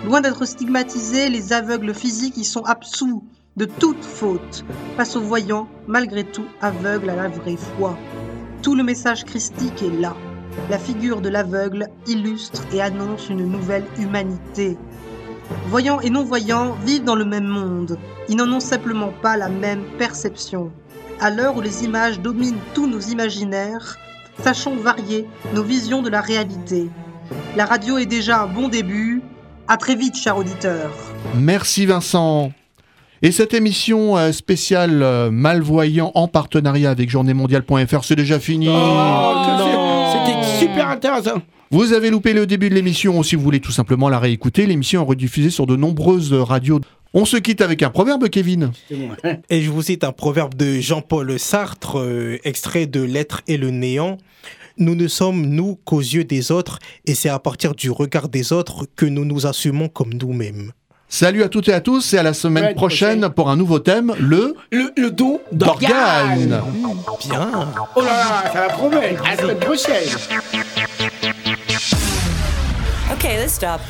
Loin 0.06 0.22
d'être 0.22 0.46
stigmatisés, 0.46 1.30
les 1.30 1.52
aveugles 1.52 1.94
physiques 1.94 2.38
y 2.38 2.46
sont 2.46 2.64
absous 2.64 3.26
de 3.58 3.66
toute 3.66 4.06
faute 4.06 4.64
face 4.96 5.18
aux 5.18 5.22
voyants, 5.22 5.68
malgré 5.88 6.24
tout 6.24 6.46
aveugles 6.62 7.10
à 7.10 7.16
la 7.18 7.28
vraie 7.28 7.58
foi. 7.58 7.98
Tout 8.62 8.76
le 8.76 8.84
message 8.84 9.26
christique 9.26 9.84
est 9.84 10.00
là. 10.00 10.16
La 10.70 10.80
figure 10.80 11.20
de 11.20 11.28
l'aveugle 11.28 11.88
illustre 12.08 12.64
et 12.72 12.82
annonce 12.82 13.28
une 13.28 13.46
nouvelle 13.46 13.86
humanité. 14.00 14.78
Voyants 15.68 16.00
et 16.02 16.10
non-voyants 16.10 16.76
vivent 16.86 17.04
dans 17.04 17.16
le 17.16 17.26
même 17.26 17.48
monde. 17.48 17.98
Ils 18.30 18.36
n'en 18.36 18.52
ont 18.52 18.60
simplement 18.60 19.12
pas 19.22 19.38
la 19.38 19.50
même 19.50 19.84
perception. 19.98 20.72
À 21.20 21.30
l'heure 21.30 21.58
où 21.58 21.62
les 21.62 21.84
images 21.84 22.20
dominent 22.20 22.60
tous 22.74 22.88
nos 22.88 23.00
imaginaires, 23.00 23.98
sachons 24.44 24.76
varier 24.76 25.26
nos 25.54 25.64
visions 25.64 26.02
de 26.02 26.10
la 26.10 26.22
réalité. 26.22 26.90
La 27.56 27.66
radio 27.66 27.98
est 27.98 28.06
déjà 28.06 28.44
un 28.44 28.48
bon 28.48 28.68
début. 28.68 29.22
À 29.68 29.78
très 29.78 29.96
vite, 29.96 30.16
chers 30.16 30.38
auditeurs. 30.38 30.92
Merci 31.36 31.86
Vincent. 31.86 32.52
Et 33.22 33.32
cette 33.32 33.54
émission 33.54 34.16
euh, 34.16 34.32
spéciale 34.32 35.02
euh, 35.02 35.32
Malvoyant 35.32 36.12
en 36.14 36.28
partenariat 36.28 36.92
avec 36.92 37.10
journéemondiale.fr, 37.10 38.04
c'est 38.04 38.16
déjà 38.16 38.40
fini. 38.40 38.68
C'était 40.14 40.44
super 40.60 40.90
intéressant. 40.90 41.42
Vous 41.70 41.92
avez 41.92 42.10
loupé 42.10 42.32
le 42.34 42.48
début 42.48 42.70
de 42.70 42.76
l'émission, 42.76 43.18
ou 43.20 43.24
si 43.24 43.36
vous 43.36 43.42
voulez 43.42 43.60
tout 43.60 43.74
simplement 43.74 44.08
la 44.08 44.20
réécouter, 44.20 44.66
l'émission 44.66 45.02
est 45.04 45.06
rediffusée 45.06 45.50
sur 45.50 45.66
de 45.68 45.76
nombreuses 45.76 46.32
radios. 46.32 46.80
On 47.14 47.26
se 47.26 47.36
quitte 47.38 47.60
avec 47.62 47.84
un 47.84 47.90
proverbe, 47.90 48.30
Kevin. 48.30 48.72
Et 49.50 49.62
je 49.62 49.70
vous 49.70 49.82
cite 49.82 50.04
un 50.06 50.14
proverbe 50.14 50.54
de 50.56 50.80
Jean-Paul 50.80 51.38
Sartre, 51.38 52.00
euh, 52.00 52.38
extrait 52.46 52.86
de 52.86 53.02
L'être 53.02 53.42
et 53.48 53.58
le 53.58 53.72
néant. 53.72 54.18
Nous 54.78 54.96
ne 54.96 55.08
sommes, 55.08 55.46
nous, 55.46 55.78
qu'aux 55.84 56.00
yeux 56.00 56.24
des 56.24 56.52
autres, 56.52 56.80
et 57.06 57.16
c'est 57.16 57.30
à 57.30 57.40
partir 57.40 57.74
du 57.76 57.90
regard 57.92 58.30
des 58.30 58.54
autres 58.54 58.86
que 58.96 59.06
nous 59.06 59.26
nous 59.26 59.46
assumons 59.46 59.90
comme 59.90 60.14
nous-mêmes. 60.14 60.72
Salut 61.10 61.44
à 61.44 61.50
toutes 61.50 61.68
et 61.70 61.74
à 61.74 61.82
tous, 61.82 62.14
et 62.14 62.18
à 62.18 62.24
la 62.24 62.34
semaine 62.34 62.66
Ouais, 62.66 62.76
prochaine 62.76 63.30
pour 63.30 63.50
un 63.50 63.56
nouveau 63.56 63.80
thème, 63.80 64.14
le... 64.20 64.56
Le, 64.72 64.92
le 64.98 65.10
don 65.10 65.40
d'organes. 65.52 66.50
d'organes. 66.50 66.62
Bien. 67.30 67.50
Oh 67.96 68.02
là 68.02 68.06
là, 68.08 68.44
ça 68.54 68.68
va 68.68 68.70
promettre. 68.70 69.26
À 69.26 69.32
la 69.36 69.38
semaine 69.42 69.60
prochaine. 69.60 70.04
Okay, 73.28 73.40
let's 73.40 73.52
stop. 73.52 73.82